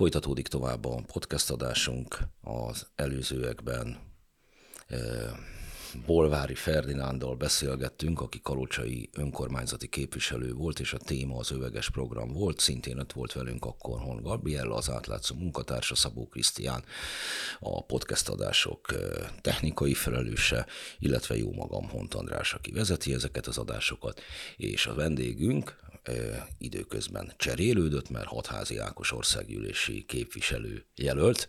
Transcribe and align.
Folytatódik 0.00 0.48
tovább 0.48 0.84
a 0.84 1.02
podcast 1.12 1.50
adásunk 1.50 2.18
az 2.40 2.86
előzőekben. 2.94 3.98
Bolvári 6.06 6.54
Ferdinándal 6.54 7.36
beszélgettünk, 7.36 8.20
aki 8.20 8.40
kalocsai 8.42 9.08
önkormányzati 9.12 9.88
képviselő 9.88 10.52
volt, 10.52 10.80
és 10.80 10.92
a 10.92 10.98
téma 10.98 11.36
az 11.36 11.50
öveges 11.50 11.90
program 11.90 12.32
volt. 12.32 12.58
Szintén 12.58 12.98
ott 12.98 13.12
volt 13.12 13.32
velünk 13.32 13.64
akkor 13.64 14.00
Hon 14.00 14.22
Gabriella, 14.22 14.74
az 14.74 14.90
átlátszó 14.90 15.34
munkatársa, 15.34 15.94
Szabó 15.94 16.28
Krisztián, 16.28 16.84
a 17.58 17.84
podcast 17.84 18.28
adások 18.28 18.86
technikai 19.40 19.94
felelőse, 19.94 20.66
illetve 20.98 21.36
jó 21.36 21.52
magam 21.52 21.88
Hont 21.88 22.14
András, 22.14 22.52
aki 22.52 22.72
vezeti 22.72 23.12
ezeket 23.12 23.46
az 23.46 23.58
adásokat, 23.58 24.20
és 24.56 24.86
a 24.86 24.94
vendégünk 24.94 25.78
időközben 26.58 27.32
cserélődött, 27.36 28.10
mert 28.10 28.26
hatházi 28.26 28.78
Ákos 28.78 29.12
országgyűlési 29.12 30.04
képviselő 30.04 30.86
jelölt. 30.94 31.48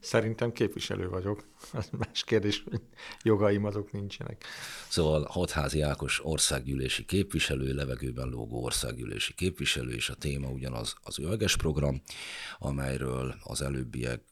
Szerintem 0.00 0.52
képviselő 0.52 1.08
vagyok. 1.08 1.44
Az 1.72 1.88
más 1.98 2.24
kérdés, 2.24 2.62
hogy 2.70 2.80
jogaim 3.22 3.64
azok 3.64 3.92
nincsenek. 3.92 4.44
Szóval 4.88 5.26
Hatházi 5.30 5.80
Ákos 5.80 6.24
országgyűlési 6.24 7.04
képviselő, 7.04 7.74
levegőben 7.74 8.28
lógó 8.28 8.64
országgyűlési 8.64 9.34
képviselő, 9.34 9.92
és 9.92 10.08
a 10.08 10.14
téma 10.14 10.48
ugyanaz 10.48 10.94
az 11.02 11.18
öveges 11.18 11.56
program, 11.56 12.02
amelyről 12.58 13.34
az 13.42 13.62
előbbiek 13.62 14.22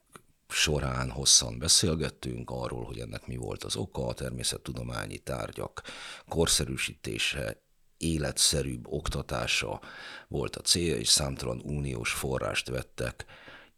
során 0.48 1.10
hosszan 1.10 1.58
beszélgettünk 1.58 2.50
arról, 2.50 2.84
hogy 2.84 2.98
ennek 2.98 3.26
mi 3.26 3.36
volt 3.36 3.64
az 3.64 3.76
oka, 3.76 4.06
a 4.06 4.14
természettudományi 4.14 5.18
tárgyak 5.18 5.82
korszerűsítése, 6.28 7.63
életszerűbb 7.96 8.86
oktatása 8.86 9.80
volt 10.28 10.56
a 10.56 10.60
célja, 10.60 10.96
és 10.96 11.08
számtalan 11.08 11.60
uniós 11.64 12.10
forrást 12.12 12.68
vettek 12.68 13.24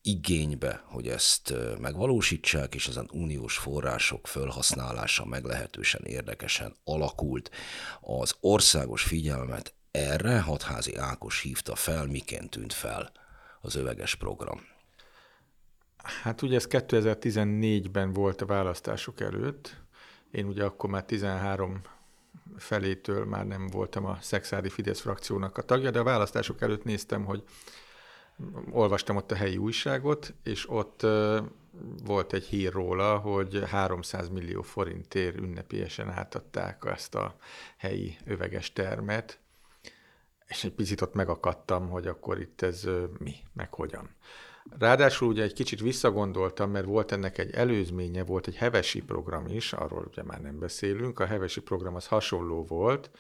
igénybe, 0.02 0.82
hogy 0.84 1.08
ezt 1.08 1.54
megvalósítsák, 1.78 2.74
és 2.74 2.86
ezen 2.86 3.08
uniós 3.12 3.56
források 3.58 4.26
felhasználása 4.26 5.24
meglehetősen 5.24 6.02
érdekesen 6.04 6.74
alakult. 6.84 7.50
Az 8.00 8.34
országos 8.41 9.02
figyelmet 9.02 9.74
erre 9.91 10.41
Hatházi 10.41 10.96
Ákos 10.96 11.41
hívta 11.41 11.74
fel, 11.74 12.06
miként 12.06 12.50
tűnt 12.50 12.72
fel 12.72 13.12
az 13.60 13.74
öveges 13.74 14.14
program. 14.14 14.60
Hát 16.22 16.42
ugye 16.42 16.56
ez 16.56 16.66
2014-ben 16.70 18.12
volt 18.12 18.41
a 18.41 18.46
választások 18.46 19.20
előtt. 19.20 19.84
Én 20.30 20.46
ugye 20.46 20.64
akkor 20.64 20.91
már 20.91 21.04
13 21.04 21.82
felétől 22.56 23.24
már 23.24 23.46
nem 23.46 23.66
voltam 23.66 24.04
a 24.04 24.18
Szexádi 24.20 24.68
Fidesz 24.68 25.00
frakciónak 25.00 25.58
a 25.58 25.62
tagja, 25.62 25.90
de 25.90 25.98
a 25.98 26.04
választások 26.04 26.60
előtt 26.60 26.84
néztem, 26.84 27.24
hogy 27.24 27.42
olvastam 28.70 29.16
ott 29.16 29.30
a 29.30 29.34
helyi 29.34 29.56
újságot, 29.56 30.34
és 30.42 30.70
ott 30.70 31.06
volt 32.04 32.32
egy 32.32 32.44
hír 32.44 32.72
róla, 32.72 33.18
hogy 33.18 33.62
300 33.66 34.28
millió 34.28 34.62
forintért 34.62 35.36
ünnepélyesen 35.36 36.10
átadták 36.10 36.82
ezt 36.86 37.14
a 37.14 37.36
helyi 37.76 38.16
öveges 38.24 38.72
termet, 38.72 39.38
és 40.46 40.64
egy 40.64 40.72
picit 40.72 41.00
ott 41.00 41.14
megakadtam, 41.14 41.88
hogy 41.88 42.06
akkor 42.06 42.40
itt 42.40 42.62
ez 42.62 42.88
mi, 43.18 43.34
meg 43.52 43.74
hogyan. 43.74 44.10
Ráadásul 44.78 45.28
ugye 45.28 45.42
egy 45.42 45.53
kicsit 45.53 45.81
visszagondoltam, 45.81 46.70
mert 46.70 46.86
volt 46.86 47.12
ennek 47.12 47.39
egy 47.39 47.50
előzménye, 47.50 48.25
volt 48.25 48.47
egy 48.47 48.56
hevesi 48.56 49.00
program 49.03 49.47
is, 49.47 49.72
arról 49.72 50.06
ugye 50.11 50.22
már 50.22 50.41
nem 50.41 50.59
beszélünk, 50.59 51.20
a 51.20 51.27
hevesi 51.27 51.61
program 51.61 51.95
az 51.95 52.06
hasonló 52.06 52.64
volt, 52.64 53.11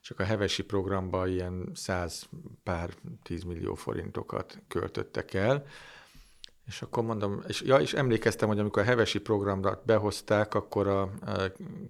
csak 0.00 0.20
a 0.20 0.24
hevesi 0.24 0.62
programba 0.62 1.26
ilyen 1.26 1.70
száz 1.74 2.28
pár 2.62 2.90
tízmillió 3.22 3.74
forintokat 3.74 4.58
költöttek 4.68 5.34
el, 5.34 5.66
és 6.70 6.82
akkor 6.82 7.02
mondom, 7.02 7.42
és, 7.46 7.62
ja, 7.62 7.76
és 7.76 7.92
emlékeztem, 7.92 8.48
hogy 8.48 8.58
amikor 8.58 8.82
a 8.82 8.84
hevesi 8.84 9.18
programra 9.18 9.82
behozták, 9.86 10.54
akkor 10.54 10.86
a, 10.86 11.00
a, 11.02 11.10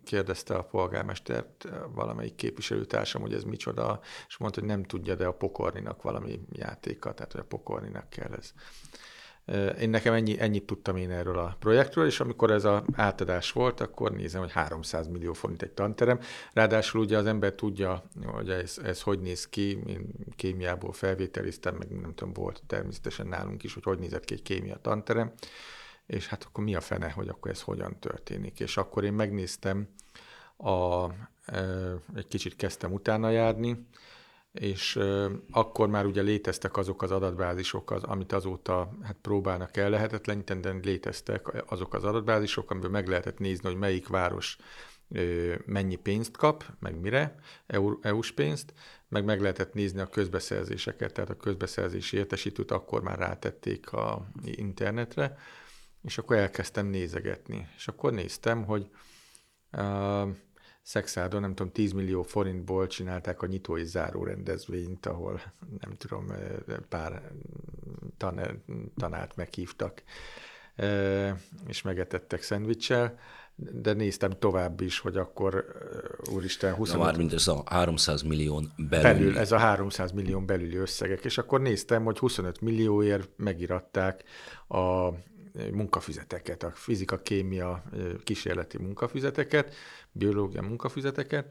kérdezte 0.04 0.54
a 0.54 0.64
polgármestert 0.64 1.68
valamelyik 1.94 2.34
képviselőtársam, 2.34 3.20
hogy 3.20 3.32
ez 3.32 3.44
micsoda, 3.44 4.00
és 4.28 4.36
mondta, 4.36 4.60
hogy 4.60 4.68
nem 4.68 4.84
tudja, 4.84 5.14
de 5.14 5.26
a 5.26 5.32
pokorninak 5.32 6.02
valami 6.02 6.40
játéka, 6.52 7.14
tehát 7.14 7.32
hogy 7.32 7.40
a 7.40 7.44
pokorninak 7.44 8.10
kell 8.10 8.32
ez. 8.32 8.52
Én 9.80 9.90
nekem 9.90 10.14
ennyi, 10.14 10.40
ennyit 10.40 10.64
tudtam 10.64 10.96
én 10.96 11.10
erről 11.10 11.38
a 11.38 11.56
projektről, 11.58 12.06
és 12.06 12.20
amikor 12.20 12.50
ez 12.50 12.64
az 12.64 12.82
átadás 12.92 13.52
volt, 13.52 13.80
akkor 13.80 14.12
nézem, 14.12 14.40
hogy 14.40 14.52
300 14.52 15.08
millió 15.08 15.32
forint 15.32 15.62
egy 15.62 15.70
tanterem. 15.70 16.20
Ráadásul 16.52 17.00
ugye 17.00 17.16
az 17.18 17.26
ember 17.26 17.52
tudja, 17.52 18.04
hogy 18.24 18.50
ez, 18.50 18.78
ez 18.84 19.02
hogy 19.02 19.20
néz 19.20 19.48
ki, 19.48 19.68
én 19.86 20.06
kémiából 20.36 20.92
felvételiztem, 20.92 21.74
meg 21.74 22.00
nem 22.00 22.14
tudom, 22.14 22.32
volt 22.32 22.62
természetesen 22.66 23.26
nálunk 23.26 23.62
is, 23.62 23.74
hogy 23.74 23.82
hogy 23.82 23.98
nézett 23.98 24.24
ki 24.24 24.34
egy 24.34 24.42
kémia 24.42 24.76
tanterem, 24.76 25.32
és 26.06 26.28
hát 26.28 26.44
akkor 26.44 26.64
mi 26.64 26.74
a 26.74 26.80
fene, 26.80 27.10
hogy 27.10 27.28
akkor 27.28 27.50
ez 27.50 27.62
hogyan 27.62 27.98
történik. 27.98 28.60
És 28.60 28.76
akkor 28.76 29.04
én 29.04 29.12
megnéztem, 29.12 29.88
a, 30.56 31.04
egy 32.14 32.28
kicsit 32.28 32.56
kezdtem 32.56 32.92
utána 32.92 33.30
járni, 33.30 33.86
és 34.52 34.98
akkor 35.50 35.88
már 35.88 36.06
ugye 36.06 36.22
léteztek 36.22 36.76
azok 36.76 37.02
az 37.02 37.10
adatbázisok, 37.10 37.90
az, 37.90 38.02
amit 38.02 38.32
azóta 38.32 38.96
hát 39.02 39.16
próbálnak 39.22 39.76
el 39.76 39.90
lehetetleníteni, 39.90 40.60
de 40.60 40.72
léteztek 40.82 41.70
azok 41.72 41.94
az 41.94 42.04
adatbázisok, 42.04 42.70
amiből 42.70 42.90
meg 42.90 43.08
lehetett 43.08 43.38
nézni, 43.38 43.68
hogy 43.68 43.78
melyik 43.78 44.08
város 44.08 44.56
mennyi 45.66 45.96
pénzt 45.96 46.36
kap, 46.36 46.64
meg 46.78 47.00
mire, 47.00 47.34
EU-s 48.00 48.32
pénzt, 48.32 48.72
meg 49.08 49.24
meg 49.24 49.40
lehetett 49.40 49.72
nézni 49.72 50.00
a 50.00 50.06
közbeszerzéseket, 50.06 51.12
tehát 51.12 51.30
a 51.30 51.36
közbeszerzési 51.36 52.16
értesítőt 52.16 52.70
akkor 52.70 53.02
már 53.02 53.18
rátették 53.18 53.92
a 53.92 54.30
internetre, 54.44 55.38
és 56.02 56.18
akkor 56.18 56.36
elkezdtem 56.36 56.86
nézegetni. 56.86 57.68
És 57.76 57.88
akkor 57.88 58.12
néztem, 58.12 58.64
hogy 58.64 58.90
uh, 59.72 60.28
Szexádon, 60.82 61.40
nem 61.40 61.54
tudom, 61.54 61.72
10 61.72 61.92
millió 61.92 62.22
forintból 62.22 62.86
csinálták 62.86 63.42
a 63.42 63.46
nyitói 63.46 63.84
záró 63.84 64.24
rendezvényt, 64.24 65.06
ahol 65.06 65.40
nem 65.80 65.94
tudom, 65.96 66.26
pár 66.88 67.32
tan, 68.16 68.62
tanárt 68.96 69.36
meghívtak, 69.36 70.02
és 71.66 71.82
megetettek 71.82 72.42
szendvicsel, 72.42 73.18
de 73.56 73.92
néztem 73.92 74.30
tovább 74.30 74.80
is, 74.80 74.98
hogy 74.98 75.16
akkor, 75.16 75.64
úristen, 76.32 76.74
25... 76.74 76.98
Na 76.98 77.04
már 77.04 77.16
mint 77.16 77.32
ez 77.32 77.48
a 77.48 77.62
300 77.66 78.22
millió 78.22 78.62
belül. 78.76 79.02
belül. 79.02 79.38
Ez 79.38 79.52
a 79.52 79.58
300 79.58 80.12
millió 80.12 80.40
belüli 80.40 80.76
összegek, 80.76 81.24
és 81.24 81.38
akkor 81.38 81.60
néztem, 81.60 82.04
hogy 82.04 82.18
25 82.18 82.60
millióért 82.60 83.28
megiratták 83.36 84.24
a 84.68 85.08
munkafüzeteket, 85.72 86.62
a 86.62 86.70
fizika, 86.70 87.18
kémia 87.22 87.82
kísérleti 88.24 88.78
munkafüzeteket, 88.78 89.74
biológia 90.12 90.62
munkafüzeteket, 90.62 91.46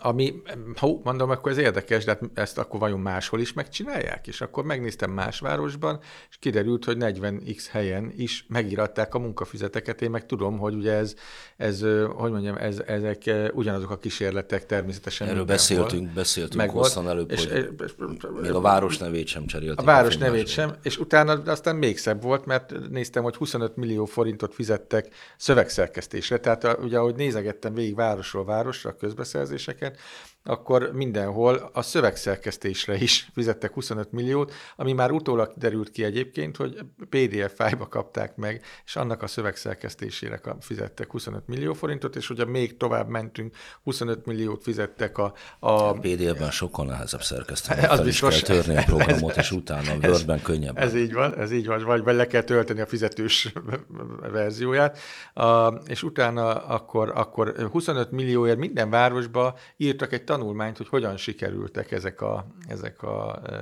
ami, 0.00 0.42
hú, 0.74 1.00
mondom, 1.04 1.30
akkor 1.30 1.52
ez 1.52 1.58
érdekes, 1.58 2.04
de 2.04 2.10
hát 2.10 2.30
ezt 2.34 2.58
akkor 2.58 2.80
vajon 2.80 3.00
máshol 3.00 3.40
is 3.40 3.52
megcsinálják? 3.52 4.26
És 4.26 4.40
akkor 4.40 4.64
megnéztem 4.64 5.10
más 5.10 5.40
városban, 5.40 6.00
és 6.30 6.36
kiderült, 6.38 6.84
hogy 6.84 6.96
40x 7.00 7.64
helyen 7.70 8.12
is 8.16 8.46
megíratták 8.48 9.14
a 9.14 9.18
munkafizeteket. 9.18 10.02
Én 10.02 10.10
meg 10.10 10.26
tudom, 10.26 10.58
hogy 10.58 10.74
ugye 10.74 10.92
ez, 10.92 11.14
ez 11.56 11.80
hogy 12.16 12.30
mondjam, 12.30 12.56
ez, 12.56 12.82
ezek 12.86 13.30
ugyanazok 13.52 13.90
a 13.90 13.98
kísérletek 13.98 14.66
természetesen. 14.66 15.28
Erről 15.28 15.44
beszéltünk, 15.44 16.12
beszéltünk 16.12 16.54
meg 16.54 16.70
hosszan 16.70 17.08
előbb, 17.08 17.30
és, 17.30 17.46
hogy 17.46 17.68
és, 17.84 17.92
még 18.40 18.52
a 18.52 18.60
város 18.60 18.98
nevét 18.98 19.26
sem 19.26 19.46
cserélték. 19.46 19.78
A 19.78 19.82
város 19.82 20.16
a 20.16 20.18
nevét 20.18 20.46
sem, 20.46 20.74
és 20.82 20.98
utána 20.98 21.32
aztán 21.32 21.76
még 21.76 21.98
szebb 21.98 22.22
volt, 22.22 22.46
mert 22.46 22.88
néztem, 22.90 23.22
hogy 23.22 23.36
25 23.36 23.76
millió 23.76 24.04
forintot 24.04 24.54
fizettek 24.54 25.08
szövegszerkesztésre. 25.36 26.38
Tehát 26.38 26.78
ugye, 26.82 26.98
ahogy 26.98 27.14
nézegettem 27.14 27.74
végig 27.74 27.94
városról 27.94 28.44
városra 28.44 28.90
a 28.90 28.96
közbeszerzéseket, 28.96 29.85
ezeket, 29.86 30.00
akkor 30.46 30.90
mindenhol 30.92 31.70
a 31.72 31.82
szövegszerkesztésre 31.82 32.96
is 32.96 33.28
fizettek 33.34 33.72
25 33.72 34.12
milliót, 34.12 34.52
ami 34.76 34.92
már 34.92 35.10
utólag 35.10 35.52
derült 35.56 35.90
ki 35.90 36.04
egyébként, 36.04 36.56
hogy 36.56 36.78
PDF 37.08 37.54
fájba 37.54 37.88
kapták 37.88 38.36
meg, 38.36 38.64
és 38.84 38.96
annak 38.96 39.22
a 39.22 39.26
szövegszerkesztésére 39.26 40.40
fizettek 40.60 41.10
25 41.10 41.46
millió 41.46 41.72
forintot, 41.72 42.16
és 42.16 42.30
ugye 42.30 42.44
még 42.44 42.76
tovább 42.76 43.08
mentünk, 43.08 43.54
25 43.82 44.26
milliót 44.26 44.62
fizettek 44.62 45.18
a... 45.18 45.32
a, 45.58 45.70
a 45.70 45.92
PDF-ben 45.92 46.50
sokkal 46.50 46.86
nehezebb 46.86 47.22
szerkeszteni. 47.22 47.86
Az 47.86 48.00
biztos. 48.00 48.42
kell 48.42 48.56
törni 48.56 48.76
a 48.76 48.82
programot, 48.94 49.30
ez, 49.30 49.44
és 49.44 49.50
utána 49.50 49.92
a 49.92 50.06
Wordben 50.08 50.42
könnyebb. 50.42 50.78
Ez 50.78 50.94
így 50.94 51.12
van, 51.12 51.38
ez 51.38 51.52
így 51.52 51.66
van, 51.66 51.84
vagy, 51.84 52.02
vagy 52.02 52.14
le 52.14 52.26
kell 52.26 52.42
tölteni 52.42 52.80
a 52.80 52.86
fizetős 52.86 53.52
verzióját, 54.32 54.98
a, 55.34 55.68
és 55.68 56.02
utána 56.02 56.66
akkor, 56.66 57.12
akkor 57.14 57.68
25 57.70 58.10
millióért 58.10 58.58
minden 58.58 58.90
városba 58.90 59.58
írtak 59.76 60.12
egy 60.12 60.24
tanulmányt, 60.36 60.76
hogy 60.76 60.88
hogyan 60.88 61.16
sikerültek 61.16 61.92
ezek 61.92 62.20
a, 62.20 62.46
ezek 62.68 63.02
a 63.02 63.40
e, 63.44 63.58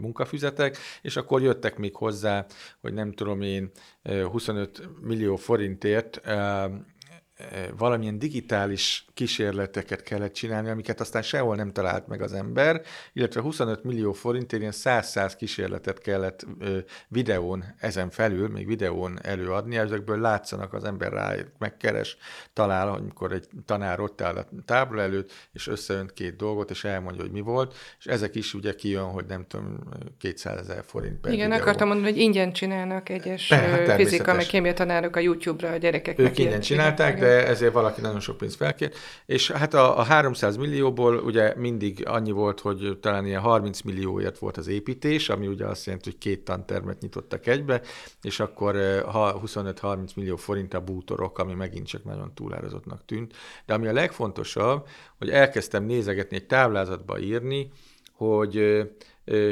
munkafüzetek, 0.00 0.76
és 1.02 1.16
akkor 1.16 1.42
jöttek 1.42 1.76
még 1.76 1.96
hozzá, 1.96 2.46
hogy 2.80 2.92
nem 2.92 3.12
tudom 3.12 3.42
én, 3.42 3.70
25 4.30 4.88
millió 5.00 5.36
forintért 5.36 6.16
e, 6.16 6.70
valamilyen 7.76 8.18
digitális 8.18 9.04
kísérleteket 9.14 10.02
kellett 10.02 10.32
csinálni, 10.32 10.68
amiket 10.70 11.00
aztán 11.00 11.22
sehol 11.22 11.56
nem 11.56 11.72
talált 11.72 12.06
meg 12.06 12.22
az 12.22 12.32
ember, 12.32 12.82
illetve 13.12 13.40
25 13.40 13.84
millió 13.84 14.12
forintért 14.12 14.62
ilyen 14.62 14.74
100-100 14.74 15.32
kísérletet 15.38 15.98
kellett 15.98 16.46
videón, 17.08 17.64
ezen 17.78 18.10
felül, 18.10 18.48
még 18.48 18.66
videón 18.66 19.18
előadni, 19.22 19.76
ezekből 19.76 20.20
látszanak 20.20 20.72
az 20.72 20.84
ember 20.84 21.12
rá, 21.12 21.34
megkeres, 21.58 22.16
talál, 22.52 22.88
amikor 22.88 23.32
egy 23.32 23.48
tanár 23.66 24.00
ott 24.00 24.20
áll 24.20 24.36
a 24.36 24.46
tábla 24.64 25.02
előtt, 25.02 25.32
és 25.52 25.66
összeönt 25.66 26.12
két 26.12 26.36
dolgot, 26.36 26.70
és 26.70 26.84
elmondja, 26.84 27.22
hogy 27.22 27.32
mi 27.32 27.40
volt, 27.40 27.74
és 27.98 28.06
ezek 28.06 28.34
is 28.34 28.54
ugye 28.54 28.74
kijön, 28.74 29.04
hogy 29.04 29.24
nem 29.28 29.44
tudom, 29.48 29.78
200 30.18 30.58
ezer 30.58 30.84
forint 30.86 31.20
per 31.20 31.32
Igen, 31.32 31.48
videó. 31.48 31.62
akartam 31.62 31.88
mondani, 31.88 32.10
hogy 32.10 32.20
ingyen 32.20 32.52
csinálnak 32.52 33.08
egyes 33.08 33.52
hát, 33.52 33.94
fizika, 33.94 34.34
meg 34.34 34.46
kémia 34.46 34.72
tanárok 34.72 35.16
a 35.16 35.20
YouTube-ra 35.20 35.70
a 35.70 35.76
gyerekeknek. 35.76 36.26
Ők 36.26 36.38
ingyen 36.38 36.60
csinálták, 36.60 37.18
de 37.18 37.33
ezért 37.34 37.72
valaki 37.72 38.00
nagyon 38.00 38.20
sok 38.20 38.36
pénzt 38.36 38.56
felkért. 38.56 38.96
És 39.26 39.50
hát 39.50 39.74
a, 39.74 39.98
a 39.98 40.02
300 40.02 40.56
millióból 40.56 41.16
ugye 41.16 41.54
mindig 41.56 42.02
annyi 42.06 42.30
volt, 42.30 42.60
hogy 42.60 42.98
talán 43.00 43.26
ilyen 43.26 43.40
30 43.40 43.80
millióért 43.80 44.38
volt 44.38 44.56
az 44.56 44.66
építés, 44.66 45.28
ami 45.28 45.46
ugye 45.46 45.66
azt 45.66 45.84
jelenti, 45.84 46.10
hogy 46.10 46.18
két 46.18 46.44
tantermet 46.44 47.00
nyitottak 47.00 47.46
egybe, 47.46 47.80
és 48.22 48.40
akkor 48.40 48.74
25-30 48.76 50.14
millió 50.16 50.36
forint 50.36 50.74
a 50.74 50.80
bútorok, 50.80 51.38
ami 51.38 51.54
megint 51.54 51.86
csak 51.86 52.04
nagyon 52.04 52.34
túlárazottnak 52.34 53.04
tűnt. 53.04 53.32
De 53.66 53.74
ami 53.74 53.86
a 53.86 53.92
legfontosabb, 53.92 54.86
hogy 55.18 55.30
elkezdtem 55.30 55.84
nézegetni, 55.84 56.36
egy 56.36 56.46
táblázatba 56.46 57.18
írni, 57.18 57.70
hogy 58.12 58.82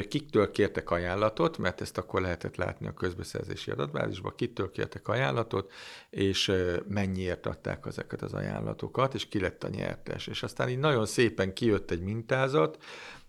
kiktől 0.08 0.50
kértek 0.50 0.90
ajánlatot, 0.90 1.58
mert 1.58 1.80
ezt 1.80 1.98
akkor 1.98 2.20
lehetett 2.20 2.56
látni 2.56 2.86
a 2.86 2.94
közbeszerzési 2.94 3.70
adatbázisban, 3.70 4.32
kitől 4.36 4.70
kértek 4.70 5.08
ajánlatot, 5.08 5.72
és 6.10 6.52
mennyiért 6.88 7.46
adták 7.46 7.86
ezeket 7.86 8.22
az 8.22 8.32
ajánlatokat, 8.32 9.14
és 9.14 9.28
ki 9.28 9.40
lett 9.40 9.64
a 9.64 9.69
nyertes. 9.69 10.26
És 10.26 10.42
aztán 10.42 10.69
így 10.69 10.78
nagyon 10.78 11.06
szépen 11.06 11.52
kijött 11.52 11.90
egy 11.90 12.02
mintázat, 12.02 12.78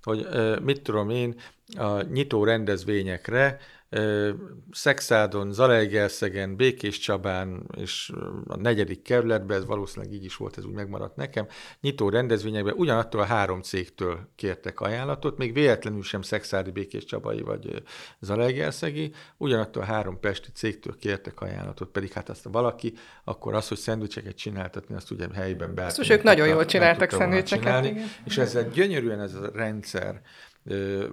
hogy 0.04 0.28
mit 0.62 0.82
tudom 0.82 1.10
én, 1.10 1.40
a 1.78 2.02
nyitó 2.02 2.44
rendezvényekre 2.44 3.60
Szexádon, 4.72 5.54
Zalaegerszegen, 5.54 6.56
Békés 6.56 7.00
Csabán 7.00 7.70
és 7.78 8.12
a 8.48 8.58
negyedik 8.58 9.02
kerületben, 9.02 9.58
ez 9.58 9.66
valószínűleg 9.66 10.14
így 10.14 10.24
is 10.24 10.36
volt, 10.36 10.58
ez 10.58 10.66
úgy 10.66 10.74
megmaradt 10.74 11.16
nekem, 11.16 11.48
nyitó 11.82 12.10
rendezvényekben 12.10 12.74
ugyanattól 12.78 13.22
a 13.22 13.26
három 13.26 13.62
cégtől 13.62 14.30
kértek 14.36 14.80
ajánlatot, 14.80 15.38
még 15.38 15.54
véletlenül 15.54 16.04
sem 16.04 16.22
Szexádi, 16.22 16.72
Békés 16.72 17.06
Csabai 17.06 17.42
vagy 17.42 17.84
Zalaegerszegi, 18.20 19.14
ugyanattól 19.38 19.82
a 19.82 19.86
három 19.86 20.20
pesti 20.20 20.50
cégtől 20.54 20.98
kértek 21.00 21.42
ajánlatot, 21.42 21.90
pedig 21.90 22.12
hát 22.12 22.30
azt 22.30 22.48
valaki, 22.52 22.94
akkor 23.24 23.54
az, 23.54 23.68
hogy 23.68 23.78
szendvicseket 23.78 24.36
csináltatni, 24.36 24.96
azt 24.96 25.12
ugye 25.12 25.28
helyben 25.34 25.76
be. 25.76 25.86
Azt 25.86 26.10
ők 26.10 26.24
nagyon 26.24 26.48
jól 26.48 26.66
csináltak 26.66 27.12
szendvicseket. 27.12 27.92
És 28.26 28.38
ezzel 28.38 28.70
gyönyörűen 28.70 29.20
ez 29.20 29.34
a 29.34 29.52
rendszer 29.54 30.22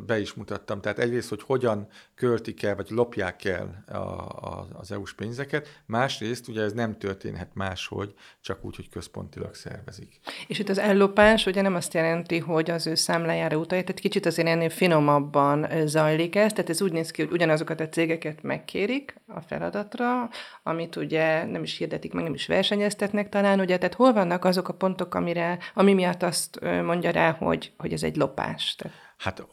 be 0.06 0.20
is 0.20 0.35
mutattam. 0.35 0.81
Tehát 0.81 0.99
egyrészt, 0.99 1.29
hogy 1.29 1.43
hogyan 1.43 1.88
költik 2.14 2.62
el, 2.62 2.76
vagy 2.76 2.91
lopják 2.91 3.44
el 3.44 3.85
a, 3.88 3.97
a, 3.97 4.67
az 4.73 4.93
EU-s 4.93 5.14
pénzeket, 5.14 5.82
másrészt 5.87 6.49
ugye 6.49 6.62
ez 6.62 6.73
nem 6.73 6.99
történhet 6.99 7.50
máshogy, 7.55 8.14
csak 8.41 8.64
úgy, 8.64 8.76
hogy 8.76 8.88
központilag 8.88 9.55
szervezik. 9.55 10.20
És 10.47 10.58
itt 10.58 10.69
az 10.69 10.79
ellopás 10.79 11.47
ugye 11.47 11.62
nem 11.62 11.75
azt 11.75 11.94
jelenti, 11.94 12.38
hogy 12.38 12.70
az 12.70 12.87
ő 12.87 12.94
számlájára 12.94 13.56
utalja, 13.56 13.85
tehát 13.85 14.00
kicsit 14.00 14.26
azért 14.26 14.49
ennél 14.49 14.70
finomabban 14.70 15.67
zajlik 15.87 16.37
ez, 16.37 16.52
tehát 16.52 16.70
ez 16.70 16.82
úgy 16.82 16.93
néz 16.93 17.11
ki, 17.11 17.23
hogy 17.23 17.32
ugyanazokat 17.32 17.81
a 17.81 17.88
cégeket 17.88 18.43
megkérik 18.43 19.14
a 19.26 19.41
feladatra, 19.41 20.31
amit 20.62 20.97
ugye 20.97 21.44
nem 21.44 21.62
is 21.62 21.76
hirdetik, 21.76 22.12
meg 22.12 22.23
nem 22.23 22.35
is 22.35 22.47
versenyeztetnek 22.47 23.29
talán, 23.29 23.61
ugye, 23.61 23.79
tehát 23.79 23.94
hol 23.94 24.12
vannak 24.12 24.44
azok 24.44 24.69
a 24.69 24.75
pontok, 24.75 25.14
amire, 25.14 25.58
ami 25.75 25.94
miatt 25.94 26.23
azt 26.23 26.61
mondja 26.61 27.11
rá, 27.11 27.31
hogy, 27.31 27.73
hogy 27.79 27.93
ez 27.93 28.02
egy 28.02 28.17
lopás? 28.17 28.75
Tehát... 28.75 29.09
Hát 29.20 29.46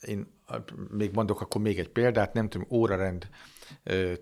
én 0.00 0.38
még 0.90 1.12
mondok 1.12 1.40
akkor 1.40 1.60
még 1.60 1.78
egy 1.78 1.88
példát, 1.88 2.32
nem 2.32 2.48
tudom, 2.48 2.66
órarend 2.70 3.28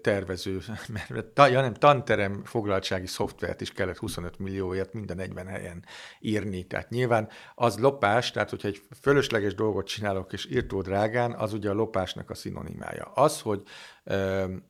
tervező, 0.00 0.60
mert 1.12 1.38
ja 1.50 1.60
nem, 1.60 1.74
tanterem 1.74 2.44
foglaltsági 2.44 3.06
szoftvert 3.06 3.60
is 3.60 3.72
kellett 3.72 3.96
25 3.96 4.38
millióért 4.38 4.92
minden 4.92 5.16
40 5.16 5.46
helyen 5.46 5.84
írni. 6.20 6.66
Tehát 6.66 6.90
nyilván 6.90 7.28
az 7.54 7.78
lopás, 7.78 8.30
tehát 8.30 8.50
hogyha 8.50 8.68
egy 8.68 8.82
fölösleges 9.00 9.54
dolgot 9.54 9.86
csinálok 9.86 10.32
és 10.32 10.50
írtó 10.50 10.82
drágán, 10.82 11.32
az 11.32 11.52
ugye 11.52 11.70
a 11.70 11.74
lopásnak 11.74 12.30
a 12.30 12.34
szinonimája. 12.34 13.04
Az, 13.04 13.40
hogy 13.40 13.62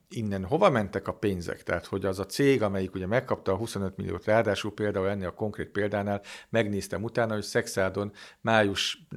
innen 0.09 0.45
hova 0.45 0.69
mentek 0.69 1.07
a 1.07 1.13
pénzek, 1.13 1.63
tehát 1.63 1.85
hogy 1.85 2.05
az 2.05 2.19
a 2.19 2.25
cég, 2.25 2.61
amelyik 2.61 2.95
ugye 2.95 3.07
megkapta 3.07 3.51
a 3.51 3.57
25 3.57 3.97
milliót, 3.97 4.25
ráadásul 4.25 4.73
például 4.73 5.09
ennél 5.09 5.27
a 5.27 5.31
konkrét 5.31 5.69
példánál 5.69 6.21
megnéztem 6.49 7.03
utána, 7.03 7.33
hogy 7.33 7.43
Szexádon 7.43 8.11
május 8.41 9.07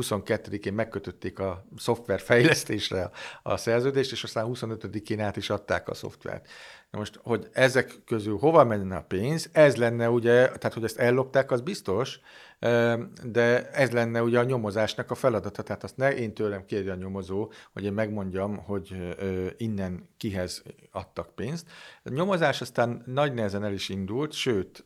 22-én 0.00 0.72
megkötötték 0.72 1.38
a 1.38 1.66
szoftver 1.76 2.20
fejlesztésre 2.20 3.10
a 3.42 3.56
szerződést, 3.56 4.12
és 4.12 4.24
aztán 4.24 4.46
25-én 4.52 5.20
át 5.20 5.36
is 5.36 5.50
adták 5.50 5.88
a 5.88 5.94
szoftvert. 5.94 6.48
Na 6.90 6.98
most, 6.98 7.20
hogy 7.22 7.48
ezek 7.52 8.00
közül 8.06 8.38
hova 8.38 8.64
menne 8.64 8.96
a 8.96 9.02
pénz, 9.02 9.48
ez 9.52 9.76
lenne 9.76 10.10
ugye, 10.10 10.46
tehát 10.46 10.74
hogy 10.74 10.84
ezt 10.84 10.98
ellopták, 10.98 11.50
az 11.50 11.60
biztos, 11.60 12.20
de 13.24 13.70
ez 13.70 13.90
lenne 13.90 14.22
ugye 14.22 14.38
a 14.38 14.44
nyomozásnak 14.44 15.10
a 15.10 15.14
feladata, 15.14 15.62
tehát 15.62 15.84
azt 15.84 15.96
ne 15.96 16.14
én 16.14 16.34
tőlem 16.34 16.64
kérje 16.64 16.92
a 16.92 16.96
nyomozó, 16.96 17.52
hogy 17.72 17.84
én 17.84 17.92
megmondjam, 17.92 18.56
hogy 18.56 19.16
innen 19.56 20.08
kihez 20.16 20.62
adtak 20.90 21.34
pénzt. 21.34 21.66
A 22.02 22.10
nyomozás 22.10 22.60
aztán 22.60 23.02
nagy 23.06 23.34
nehezen 23.34 23.64
el 23.64 23.72
is 23.72 23.88
indult, 23.88 24.32
sőt, 24.32 24.84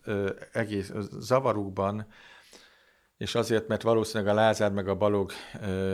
egész 0.52 0.92
zavarukban 1.18 2.06
és 3.16 3.34
azért, 3.34 3.68
mert 3.68 3.82
valószínűleg 3.82 4.32
a 4.32 4.36
Lázár 4.36 4.72
meg 4.72 4.88
a 4.88 4.94
Balog 4.94 5.32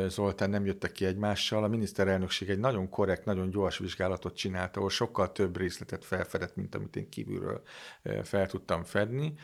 Zoltán 0.06 0.50
nem 0.50 0.66
jöttek 0.66 0.92
ki 0.92 1.04
egymással, 1.04 1.64
a 1.64 1.68
miniszterelnökség 1.68 2.48
egy 2.48 2.58
nagyon 2.58 2.88
korrekt, 2.88 3.24
nagyon 3.24 3.50
gyors 3.50 3.78
vizsgálatot 3.78 4.36
csinált, 4.36 4.76
ahol 4.76 4.90
sokkal 4.90 5.32
több 5.32 5.56
részletet 5.56 6.04
felfedett, 6.04 6.56
mint 6.56 6.74
amit 6.74 6.96
én 6.96 7.08
kívülről 7.08 7.62
fel 8.22 8.46
tudtam 8.46 8.84
fedni, 8.84 9.34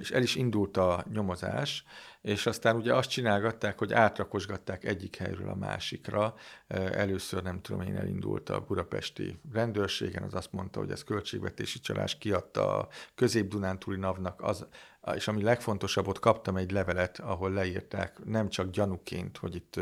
és 0.00 0.10
el 0.10 0.22
is 0.22 0.34
indult 0.34 0.76
a 0.76 1.04
nyomozás, 1.12 1.84
és 2.20 2.46
aztán 2.46 2.76
ugye 2.76 2.94
azt 2.94 3.10
csinálgatták, 3.10 3.78
hogy 3.78 3.92
átrakosgatták 3.92 4.84
egyik 4.84 5.16
helyről 5.16 5.48
a 5.48 5.54
másikra. 5.54 6.34
Először 6.92 7.42
nem 7.42 7.60
tudom 7.60 7.80
én 7.80 7.96
elindult 7.96 8.50
a 8.50 8.60
budapesti 8.60 9.38
rendőrségen, 9.52 10.22
az 10.22 10.34
azt 10.34 10.52
mondta, 10.52 10.78
hogy 10.78 10.90
ez 10.90 11.04
költségvetési 11.04 11.80
csalás, 11.80 12.18
kiadta 12.18 12.76
a 12.76 12.88
közép-dunántúli 13.14 13.98
navnak 13.98 14.42
az 14.42 14.66
és 15.14 15.28
ami 15.28 15.42
legfontosabb, 15.42 16.06
ott 16.08 16.18
kaptam 16.18 16.56
egy 16.56 16.70
levelet, 16.70 17.18
ahol 17.18 17.50
leírták 17.50 18.24
nem 18.24 18.48
csak 18.48 18.70
gyanúként, 18.70 19.36
hogy 19.36 19.54
itt 19.54 19.80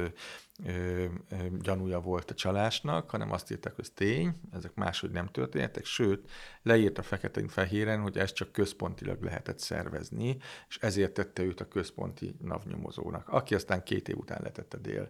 ö, 0.67 1.05
ö, 1.29 1.37
gyanúja 1.61 2.01
volt 2.01 2.31
a 2.31 2.35
csalásnak, 2.35 3.11
hanem 3.11 3.33
azt 3.33 3.51
írták, 3.51 3.75
hogy 3.75 3.85
ez 3.85 3.93
tény, 3.95 4.41
ezek 4.53 4.75
máshogy 4.75 5.11
nem 5.11 5.27
történtek, 5.27 5.85
sőt, 5.85 6.31
leírta 6.63 7.03
feketén-fehéren, 7.03 8.01
hogy 8.01 8.19
ezt 8.19 8.35
csak 8.35 8.53
központilag 8.53 9.23
lehetett 9.23 9.59
szervezni, 9.59 10.37
és 10.69 10.79
ezért 10.79 11.13
tette 11.13 11.43
őt 11.43 11.61
a 11.61 11.69
központi 11.69 12.37
navnyomozónak, 12.43 13.29
aki 13.29 13.55
aztán 13.55 13.83
két 13.83 14.09
év 14.09 14.17
után 14.17 14.41
letette 14.43 14.79
dél 14.79 15.09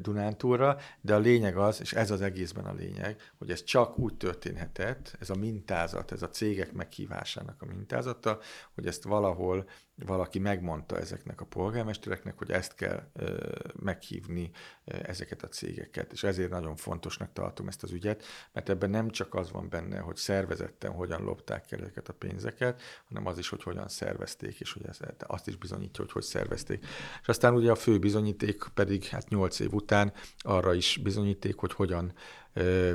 Dunántúlra, 0.00 0.76
de 1.00 1.14
a 1.14 1.18
lényeg 1.18 1.56
az, 1.56 1.80
és 1.80 1.92
ez 1.92 2.10
az 2.10 2.20
egészben 2.20 2.64
a 2.64 2.72
lényeg, 2.72 3.32
hogy 3.38 3.50
ez 3.50 3.64
csak 3.64 3.98
úgy 3.98 4.16
történhetett, 4.16 5.16
ez 5.20 5.30
a 5.30 5.34
mintázat, 5.34 6.12
ez 6.12 6.22
a 6.22 6.28
cégek 6.28 6.72
meghívásának 6.72 7.62
a 7.62 7.66
mintázata, 7.66 8.38
hogy 8.74 8.86
ezt 8.86 9.04
valahol 9.04 9.68
valaki 10.06 10.38
megmondta 10.38 10.98
ezeknek 10.98 11.40
a 11.40 11.44
polgármestereknek, 11.44 12.38
hogy 12.38 12.50
ezt 12.50 12.74
kell 12.74 13.10
ö, 13.12 13.52
meghívni 13.82 14.39
ö, 14.84 14.96
ezeket 15.02 15.42
a 15.42 15.48
cégeket. 15.48 16.12
És 16.12 16.22
ezért 16.22 16.50
nagyon 16.50 16.76
fontosnak 16.76 17.32
tartom 17.32 17.68
ezt 17.68 17.82
az 17.82 17.92
ügyet, 17.92 18.24
mert 18.52 18.68
ebben 18.68 18.90
nem 18.90 19.10
csak 19.10 19.34
az 19.34 19.50
van 19.50 19.68
benne, 19.68 19.98
hogy 19.98 20.16
szervezetten 20.16 20.92
hogyan 20.92 21.22
lopták 21.22 21.72
el 21.72 21.80
ezeket 21.80 22.08
a 22.08 22.12
pénzeket, 22.12 22.82
hanem 23.08 23.26
az 23.26 23.38
is, 23.38 23.48
hogy 23.48 23.62
hogyan 23.62 23.88
szervezték, 23.88 24.60
és 24.60 24.72
hogy 24.72 24.86
ez, 24.86 24.98
azt 25.26 25.48
is 25.48 25.56
bizonyítja, 25.56 26.04
hogy 26.04 26.12
hogy 26.12 26.22
szervezték. 26.22 26.86
És 27.20 27.28
aztán 27.28 27.54
ugye 27.54 27.70
a 27.70 27.74
fő 27.74 27.98
bizonyíték 27.98 28.64
pedig 28.74 29.04
hát 29.04 29.28
nyolc 29.28 29.58
év 29.58 29.72
után 29.72 30.12
arra 30.38 30.74
is 30.74 30.96
bizonyíték, 31.02 31.56
hogy 31.56 31.72
hogyan 31.72 32.12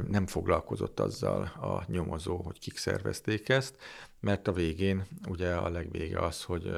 nem 0.07 0.27
foglalkozott 0.27 0.99
azzal 0.99 1.41
a 1.43 1.83
nyomozó, 1.87 2.37
hogy 2.37 2.59
kik 2.59 2.77
szervezték 2.77 3.49
ezt, 3.49 3.75
mert 4.19 4.47
a 4.47 4.51
végén, 4.51 5.07
ugye 5.29 5.55
a 5.55 5.69
legvége 5.69 6.19
az, 6.19 6.43
hogy 6.43 6.71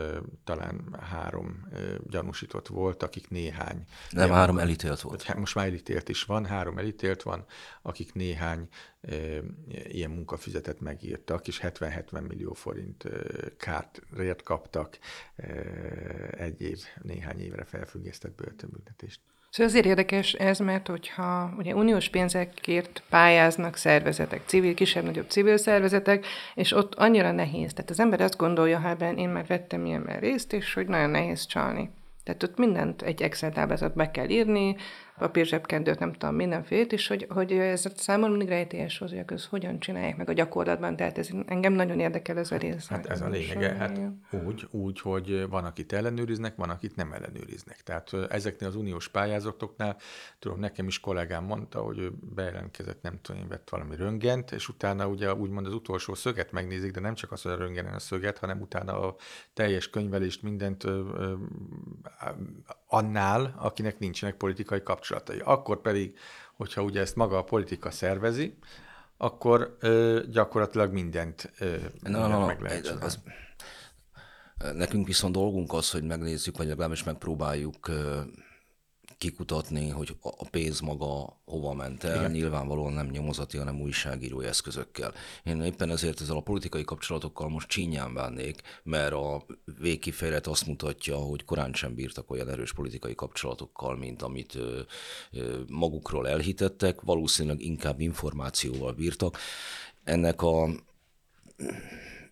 talán 0.44 0.98
három 1.00 1.68
gyanúsított 2.08 2.68
volt, 2.68 3.04
akik 3.04 3.30
néhány... 3.30 3.84
Nem, 4.10 4.26
ilyen, 4.26 4.38
három 4.38 4.58
elítélt 4.58 5.02
volt. 5.02 5.24
Hát 5.24 5.38
most 5.38 5.56
már 5.56 5.66
elítélt 5.66 6.10
is 6.10 6.24
van, 6.24 6.46
három 6.46 6.78
elítélt 6.78 7.22
van, 7.22 7.46
akik 7.82 8.14
néhány 8.14 8.68
ilyen 9.88 10.12
munkafizetet 10.12 10.80
megírtak, 10.80 11.48
és 11.48 11.60
70-70 11.64 12.28
millió 12.28 12.54
forint 12.54 13.04
kártért 13.58 14.42
kaptak 14.44 14.98
egy 16.32 16.62
év, 16.62 16.80
néhány 17.02 17.40
évre 17.40 17.64
felfüggesztett 17.64 18.36
börtönbüntetést. 18.36 19.22
Szóval 19.58 19.72
azért 19.72 19.86
érdekes 19.86 20.34
ez, 20.34 20.60
mert 20.60 20.88
hogyha 20.88 21.54
ugye 21.58 21.76
uniós 21.76 22.10
pénzekért 22.10 23.04
pályáznak 23.10 23.76
szervezetek, 23.76 24.42
civil, 24.46 24.74
kisebb-nagyobb 24.74 25.30
civil 25.30 25.58
szervezetek, 25.58 26.26
és 26.54 26.72
ott 26.72 26.96
annyira 26.96 27.32
nehéz. 27.32 27.74
Tehát 27.74 27.90
az 27.90 28.00
ember 28.00 28.22
azt 28.22 28.38
gondolja, 28.38 28.80
ha 28.80 28.90
ebben 28.90 29.18
én 29.18 29.30
már 29.30 29.46
vettem 29.48 29.86
ilyenben 29.86 30.20
részt, 30.20 30.54
és 30.54 30.74
hogy 30.74 30.88
nagyon 30.88 31.10
nehéz 31.10 31.46
csalni. 31.46 31.90
Tehát 32.24 32.44
ott 32.44 32.58
mindent 32.58 33.02
egy 33.02 33.22
Excel 33.22 33.52
táblázat 33.52 33.96
be 33.96 34.12
kell 34.12 34.30
írni, 34.30 34.76
papírzsebkendőt, 35.18 36.00
nem 36.00 36.14
tudom, 36.14 36.36
mindenfélét, 36.36 36.94
és 36.94 37.08
hogy, 37.08 37.26
hogy 37.30 37.52
ez 37.52 37.86
számomra 37.96 38.30
mindig 38.30 38.48
rejtélyes, 38.48 38.98
hogy 38.98 39.24
ez 39.28 39.46
hogyan 39.46 39.80
csinálják 39.80 40.18
meg 40.18 40.30
a 40.30 40.34
gyakorlatban, 40.34 40.96
tehát 40.96 41.18
ez 41.18 41.30
engem 41.46 41.74
nagyon 41.74 42.00
érdekel 42.00 42.38
ez 42.38 42.52
a 42.52 42.58
rész. 42.58 42.88
Hát 42.88 43.06
ez 43.06 43.22
a 43.22 43.28
lényege, 43.28 43.74
hát 43.74 44.00
úgy, 44.46 44.68
úgy, 44.72 45.00
hogy 45.02 45.50
van, 45.50 45.66
akit 45.66 45.94
ellenőriznek, 45.94 46.56
van, 46.56 46.70
akit 46.70 46.96
nem 46.96 47.14
ellenőriznek. 47.14 47.82
Tehát 47.84 48.14
ezeknél 48.30 48.70
az 48.70 48.76
uniós 48.76 49.08
pályázatoknál, 49.08 49.98
tudom, 50.40 50.60
nekem 50.60 50.88
is 50.88 51.00
kollégám 51.00 51.44
mondta, 51.44 51.80
hogy 51.80 52.00
ő 52.00 52.12
bejelentkezett, 52.36 53.02
nem 53.02 53.20
tudom, 53.22 53.42
én 53.42 53.48
vett 53.48 53.70
valami 53.70 53.96
röngent, 53.96 54.52
és 54.52 54.70
utána 54.70 55.08
ugye 55.08 55.34
úgymond 55.34 55.66
az 55.66 55.74
utolsó 55.74 56.14
szöget 56.14 56.52
megnézik, 56.52 56.92
de 56.92 57.00
nem 57.00 57.14
csak 57.14 57.32
az, 57.32 57.42
hogy 57.42 57.52
a 57.52 57.58
röngenen 57.58 57.94
a 57.94 58.00
szöget, 58.00 58.38
hanem 58.38 58.62
utána 58.62 59.00
a 59.08 59.16
teljes 59.54 59.90
könyvelést, 59.90 60.42
mindent 60.42 60.84
ö, 60.84 61.04
ö, 61.18 61.34
annál, 62.88 63.56
akinek 63.58 64.00
nincsenek 64.00 64.36
politikai 64.36 64.82
kapcsolatai. 65.08 65.40
Akkor 65.56 65.82
pedig, 65.82 66.18
hogyha 66.56 66.82
ugye 66.82 67.02
ezt 67.02 67.16
maga 67.16 67.38
a 67.38 67.44
politika 67.44 67.92
szervezi, 67.92 68.58
akkor 69.18 69.78
ö, 69.80 70.22
gyakorlatilag 70.30 70.92
mindent, 70.92 71.52
ö, 71.60 71.76
no, 72.00 72.20
no, 72.20 72.28
no, 72.28 72.46
meg 72.46 72.62
lehet 72.62 72.88
az, 72.88 73.20
Nekünk 74.74 75.08
viszont 75.08 75.34
dolgunk 75.34 75.74
az, 75.74 75.92
hogy 75.92 76.04
megnézzük, 76.04 76.58
vagy 76.58 76.68
legalábbis 76.68 77.04
megpróbáljuk 77.04 77.90
kikutatni, 79.18 79.90
hogy 79.90 80.18
a 80.22 80.50
pénz 80.50 80.80
maga 80.80 81.40
hova 81.46 81.74
ment 81.74 82.04
el, 82.04 82.16
Igen. 82.16 82.32
nyilvánvalóan 82.32 82.94
nem 82.94 83.08
nyomozati, 83.08 83.58
hanem 83.58 83.82
újságírói 83.82 84.46
eszközökkel. 84.46 85.14
Én 85.44 85.62
éppen 85.62 85.90
ezért 85.90 86.22
ezzel 86.22 86.36
a 86.36 86.42
politikai 86.42 86.84
kapcsolatokkal 86.84 87.50
most 87.50 87.68
csínyán 87.68 88.14
bánnék, 88.14 88.62
mert 88.84 89.14
a 89.14 89.46
végkifejlet 89.80 90.48
azt 90.48 90.68
mutatja, 90.68 91.16
hogy 91.16 91.46
korán 91.46 91.74
sem 91.74 91.96
bírtak 91.96 92.32
olyan 92.32 92.50
erős 92.50 92.74
politikai 92.74 93.16
kapcsolatokkal, 93.16 93.96
mint 93.96 94.22
amit 94.22 94.58
magukról 95.68 96.28
elhitettek, 96.28 97.02
valószínűleg 97.02 97.62
inkább 97.62 98.00
információval 98.00 98.94
bírtak. 98.94 99.38
Ennek 100.04 100.42
a 100.42 100.70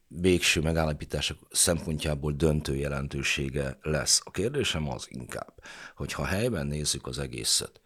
végső 0.08 0.62
megállapítások 0.62 1.38
szempontjából 1.52 2.32
döntő 2.32 2.76
jelentősége 2.76 3.78
lesz. 3.82 4.22
A 4.24 4.32
kérdésem 4.32 4.90
az 4.90 5.08
inkább, 5.10 5.54
hogy 5.96 6.14
ha 6.14 6.26
helyben 6.26 6.68
nézzük 6.68 7.08
az 7.08 7.20
egészet, 7.20 7.82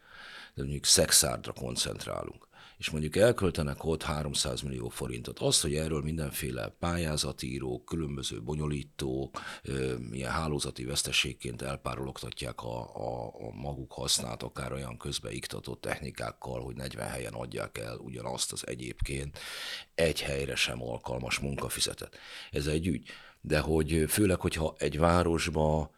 de 0.53 0.61
mondjuk 0.61 0.85
szexárdra 0.85 1.53
koncentrálunk, 1.53 2.47
és 2.79 2.89
mondjuk 2.89 3.15
elköltenek 3.15 3.83
ott 3.83 4.03
300 4.03 4.62
millió 4.62 4.89
forintot. 4.89 5.39
Az, 5.39 5.62
hogy 5.62 5.75
erről 5.75 6.01
mindenféle 6.01 6.75
pályázatírók, 6.79 7.86
különböző 7.86 8.41
bonyolítók, 8.41 9.41
ilyen 10.12 10.31
hálózati 10.31 10.86
veszteségként 10.86 11.62
elpárologtatják 11.62 12.62
a, 12.62 12.95
a, 12.95 13.27
a 13.27 13.51
maguk 13.53 13.91
használt, 13.91 14.43
akár 14.43 14.74
olyan 14.74 14.98
közbeiktatott 14.98 15.81
technikákkal, 15.81 16.62
hogy 16.62 16.75
40 16.75 17.09
helyen 17.09 17.33
adják 17.33 17.77
el 17.77 17.98
ugyanazt 17.98 18.51
az 18.51 18.67
egyébként 18.67 19.39
egy 19.95 20.21
helyre 20.21 20.55
sem 20.55 20.83
alkalmas 20.83 21.39
munkafizetet. 21.39 22.17
Ez 22.51 22.67
egy 22.67 22.88
ügy. 22.88 23.07
De 23.41 23.59
hogy 23.59 24.05
főleg, 24.07 24.39
hogyha 24.39 24.75
egy 24.77 24.98
városba 25.00 25.91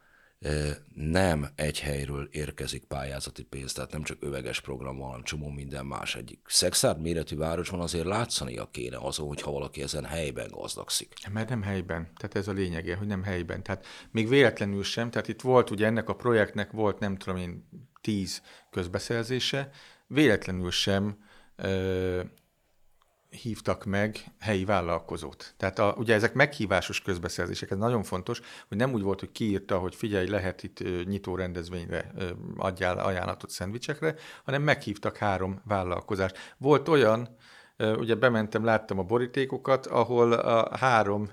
nem 0.94 1.48
egy 1.54 1.80
helyről 1.80 2.28
érkezik 2.30 2.84
pályázati 2.84 3.42
pénz, 3.42 3.72
tehát 3.72 3.92
nem 3.92 4.02
csak 4.02 4.16
öveges 4.20 4.60
program 4.60 4.98
van, 4.98 5.22
csomó 5.22 5.48
minden 5.48 5.86
más. 5.86 6.14
Egy 6.14 6.38
szexárd 6.46 7.00
méretű 7.00 7.36
városban 7.36 7.80
azért 7.80 8.04
látszania 8.04 8.68
kéne 8.70 8.96
azon, 8.96 9.26
hogyha 9.26 9.50
valaki 9.50 9.82
ezen 9.82 10.04
helyben 10.04 10.50
gazdagszik. 10.50 11.14
Mert 11.32 11.48
nem 11.48 11.62
helyben, 11.62 12.12
tehát 12.16 12.34
ez 12.34 12.48
a 12.48 12.52
lényege, 12.52 12.96
hogy 12.96 13.06
nem 13.06 13.22
helyben. 13.22 13.62
Tehát 13.62 13.86
még 14.10 14.28
véletlenül 14.28 14.82
sem, 14.82 15.10
tehát 15.10 15.28
itt 15.28 15.40
volt 15.40 15.70
ugye 15.70 15.86
ennek 15.86 16.08
a 16.08 16.16
projektnek 16.16 16.70
volt 16.70 16.98
nem 16.98 17.16
tudom 17.16 17.36
én 17.36 17.68
tíz 18.00 18.42
közbeszerzése, 18.70 19.70
véletlenül 20.06 20.70
sem 20.70 21.18
hívtak 23.32 23.84
meg 23.84 24.24
helyi 24.40 24.64
vállalkozót. 24.64 25.54
Tehát 25.56 25.78
a, 25.78 25.94
ugye 25.98 26.14
ezek 26.14 26.34
meghívásos 26.34 27.00
közbeszerzések, 27.00 27.70
ez 27.70 27.78
nagyon 27.78 28.02
fontos, 28.02 28.40
hogy 28.68 28.76
nem 28.76 28.92
úgy 28.92 29.02
volt, 29.02 29.20
hogy 29.20 29.32
kiírta, 29.32 29.78
hogy 29.78 29.94
figyelj, 29.94 30.28
lehet 30.28 30.62
itt 30.62 31.06
nyitó 31.06 31.36
rendezvényre 31.36 32.12
adjál 32.56 32.98
ajánlatot 32.98 33.50
szendvicsekre, 33.50 34.14
hanem 34.44 34.62
meghívtak 34.62 35.16
három 35.16 35.60
vállalkozást. 35.64 36.54
Volt 36.58 36.88
olyan, 36.88 37.36
ugye 37.98 38.14
bementem, 38.14 38.64
láttam 38.64 38.98
a 38.98 39.02
borítékokat, 39.02 39.86
ahol 39.86 40.32
a 40.32 40.76
három 40.76 41.30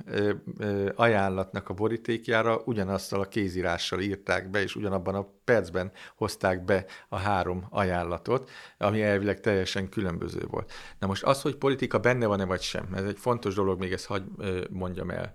ajánlatnak 0.95 1.69
a 1.69 1.73
borítékjára 1.73 2.61
ugyanazzal 2.65 3.21
a 3.21 3.27
kézírással 3.27 3.99
írták 3.99 4.49
be, 4.49 4.61
és 4.61 4.75
ugyanabban 4.75 5.15
a 5.15 5.27
percben 5.43 5.91
hozták 6.15 6.65
be 6.65 6.85
a 7.09 7.17
három 7.17 7.65
ajánlatot, 7.69 8.49
ami 8.77 9.01
elvileg 9.01 9.39
teljesen 9.39 9.89
különböző 9.89 10.45
volt. 10.49 10.71
Na 10.99 11.07
most 11.07 11.23
az, 11.23 11.41
hogy 11.41 11.55
politika 11.55 11.99
benne 11.99 12.25
van-e 12.25 12.45
vagy 12.45 12.61
sem, 12.61 12.87
ez 12.95 13.03
egy 13.03 13.19
fontos 13.19 13.53
dolog, 13.55 13.79
még 13.79 13.91
ezt 13.91 14.05
hagy 14.05 14.23
mondjam 14.69 15.09
el. 15.09 15.33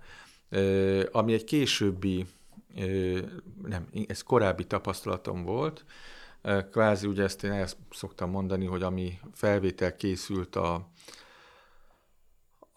Ami 1.11 1.33
egy 1.33 1.43
későbbi, 1.43 2.25
nem, 3.63 3.87
ez 4.07 4.21
korábbi 4.21 4.63
tapasztalatom 4.63 5.43
volt, 5.43 5.85
Kvázi 6.71 7.07
ugye 7.07 7.23
ezt 7.23 7.43
én 7.43 7.51
el 7.51 7.67
szoktam 7.89 8.29
mondani, 8.29 8.65
hogy 8.65 8.81
ami 8.81 9.19
felvétel 9.33 9.95
készült 9.95 10.55
a, 10.55 10.89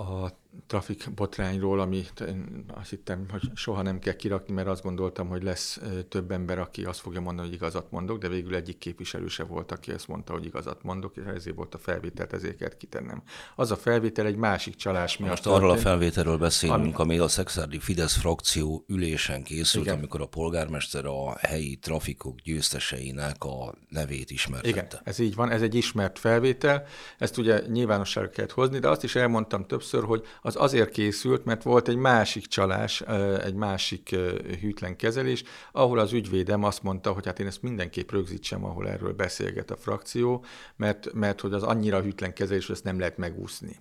a 0.01 0.31
trafik 0.67 1.11
botrányról, 1.15 1.81
amit 1.81 2.21
én 2.21 2.65
azt 2.75 2.91
hittem, 2.91 3.27
hogy 3.31 3.51
soha 3.55 3.83
nem 3.83 3.99
kell 3.99 4.15
kirakni, 4.15 4.55
mert 4.55 4.69
azt 4.69 4.83
gondoltam, 4.83 5.29
hogy 5.29 5.43
lesz 5.43 5.81
több 6.09 6.31
ember, 6.31 6.59
aki 6.59 6.85
azt 6.85 7.01
fogja 7.01 7.21
mondani, 7.21 7.47
hogy 7.47 7.57
igazat 7.57 7.91
mondok, 7.91 8.19
de 8.19 8.29
végül 8.29 8.55
egyik 8.55 8.79
képviselő 8.79 9.27
se 9.29 9.45
volt, 9.45 9.73
aki 9.73 9.93
ezt 9.93 10.09
mondta, 10.09 10.33
hogy 10.33 10.45
igazat 10.45 10.83
mondok, 10.83 11.17
és 11.17 11.23
ezért 11.25 11.57
volt 11.57 11.75
a 11.75 11.79
felvételt, 11.79 12.33
ezért 12.33 12.57
kellett 12.57 12.77
kitennem. 12.77 13.23
Az 13.57 13.71
a 13.71 13.77
felvétel 13.77 14.27
egy 14.27 14.37
másik 14.37 14.75
csalás 14.75 15.17
miatt. 15.17 15.31
Most 15.31 15.47
arról 15.47 15.71
a 15.71 15.77
felvételről 15.77 16.39
beszélünk, 16.39 16.79
ami, 16.79 16.93
ami 16.95 17.19
a 17.19 17.29
Szexárdi 17.29 17.79
Fidesz 17.79 18.17
frakció 18.17 18.85
ülésen 18.89 19.43
készült, 19.43 19.85
Igen. 19.85 19.97
amikor 19.97 20.21
a 20.21 20.27
polgármester 20.27 21.05
a 21.05 21.37
helyi 21.39 21.77
trafikok 21.77 22.41
győzteseinek 22.41 23.45
a 23.45 23.75
nevét 23.89 24.31
ismertette. 24.31 24.69
Igen, 24.69 25.01
ez 25.05 25.19
így 25.19 25.35
van, 25.35 25.51
ez 25.51 25.63
egy 25.63 25.75
ismert 25.75 26.19
felvétel, 26.19 26.87
ezt 27.19 27.37
ugye 27.39 27.63
nyilvánosságra 27.67 28.31
kellett 28.31 28.53
hozni, 28.53 28.79
de 28.79 28.89
azt 28.89 29.05
is 29.05 29.15
elmondtam 29.15 29.67
többször, 29.67 30.05
hogy 30.05 30.25
az 30.49 30.57
azért 30.57 30.91
készült, 30.91 31.45
mert 31.45 31.63
volt 31.63 31.89
egy 31.89 31.97
másik 31.97 32.47
csalás, 32.47 33.01
egy 33.45 33.55
másik 33.55 34.17
hűtlen 34.61 34.97
kezelés, 34.97 35.43
ahol 35.73 35.99
az 35.99 36.13
ügyvédem 36.13 36.65
azt 36.65 36.83
mondta, 36.83 37.13
hogy 37.13 37.27
hát 37.27 37.41
én 37.41 37.47
ezt 37.47 37.63
mindenképp 37.63 38.11
rögzítsem, 38.11 38.65
ahol 38.65 38.89
erről 38.89 39.13
beszélget 39.13 39.71
a 39.71 39.77
frakció, 39.77 40.45
mert, 40.77 41.13
mert 41.13 41.41
hogy 41.41 41.53
az 41.53 41.63
annyira 41.63 42.01
hűtlen 42.01 42.33
kezelés, 42.33 42.67
hogy 42.67 42.75
ezt 42.75 42.85
nem 42.85 42.99
lehet 42.99 43.19
megúszni 43.19 43.77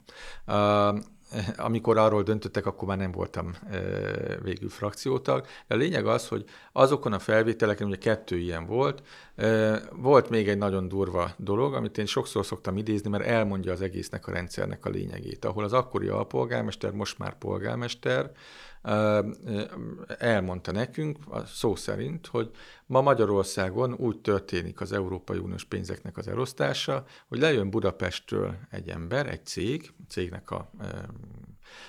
amikor 1.58 1.98
arról 1.98 2.24
döntöttek, 2.24 2.66
akkor 2.66 2.88
már 2.88 2.98
nem 2.98 3.12
voltam 3.12 3.56
végül 4.44 4.70
frakciótag. 4.70 5.46
De 5.68 5.76
a 5.76 5.78
lényeg 5.78 6.08
az, 6.08 6.28
hogy 6.28 6.46
azokon 6.72 7.14
a 7.14 7.20
felvételeken, 7.20 7.88
ugye 7.88 7.98
kettő 7.98 8.38
ilyen 8.38 8.66
volt, 8.66 9.04
volt 9.92 10.30
még 10.30 10.50
egy 10.50 10.58
nagyon 10.58 10.88
durva 10.88 11.32
dolog, 11.38 11.74
amit 11.74 11.98
én 11.98 12.06
sokszor 12.06 12.46
szoktam 12.46 12.78
idézni, 12.78 13.10
mert 13.10 13.26
elmondja 13.26 13.72
az 13.72 13.82
egésznek 13.82 14.28
a 14.28 14.32
rendszernek 14.32 14.86
a 14.86 14.90
lényegét, 14.90 15.46
ahol 15.46 15.64
az 15.64 15.74
akkori 15.74 16.08
alpolgármester, 16.08 16.92
most 16.92 17.18
már 17.18 17.38
polgármester, 17.38 18.32
elmondta 20.18 20.72
nekünk, 20.72 21.18
a 21.30 21.46
szó 21.46 21.76
szerint, 21.76 22.28
hogy 22.28 22.52
ma 22.86 23.02
Magyarországon 23.02 23.94
úgy 23.94 24.22
történik 24.22 24.82
az 24.82 24.92
Európai 24.92 25.38
Uniós 25.38 25.64
pénzeknek 25.64 26.18
az 26.18 26.28
elosztása, 26.28 27.06
hogy 27.28 27.40
lejön 27.40 27.70
Budapestről 27.70 28.56
egy 28.70 28.90
ember, 28.90 29.28
egy 29.28 29.46
cég, 29.46 29.94
cégnek 30.10 30.52
a 30.52 30.72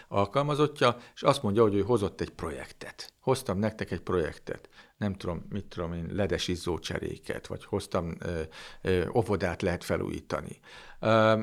alkalmazottja, 0.09 0.97
és 1.15 1.23
azt 1.23 1.43
mondja, 1.43 1.63
hogy 1.63 1.75
ő 1.75 1.81
hozott 1.81 2.21
egy 2.21 2.31
projektet. 2.31 3.13
Hoztam 3.21 3.59
nektek 3.59 3.91
egy 3.91 4.01
projektet. 4.01 4.69
Nem 4.97 5.15
tudom, 5.15 5.47
mit 5.49 5.65
tudom 5.65 5.93
én, 5.93 6.11
ledes 6.13 6.49
izzócseréket, 6.49 7.47
vagy 7.47 7.65
hoztam 7.65 8.15
ö, 8.19 8.41
ö, 8.83 9.09
óvodát 9.15 9.63
lehet 9.63 9.85
felújítani. 9.85 10.61
Ö, 11.01 11.41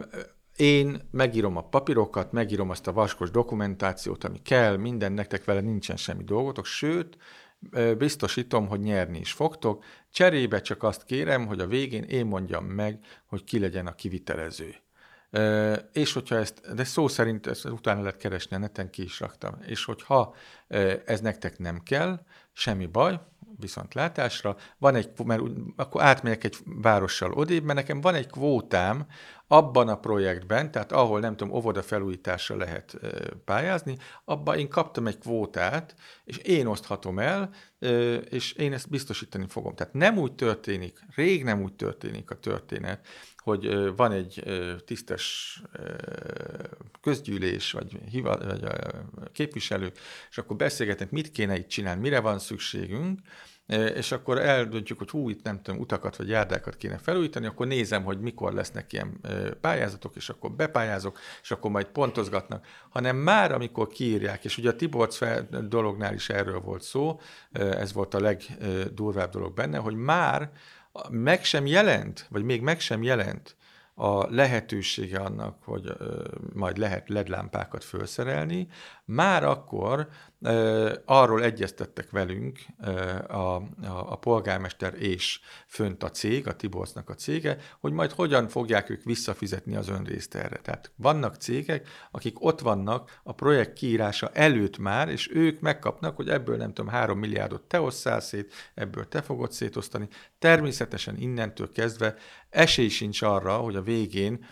én 0.56 1.02
megírom 1.12 1.58
a 1.58 1.68
papírokat, 1.68 2.32
megírom 2.32 2.70
azt 2.70 2.88
a 2.88 2.94
vaskos 2.94 3.32
dokumentációt, 3.32 4.24
ami 4.24 4.42
kell, 4.42 4.78
minden 4.78 5.12
nektek 5.12 5.44
vele 5.44 5.62
nincsen 5.62 5.96
semmi 5.96 6.24
dolgotok, 6.24 6.66
sőt, 6.66 7.18
biztosítom, 7.98 8.68
hogy 8.68 8.80
nyerni 8.80 9.20
is 9.20 9.32
fogtok, 9.32 9.84
cserébe 10.12 10.62
csak 10.62 10.84
azt 10.84 11.04
kérem, 11.04 11.46
hogy 11.48 11.60
a 11.60 11.68
végén 11.68 12.04
én 12.04 12.26
mondjam 12.26 12.66
meg, 12.66 13.00
hogy 13.26 13.44
ki 13.44 13.60
legyen 13.60 13.88
a 13.88 13.96
kivitelező. 13.96 14.76
És 15.92 16.14
hogyha 16.14 16.36
ezt, 16.36 16.76
de 16.76 16.84
szó 16.84 17.08
szerint 17.08 17.48
ezt 17.48 17.66
utána 17.66 18.02
lehet 18.02 18.18
keresni, 18.18 18.56
a 18.56 18.60
neten 18.60 18.90
ki 18.90 19.04
is 19.04 19.20
raktam, 19.20 19.58
és 19.66 19.86
hogyha 19.86 20.36
ez 21.06 21.22
nektek 21.22 21.58
nem 21.58 21.80
kell, 21.80 22.26
semmi 22.54 22.86
baj, 22.86 23.20
viszontlátásra, 23.60 24.56
van 24.78 24.96
egy, 24.96 25.10
mert 25.24 25.42
akkor 25.76 26.02
átmegyek 26.02 26.44
egy 26.44 26.56
várossal 26.66 27.32
odébb, 27.32 27.64
mert 27.64 27.78
nekem 27.78 28.02
van 28.02 28.16
egy 28.16 28.28
kvótám 28.28 29.06
abban 29.48 29.88
a 29.88 30.00
projektben, 30.00 30.72
tehát 30.72 30.92
ahol 30.92 31.20
nem 31.20 31.36
tudom, 31.36 31.54
óvoda 31.54 31.82
felújításra 31.82 32.56
lehet 32.56 32.98
pályázni, 33.46 33.98
abban 34.26 34.58
én 34.58 34.70
kaptam 34.70 35.08
egy 35.08 35.18
kvótát, 35.18 35.96
és 36.24 36.38
én 36.38 36.66
oszthatom 36.66 37.20
el, 37.20 37.50
és 38.30 38.52
én 38.52 38.74
ezt 38.74 38.90
biztosítani 38.90 39.46
fogom. 39.48 39.76
Tehát 39.76 39.94
nem 39.94 40.18
úgy 40.18 40.34
történik, 40.34 41.00
rég 41.16 41.44
nem 41.44 41.62
úgy 41.62 41.74
történik 41.74 42.32
a 42.32 42.40
történet, 42.40 43.08
hogy 43.46 43.96
van 43.96 44.12
egy 44.12 44.44
tisztes 44.86 45.62
közgyűlés, 47.02 47.72
vagy, 47.72 47.98
hiva, 48.10 48.38
vagy 48.38 48.64
képviselő, 49.32 49.92
és 50.30 50.38
akkor 50.38 50.56
beszélgetnek, 50.56 51.12
mit 51.12 51.32
kéne 51.32 51.58
itt 51.58 51.68
csinálni, 51.68 52.02
mire 52.02 52.20
van 52.20 52.40
szükségünk, 52.40 53.20
és 53.96 54.12
akkor 54.12 54.38
eldöntjük, 54.38 54.98
hogy 54.98 55.10
hú, 55.10 55.30
itt 55.30 55.44
nem 55.44 55.62
tudom, 55.62 55.80
utakat 55.80 56.16
vagy 56.16 56.30
járdákat 56.30 56.76
kéne 56.76 56.98
felújítani, 56.98 57.46
akkor 57.46 57.68
nézem, 57.68 58.04
hogy 58.04 58.20
mikor 58.20 58.54
lesznek 58.54 58.94
ilyen 58.94 59.20
pályázatok, 59.62 60.16
és 60.16 60.30
akkor 60.30 60.52
bepályázok, 60.52 61.20
és 61.42 61.52
akkor 61.52 61.72
majd 61.72 61.86
pontozgatnak, 61.86 62.66
hanem 62.90 63.16
már 63.16 63.52
amikor 63.52 63.88
kiírják, 63.88 64.46
és 64.46 64.58
ugye 64.58 64.70
a 64.70 64.76
Tiborc 64.76 65.20
dolognál 65.68 66.14
is 66.14 66.30
erről 66.30 66.60
volt 66.60 66.82
szó, 66.82 67.20
ez 67.52 67.94
volt 67.94 68.14
a 68.14 68.20
legdurvább 68.20 69.30
dolog 69.30 69.54
benne, 69.54 69.78
hogy 69.78 69.96
már 69.96 70.52
meg 71.10 71.44
sem 71.44 71.66
jelent, 71.66 72.26
vagy 72.30 72.44
még 72.44 72.62
meg 72.62 72.80
sem 72.80 73.04
jelent 73.04 73.56
a 73.96 74.30
lehetősége 74.30 75.20
annak, 75.20 75.64
hogy 75.64 75.92
majd 76.54 76.78
lehet 76.78 77.10
ledlámpákat 77.10 77.84
felszerelni, 77.84 78.68
már 79.06 79.44
akkor 79.44 80.08
arról 81.06 81.44
egyeztettek 81.44 82.10
velünk 82.10 82.60
a, 83.28 83.34
a, 83.34 83.62
a 83.86 84.16
polgármester 84.16 84.94
és 85.02 85.40
fönt 85.68 86.04
a 86.04 86.10
cég, 86.10 86.48
a 86.48 86.56
Tiborcnak 86.56 87.10
a 87.10 87.14
cége, 87.14 87.58
hogy 87.80 87.92
majd 87.92 88.12
hogyan 88.12 88.48
fogják 88.48 88.90
ők 88.90 89.04
visszafizetni 89.04 89.76
az 89.76 89.90
önrészt 89.90 90.36
erre. 90.36 90.58
Tehát 90.58 90.92
vannak 90.96 91.36
cégek, 91.36 91.88
akik 92.12 92.44
ott 92.44 92.60
vannak 92.60 93.20
a 93.24 93.32
projekt 93.32 93.74
kiírása 93.74 94.30
előtt 94.34 94.78
már, 94.78 95.10
és 95.10 95.30
ők 95.34 95.60
megkapnak, 95.60 96.16
hogy 96.16 96.30
ebből 96.30 96.58
nem 96.58 96.74
tudom, 96.74 96.92
három 96.92 97.20
milliárdot 97.20 97.62
te 97.62 97.82
osszál 97.82 98.20
szét, 98.20 98.54
ebből 98.74 99.08
te 99.08 99.22
fogod 99.22 99.52
szétosztani. 99.52 100.08
Természetesen 100.40 101.18
innentől 101.18 101.72
kezdve 101.72 102.16
esély 102.50 102.88
sincs 102.88 103.22
arra, 103.22 103.58
hogy 103.58 103.76
a 103.76 103.82
végén 103.82 104.46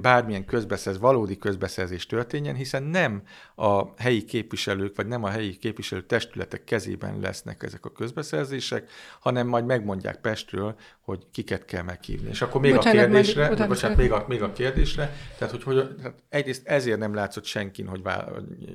bármilyen 0.00 0.44
közbeszerz, 0.44 0.98
valódi 0.98 1.38
közbeszerzés 1.38 2.06
történjen, 2.06 2.54
hiszen 2.54 2.82
nem 2.82 3.22
a 3.54 3.83
helyi 3.96 4.24
képviselők, 4.24 4.96
vagy 4.96 5.06
nem 5.06 5.24
a 5.24 5.28
helyi 5.28 5.56
képviselő 5.56 6.02
testületek 6.02 6.64
kezében 6.64 7.20
lesznek 7.20 7.62
ezek 7.62 7.84
a 7.84 7.92
közbeszerzések, 7.92 8.90
hanem 9.20 9.46
majd 9.46 9.64
megmondják 9.64 10.20
Pestről, 10.20 10.74
hogy 11.00 11.26
kiket 11.32 11.64
kell 11.64 11.82
meghívni. 11.82 12.28
És 12.28 12.42
akkor 12.42 12.60
még 12.60 12.74
bocsánat, 12.74 12.98
a 12.98 13.04
kérdésre, 13.04 13.46
majd, 13.48 13.68
bocsánat, 13.68 13.96
még 13.96 14.12
a, 14.12 14.24
még 14.28 14.42
a 14.42 14.52
kérdésre, 14.52 15.12
tehát 15.38 15.52
hogy, 15.52 15.62
hogy 15.62 15.94
tehát 15.96 16.22
egyrészt 16.28 16.66
ezért 16.66 16.98
nem 16.98 17.14
látszott 17.14 17.44
senkin, 17.44 17.86
hogy 17.86 18.02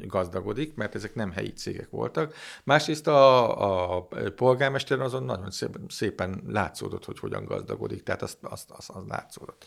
gazdagodik, 0.08 0.76
mert 0.76 0.96
ezek 0.96 1.16
nem 1.16 1.32
helyi 1.32 1.54
cégek 1.54 1.90
voltak. 1.90 2.36
Másrészt 2.64 3.08
a, 3.08 3.96
a 3.96 4.08
polgármester 4.36 5.00
azon 5.00 5.24
nagyon 5.24 5.52
szépen, 5.52 5.86
szépen 5.88 6.44
látszódott, 6.48 7.06
hogy 7.06 7.20
hogyan 7.20 7.46
gazdagodik, 7.46 8.04
tehát 8.04 8.22
azt, 8.22 8.38
azt, 8.42 8.72
azt, 8.72 8.90
azt 8.90 9.08
látszódott. 9.08 9.66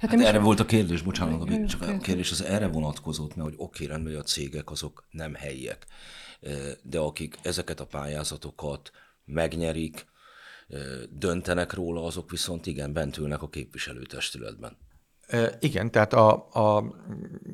Hát, 0.00 0.10
hát 0.10 0.20
erre 0.20 0.38
is... 0.38 0.44
volt 0.44 0.60
a 0.60 0.64
kérdés, 0.64 1.02
bocsánat, 1.02 1.50
a, 1.50 1.66
csak 1.66 1.82
a 1.82 1.98
kérdés 1.98 2.30
az 2.30 2.42
erre 2.42 2.66
vonatkozott, 2.66 3.36
mert 3.36 3.48
hogy 3.48 3.58
oké, 3.58 3.84
rendben, 3.84 4.12
hogy 4.12 4.22
a 4.22 4.24
cégek 4.24 4.70
azok 4.70 5.06
nem 5.10 5.34
helyiek, 5.34 5.86
de 6.82 6.98
akik 6.98 7.38
ezeket 7.42 7.80
a 7.80 7.86
pályázatokat 7.86 8.90
megnyerik, 9.24 10.06
döntenek 11.10 11.72
róla, 11.72 12.04
azok 12.04 12.30
viszont 12.30 12.66
igen, 12.66 12.92
bent 12.92 13.16
ülnek 13.16 13.42
a 13.42 13.48
képviselőtestületben. 13.48 14.76
Igen, 15.60 15.90
tehát 15.90 16.12
a, 16.12 16.48
a, 16.52 16.84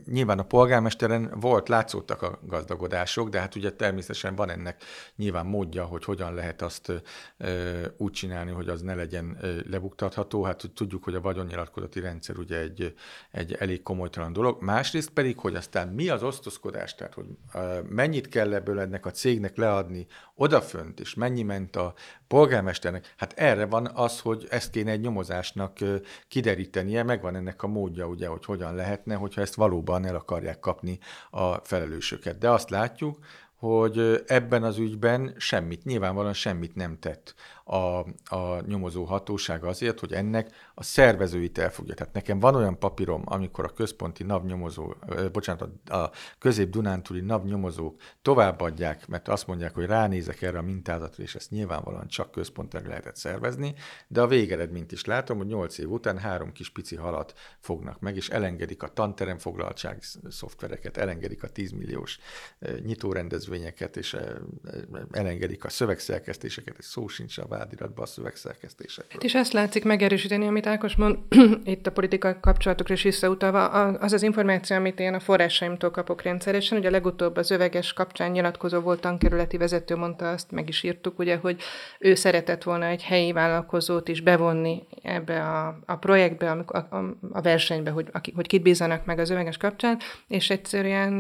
nyilván 0.07 0.39
a 0.39 0.43
polgármesteren 0.43 1.33
volt, 1.41 1.69
látszottak 1.69 2.23
a 2.23 2.39
gazdagodások, 2.43 3.29
de 3.29 3.39
hát 3.39 3.55
ugye 3.55 3.73
természetesen 3.73 4.35
van 4.35 4.51
ennek 4.51 4.83
nyilván 5.17 5.47
módja, 5.47 5.85
hogy 5.85 6.05
hogyan 6.05 6.35
lehet 6.35 6.63
azt 6.63 6.93
ö, 7.37 7.87
úgy 7.97 8.13
csinálni, 8.13 8.51
hogy 8.51 8.69
az 8.69 8.83
ne 8.83 8.95
legyen 8.95 9.39
ö, 9.41 9.59
lebuktatható. 9.71 10.43
Hát 10.43 10.71
tudjuk, 10.75 11.05
hogy 11.05 11.15
a 11.15 11.21
vagyonnyilatkozati 11.21 12.01
rendszer 12.01 12.37
ugye 12.37 12.59
egy, 12.59 12.95
egy 13.31 13.53
elég 13.53 13.83
komolytalan 13.83 14.33
dolog. 14.33 14.63
Másrészt 14.63 15.11
pedig, 15.11 15.39
hogy 15.39 15.55
aztán 15.55 15.89
mi 15.89 16.09
az 16.09 16.23
osztozkodás, 16.23 16.95
tehát 16.95 17.15
hogy 17.15 17.27
ö, 17.55 17.81
mennyit 17.89 18.29
kell 18.29 18.55
ebből 18.55 18.81
ennek 18.81 19.07
a 19.07 19.11
cégnek 19.11 19.57
leadni 19.57 20.07
odafönt, 20.35 21.01
és 21.01 21.15
mennyi 21.15 21.43
ment 21.43 21.77
a 21.77 21.95
polgármesternek, 22.29 23.15
hát 23.17 23.33
erre 23.37 23.67
van 23.67 23.87
az, 23.95 24.21
hogy 24.21 24.47
ezt 24.51 24.71
kéne 24.71 24.91
egy 24.91 25.01
nyomozásnak 25.01 25.79
kiderítenie, 26.29 27.03
megvan 27.03 27.37
ennek 27.37 27.63
a 27.63 27.68
módja, 27.69 28.07
ugye, 28.07 28.27
hogy 28.27 28.45
hogyan 28.45 28.75
lehetne, 28.75 29.15
hogyha 29.15 29.41
ezt 29.41 29.55
valóban 29.55 30.07
el 30.07 30.15
akarják 30.15 30.59
kapni 30.59 30.99
a 31.31 31.55
felelősöket. 31.55 32.39
De 32.39 32.51
azt 32.51 32.71
látjuk, 32.71 33.19
hogy 33.59 34.25
ebben 34.27 34.63
az 34.63 34.79
ügyben 34.79 35.35
semmit, 35.37 35.85
nyilvánvalóan 35.85 36.33
semmit 36.33 36.75
nem 36.75 36.99
tett 36.99 37.35
a, 37.65 37.77
a 38.37 38.61
nyomozó 38.67 39.05
hatóság 39.05 39.65
azért, 39.65 40.01
hogy 40.01 40.13
ennek 40.13 40.51
a 40.79 40.83
szervezőit 40.83 41.59
elfogja. 41.59 41.95
Tehát 41.95 42.13
nekem 42.13 42.41
van 42.41 42.55
olyan 42.55 42.79
papírom, 42.79 43.23
amikor 43.25 43.65
a 43.65 43.69
központi 43.69 44.23
NAV 44.23 44.43
bocsánat, 45.33 45.91
a 45.91 46.11
közép-dunántúli 46.39 47.21
NAV 47.21 47.45
nyomozók 47.45 48.01
továbbadják, 48.23 49.09
mert 49.09 49.29
azt 49.29 49.47
mondják, 49.47 49.75
hogy 49.75 49.87
ránézek 49.87 50.43
erre 50.43 50.59
a 50.59 50.63
mintázatra, 50.63 51.23
és 51.23 51.35
ezt 51.35 51.51
nyilvánvalóan 51.51 52.09
csak 52.09 52.31
központilag 52.31 52.87
lehetett 52.87 53.17
szervezni, 53.17 53.75
de 54.09 54.21
a 54.21 54.27
végeredményt 54.27 54.93
is 54.93 55.05
látom, 55.05 55.37
hogy 55.37 55.47
8 55.47 55.79
év 55.79 55.91
után 55.91 56.19
három 56.19 56.53
kis 56.53 56.71
pici 56.71 56.97
halat 56.97 57.35
fognak 57.61 58.01
meg, 58.01 58.17
és 58.17 58.29
elengedik 58.29 58.83
a 58.83 58.89
tanterem 58.89 59.39
foglaltság 59.39 60.03
szoftvereket, 60.29 60.97
elengedik 60.97 61.43
a 61.43 61.49
10 61.49 61.71
milliós 61.71 62.19
nyitórendezvényeket, 62.85 63.97
és 63.97 64.17
elengedik 65.11 65.65
a 65.65 65.69
szövegszerkesztéseket, 65.69 66.79
és 66.79 66.85
szó 66.85 67.09
sincs 67.09 67.39
a 67.39 67.47
vádiratban 67.47 68.05
a 68.05 68.09
szövegszerkesztésekről. 68.09 69.23
És 69.23 69.35
ezt 69.35 69.53
látszik 69.53 69.85
megerősíteni, 69.85 70.47
amit 70.47 70.67
Ákos 70.69 70.97
mond, 70.97 71.19
itt 71.65 71.87
a 71.87 71.93
politikai 71.93 72.33
kapcsolatokra 72.41 72.95
is 72.95 73.03
visszautalva, 73.03 73.67
az 73.93 74.13
az 74.13 74.23
információ, 74.23 74.77
amit 74.77 75.01
én 75.01 75.15
a 75.15 75.21
forrásaimtól 75.21 75.91
kapok 75.91 76.23
rendszeresen, 76.23 76.79
ugye 76.79 76.91
legutóbb 76.91 77.37
az 77.37 77.51
öveges 77.51 77.93
kapcsán 77.93 78.31
nyilatkozó 78.31 78.81
volt 78.81 79.01
tankerületi 79.01 79.57
vezető, 79.57 79.97
mondta 79.97 80.31
azt, 80.31 80.51
meg 80.51 80.69
is 80.69 80.83
írtuk, 80.83 81.19
ugye, 81.19 81.37
hogy 81.37 81.61
ő 81.99 82.15
szeretett 82.15 82.63
volna 82.63 82.87
egy 82.87 83.03
helyi 83.03 83.33
vállalkozót 83.33 84.09
is 84.09 84.21
bevonni 84.21 84.83
ebbe 85.03 85.43
a, 85.43 85.79
a 85.87 85.97
projektbe, 85.97 86.51
a, 86.51 86.79
a, 86.97 86.97
a 87.33 87.41
versenybe, 87.41 87.91
hogy, 87.91 88.11
hogy 88.35 88.47
kit 88.47 88.63
bízanak 88.63 89.05
meg 89.05 89.19
az 89.19 89.31
öveges 89.31 89.57
kapcsán, 89.57 89.99
és 90.29 90.51
egyszerűen 90.51 91.19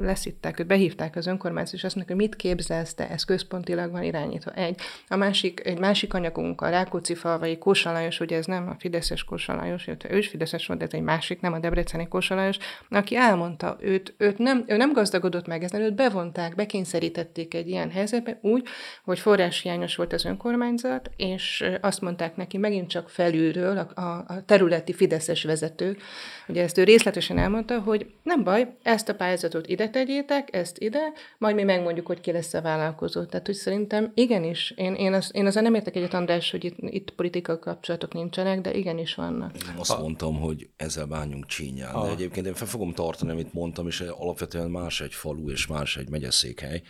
leszitták 0.00 0.58
őt, 0.58 0.66
behívták 0.66 1.16
az 1.16 1.26
önkormányzat, 1.26 1.74
és 1.74 1.84
azt 1.84 1.94
mondják, 1.94 2.18
hogy 2.18 2.28
mit 2.28 2.36
képzelsz 2.36 2.94
te, 2.94 3.10
ez 3.10 3.24
központilag 3.24 3.90
van 3.90 4.02
irányítva. 4.02 4.50
Egy. 4.50 4.80
A 5.08 5.16
másik, 5.16 5.60
egy 5.64 5.78
másik 5.78 6.14
anyagunk, 6.14 6.60
a 6.60 6.68
Rákóczi 6.68 7.14
falvai 7.14 7.58
Kósa 7.58 7.92
Lajos, 7.92 8.20
ugye 8.20 8.36
ez 8.36 8.46
nem 8.46 8.68
a 8.68 8.74
Fideszes 8.86 9.24
Kósa 9.24 9.54
Lajos, 9.54 9.86
illetve 9.86 10.12
ő 10.12 10.18
is 10.18 10.28
Fideszes 10.28 10.66
volt, 10.66 10.78
de 10.78 10.84
ez 10.84 10.92
egy 10.92 11.00
másik, 11.00 11.40
nem 11.40 11.52
a 11.52 11.58
Debreceni 11.58 12.08
Kósa 12.08 12.34
Lajos, 12.34 12.56
aki 12.90 13.16
elmondta, 13.16 13.76
őt, 13.80 14.14
őt 14.18 14.38
nem, 14.38 14.64
ő 14.66 14.76
nem 14.76 14.92
gazdagodott 14.92 15.46
meg 15.46 15.62
ezen, 15.62 15.80
őt 15.80 15.94
bevonták, 15.94 16.54
bekényszerítették 16.54 17.54
egy 17.54 17.68
ilyen 17.68 17.90
helyzetbe 17.90 18.38
úgy, 18.42 18.66
hogy 19.04 19.18
forráshiányos 19.18 19.96
volt 19.96 20.12
az 20.12 20.24
önkormányzat, 20.24 21.10
és 21.16 21.64
azt 21.80 22.00
mondták 22.00 22.36
neki 22.36 22.58
megint 22.58 22.88
csak 22.88 23.10
felülről 23.10 23.78
a, 23.78 24.00
a, 24.00 24.24
a 24.26 24.44
területi 24.44 24.92
Fideszes 24.92 25.44
vezetők, 25.44 26.02
ugye 26.48 26.62
ezt 26.62 26.78
ő 26.78 26.84
részletesen 26.84 27.38
elmondta, 27.38 27.80
hogy 27.80 28.06
nem 28.22 28.44
baj, 28.44 28.76
ezt 28.82 29.08
a 29.08 29.14
pályázatot 29.14 29.66
ide 29.66 29.88
tegyétek, 29.88 30.56
ezt 30.56 30.78
ide, 30.78 31.12
majd 31.38 31.54
mi 31.54 31.62
megmondjuk, 31.62 32.06
hogy 32.06 32.20
ki 32.20 32.32
lesz 32.32 32.54
a 32.54 32.62
vállalkozó. 32.62 33.24
Tehát, 33.24 33.46
hogy 33.46 33.54
szerintem 33.54 34.10
igenis, 34.14 34.72
én, 34.76 34.94
én, 34.94 35.12
az, 35.12 35.30
én 35.32 35.46
azon 35.46 35.62
nem 35.62 35.74
értek 35.74 35.96
egyet, 35.96 36.14
András, 36.14 36.50
hogy 36.50 36.64
itt, 36.64 36.76
itt 36.78 37.10
politikai 37.10 37.58
kapcsolatok 37.58 38.12
nincsenek, 38.12 38.60
de 38.60 38.74
igenis 38.76 39.14
vannak. 39.14 39.56
Én 39.56 39.74
azt 39.76 39.90
a... 39.90 40.00
mondtam, 40.00 40.40
hogy 40.40 40.68
ezzel 40.76 41.06
bánjunk 41.06 41.46
csínyán. 41.46 41.94
A... 41.94 42.04
De 42.04 42.10
egyébként 42.10 42.46
én 42.46 42.54
fel 42.54 42.66
fogom 42.66 42.92
tartani, 42.92 43.30
amit 43.30 43.52
mondtam, 43.52 43.86
és 43.86 44.00
alapvetően 44.00 44.70
más 44.70 45.00
egy 45.00 45.14
falu 45.14 45.50
és 45.50 45.66
más 45.66 45.96
egy 45.96 46.08
megyeszékhely. 46.08 46.82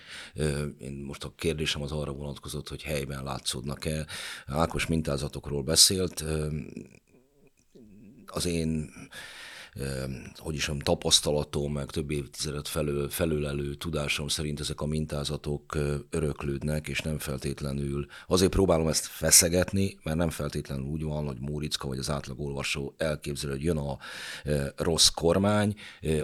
Én 0.78 0.92
most 1.06 1.24
a 1.24 1.32
kérdésem 1.36 1.82
az 1.82 1.92
arra 1.92 2.12
vonatkozott, 2.12 2.68
hogy 2.68 2.82
helyben 2.82 3.24
látszódnak-e. 3.24 4.06
Ákos 4.46 4.86
mintázatokról 4.86 5.62
beszélt. 5.62 6.24
Az 8.26 8.46
én 8.46 8.90
hogy 10.36 10.54
is 10.54 10.70
tapasztalatom, 10.78 11.72
meg 11.72 11.90
több 11.90 12.10
évtizedet 12.10 12.68
felől, 12.68 13.08
felülelő 13.08 13.74
tudásom 13.74 14.28
szerint 14.28 14.60
ezek 14.60 14.80
a 14.80 14.86
mintázatok 14.86 15.78
öröklődnek, 16.10 16.88
és 16.88 17.00
nem 17.00 17.18
feltétlenül, 17.18 18.06
azért 18.26 18.50
próbálom 18.50 18.88
ezt 18.88 19.06
feszegetni, 19.06 19.98
mert 20.02 20.16
nem 20.16 20.30
feltétlenül 20.30 20.84
úgy 20.84 21.02
van, 21.02 21.26
hogy 21.26 21.38
Móriczka 21.40 21.88
vagy 21.88 21.98
az 21.98 22.10
átlagolvasó 22.10 22.94
elképzel, 22.96 23.50
hogy 23.50 23.62
jön 23.62 23.76
a 23.76 23.98
rossz 24.76 25.08
kormány, 25.08 25.74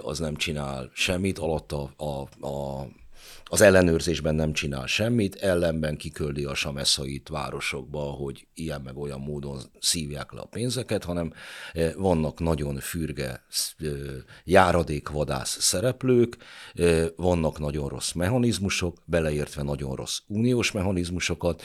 az 0.01 0.19
nem 0.19 0.35
csinál 0.35 0.89
semmit, 0.93 1.37
alatta 1.37 1.93
a, 1.97 2.27
a, 2.45 2.47
a 2.47 2.87
az 3.53 3.61
ellenőrzésben 3.61 4.35
nem 4.35 4.53
csinál 4.53 4.85
semmit, 4.85 5.35
ellenben 5.35 5.97
kiküldi 5.97 6.43
a 6.45 6.53
sameszait 6.53 7.29
városokba, 7.29 7.99
hogy 7.99 8.47
ilyen 8.53 8.81
meg 8.81 8.97
olyan 8.97 9.19
módon 9.19 9.59
szívják 9.79 10.31
le 10.31 10.39
a 10.39 10.45
pénzeket, 10.45 11.03
hanem 11.03 11.33
vannak 11.95 12.39
nagyon 12.39 12.79
fürge 12.79 13.45
járadékvadász 14.43 15.57
szereplők, 15.59 16.37
vannak 17.15 17.59
nagyon 17.59 17.89
rossz 17.89 18.11
mechanizmusok, 18.11 18.97
beleértve 19.05 19.63
nagyon 19.63 19.95
rossz 19.95 20.19
uniós 20.27 20.71
mechanizmusokat. 20.71 21.61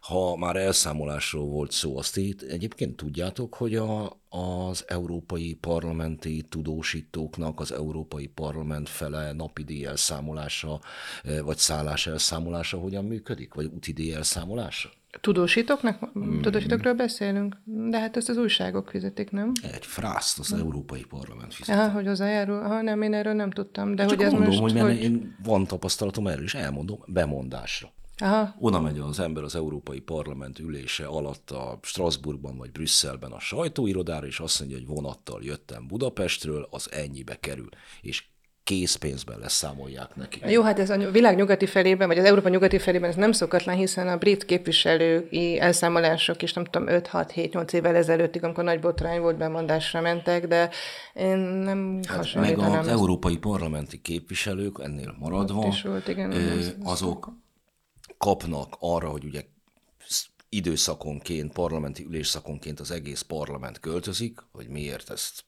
Ha 0.00 0.36
már 0.36 0.56
elszámolásról 0.56 1.46
volt 1.46 1.70
szó, 1.70 1.98
azt 1.98 2.16
itt 2.16 2.42
egyébként 2.42 2.96
tudjátok, 2.96 3.54
hogy 3.54 3.74
a, 3.74 4.21
az 4.32 4.84
európai 4.86 5.54
parlamenti 5.54 6.42
tudósítóknak 6.48 7.60
az 7.60 7.72
európai 7.72 8.26
parlament 8.26 8.88
fele 8.88 9.32
napi 9.32 9.62
díj 9.64 9.86
elszámolása, 9.86 10.80
vagy 11.44 11.56
szállás 11.56 12.06
elszámolása 12.06 12.78
hogyan 12.78 13.04
működik? 13.04 13.54
Vagy 13.54 13.70
úti 13.74 13.92
díj 13.92 14.14
elszámolása? 14.14 14.90
Tudósítóknak? 15.20 16.10
Hmm. 16.12 16.42
Tudósítókról 16.42 16.92
beszélünk? 16.94 17.56
De 17.64 17.98
hát 17.98 18.16
ezt 18.16 18.28
az 18.28 18.36
újságok 18.36 18.88
fizetik, 18.88 19.30
nem? 19.30 19.52
Egy 19.62 19.86
frászt 19.86 20.38
az 20.38 20.52
Európai 20.52 21.04
Parlament 21.04 21.54
fizet. 21.54 21.78
Aha, 21.78 21.90
hogy 21.90 22.06
hozzájárul. 22.06 22.60
Ha 22.62 22.82
nem, 22.82 23.02
én 23.02 23.14
erről 23.14 23.32
nem 23.34 23.50
tudtam. 23.50 23.94
De 23.94 24.04
Csak 24.06 24.16
hogy 24.16 24.26
ez 24.26 24.32
mondom, 24.32 24.60
most, 24.60 24.74
hogy, 24.74 24.80
hogy... 24.80 25.02
én 25.02 25.36
van 25.44 25.66
tapasztalatom 25.66 26.26
erről, 26.26 26.44
és 26.44 26.54
elmondom, 26.54 26.98
bemondásra. 27.06 27.92
Aha. 28.22 28.54
Oda 28.58 28.80
megy 28.80 28.98
az 28.98 29.20
ember 29.20 29.42
az 29.42 29.54
Európai 29.54 30.00
Parlament 30.00 30.58
ülése 30.58 31.06
alatt 31.06 31.50
a 31.50 31.78
Strasbourgban 31.82 32.56
vagy 32.56 32.72
Brüsszelben 32.72 33.32
a 33.32 33.40
sajtóirodára, 33.40 34.26
és 34.26 34.40
azt 34.40 34.60
mondja, 34.60 34.78
hogy 34.78 34.86
vonattal 34.86 35.42
jöttem 35.42 35.86
Budapestről, 35.86 36.66
az 36.70 36.88
ennyibe 36.92 37.40
kerül. 37.40 37.68
És 38.00 38.24
készpénzben 38.64 39.38
leszámolják 39.38 40.16
neki. 40.16 40.40
Jó, 40.46 40.62
hát 40.62 40.78
ez 40.78 40.90
a 40.90 41.10
világ 41.10 41.36
nyugati 41.36 41.66
felében, 41.66 42.08
vagy 42.08 42.18
az 42.18 42.24
Európa 42.24 42.48
nyugati 42.48 42.78
felében 42.78 43.10
ez 43.10 43.16
nem 43.16 43.32
szokatlan, 43.32 43.76
hiszen 43.76 44.08
a 44.08 44.16
brit 44.16 44.44
képviselői 44.44 45.60
elszámolások 45.60 46.42
is 46.42 46.52
nem 46.52 46.64
tudom, 46.64 46.88
5-6-7-8 46.90 47.72
évvel 47.72 47.94
ezelőttig, 47.94 48.44
amikor 48.44 48.64
nagy 48.64 48.80
botrány 48.80 49.20
volt, 49.20 49.36
bemondásra 49.36 50.00
mentek, 50.00 50.46
de 50.46 50.70
én 51.14 51.38
nem 51.38 52.00
hát 52.08 52.34
Meg 52.34 52.58
az 52.58 52.74
ezt. 52.74 52.88
európai 52.88 53.38
parlamenti 53.38 54.00
képviselők 54.00 54.76
ennél 54.82 55.14
maradva, 55.18 55.74
volt, 55.82 56.08
igen, 56.08 56.32
azok 56.84 57.41
kapnak 58.22 58.76
arra, 58.78 59.08
hogy 59.08 59.24
ugye 59.24 59.44
időszakonként, 60.48 61.52
parlamenti 61.52 62.04
ülésszakonként 62.04 62.80
az 62.80 62.90
egész 62.90 63.20
parlament 63.20 63.78
költözik, 63.80 64.40
hogy 64.52 64.68
miért 64.68 65.10
ezt 65.10 65.44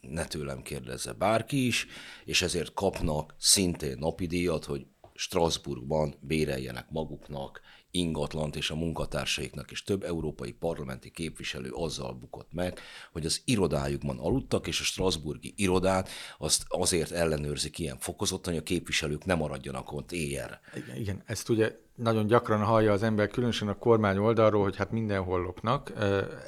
ne 0.00 0.24
tőlem 0.24 0.62
kérdezze 0.62 1.12
bárki 1.12 1.66
is, 1.66 1.86
és 2.24 2.42
ezért 2.42 2.74
kapnak 2.74 3.34
szintén 3.38 3.98
napi 3.98 4.26
díjat, 4.26 4.64
hogy 4.64 4.86
Strasbourgban 5.14 6.14
béreljenek 6.20 6.90
maguknak 6.90 7.60
ingatlant 7.90 8.56
és 8.56 8.70
a 8.70 8.74
munkatársaiknak, 8.74 9.70
és 9.70 9.82
több 9.82 10.02
európai 10.02 10.52
parlamenti 10.52 11.10
képviselő 11.10 11.70
azzal 11.70 12.12
bukott 12.12 12.52
meg, 12.52 12.80
hogy 13.12 13.26
az 13.26 13.42
irodájukban 13.44 14.18
aludtak, 14.18 14.66
és 14.66 14.80
a 14.80 14.84
Strasburgi 14.84 15.52
irodát 15.56 16.08
azt 16.38 16.64
azért 16.68 17.10
ellenőrzik 17.10 17.78
ilyen 17.78 17.98
fokozottan, 17.98 18.52
hogy 18.52 18.62
a 18.62 18.64
képviselők 18.64 19.24
nem 19.24 19.38
maradjanak 19.38 19.92
ott 19.92 20.12
éjjelre. 20.12 20.60
Igen, 20.74 20.96
igen, 20.96 21.22
ezt 21.26 21.48
ugye 21.48 21.78
nagyon 21.94 22.26
gyakran 22.26 22.64
hallja 22.64 22.92
az 22.92 23.02
ember, 23.02 23.28
különösen 23.28 23.68
a 23.68 23.78
kormány 23.78 24.18
oldalról, 24.18 24.62
hogy 24.62 24.76
hát 24.76 24.90
mindenhol 24.90 25.40
lopnak. 25.40 25.92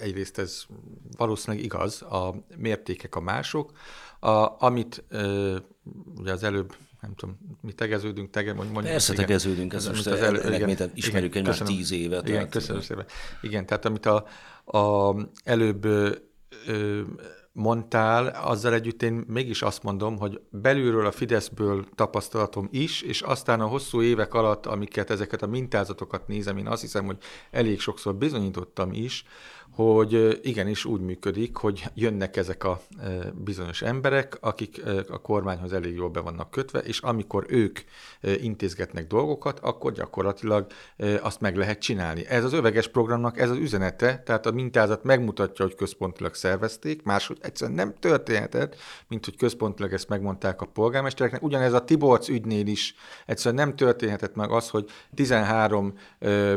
Egyrészt 0.00 0.38
ez 0.38 0.64
valószínűleg 1.16 1.64
igaz, 1.64 2.02
a 2.02 2.34
mértékek 2.56 3.16
a 3.16 3.20
mások. 3.20 3.72
A, 4.20 4.64
amit 4.64 5.04
ugye 6.16 6.32
az 6.32 6.42
előbb 6.42 6.74
nem 7.02 7.14
tudom, 7.14 7.38
mi 7.60 7.72
tegeződünk, 7.72 8.30
tege, 8.30 8.52
mondjuk. 8.52 8.82
Persze 8.82 9.12
igen, 9.12 9.24
tegeződünk, 9.24 9.72
ez 9.72 9.86
most 9.86 10.06
az 10.06 10.20
elő, 10.20 10.54
igen, 10.54 10.90
ismerjük 10.94 11.34
igen, 11.34 11.42
egymást 11.42 11.64
tíz 11.64 11.92
évet. 11.92 12.28
Igen, 12.28 12.48
köszönöm 12.48 12.82
szépen. 12.82 13.06
Igen, 13.40 13.66
tehát 13.66 13.84
amit 13.84 14.06
a, 14.06 14.26
a 14.78 15.14
előbb 15.44 15.84
ö, 15.84 17.00
mondtál, 17.52 18.26
azzal 18.26 18.74
együtt 18.74 19.02
én 19.02 19.24
mégis 19.26 19.62
azt 19.62 19.82
mondom, 19.82 20.18
hogy 20.18 20.40
belülről 20.50 21.06
a 21.06 21.12
Fideszből 21.12 21.84
tapasztalatom 21.94 22.68
is, 22.70 23.02
és 23.02 23.20
aztán 23.20 23.60
a 23.60 23.66
hosszú 23.66 24.02
évek 24.02 24.34
alatt, 24.34 24.66
amiket 24.66 25.10
ezeket 25.10 25.42
a 25.42 25.46
mintázatokat 25.46 26.28
nézem, 26.28 26.58
én 26.58 26.66
azt 26.66 26.80
hiszem, 26.80 27.04
hogy 27.04 27.16
elég 27.50 27.80
sokszor 27.80 28.14
bizonyítottam 28.14 28.92
is, 28.92 29.24
hogy 29.74 30.40
igenis 30.42 30.84
úgy 30.84 31.00
működik, 31.00 31.56
hogy 31.56 31.84
jönnek 31.94 32.36
ezek 32.36 32.64
a 32.64 32.80
bizonyos 33.34 33.82
emberek, 33.82 34.36
akik 34.40 34.82
a 35.08 35.20
kormányhoz 35.20 35.72
elég 35.72 35.94
jól 35.94 36.08
be 36.08 36.20
vannak 36.20 36.50
kötve, 36.50 36.78
és 36.78 37.00
amikor 37.00 37.46
ők 37.48 37.78
intézgetnek 38.40 39.06
dolgokat, 39.06 39.58
akkor 39.58 39.92
gyakorlatilag 39.92 40.66
azt 41.20 41.40
meg 41.40 41.56
lehet 41.56 41.78
csinálni. 41.78 42.26
Ez 42.26 42.44
az 42.44 42.52
öveges 42.52 42.88
programnak 42.88 43.38
ez 43.38 43.50
az 43.50 43.56
üzenete, 43.56 44.22
tehát 44.24 44.46
a 44.46 44.50
mintázat 44.50 45.04
megmutatja, 45.04 45.64
hogy 45.64 45.74
központilag 45.74 46.34
szervezték, 46.34 47.02
máshogy 47.02 47.38
egyszerűen 47.40 47.76
nem 47.76 47.94
történhetett, 47.98 48.76
mint 49.08 49.24
hogy 49.24 49.36
központilag 49.36 49.92
ezt 49.92 50.08
megmondták 50.08 50.60
a 50.60 50.66
polgármestereknek. 50.66 51.42
Ugyanez 51.42 51.72
a 51.72 51.84
Tiborcs 51.84 52.28
ügynél 52.28 52.66
is 52.66 52.94
egyszerűen 53.26 53.66
nem 53.66 53.76
történhetett 53.76 54.34
meg 54.34 54.50
az, 54.50 54.68
hogy 54.68 54.90
13 55.14 55.94
ö, 56.18 56.54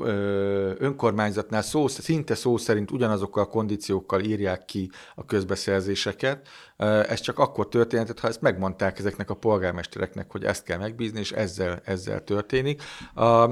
ö, 0.00 0.72
önkormányzatnál 0.78 1.62
szó, 1.62 1.88
szinte 1.88 2.34
szó 2.44 2.56
szerint 2.56 2.90
ugyanazokkal 2.90 3.42
a 3.42 3.46
kondíciókkal 3.46 4.20
írják 4.20 4.64
ki 4.64 4.90
a 5.14 5.24
közbeszerzéseket. 5.24 6.48
Ez 6.76 7.20
csak 7.20 7.38
akkor 7.38 7.68
történhetett, 7.68 8.20
ha 8.20 8.28
ezt 8.28 8.40
megmondták 8.40 8.98
ezeknek 8.98 9.30
a 9.30 9.34
polgármestereknek, 9.34 10.30
hogy 10.30 10.44
ezt 10.44 10.64
kell 10.64 10.78
megbízni, 10.78 11.18
és 11.18 11.32
ezzel, 11.32 11.80
ezzel 11.84 12.24
történik. 12.24 12.82
A, 13.14 13.50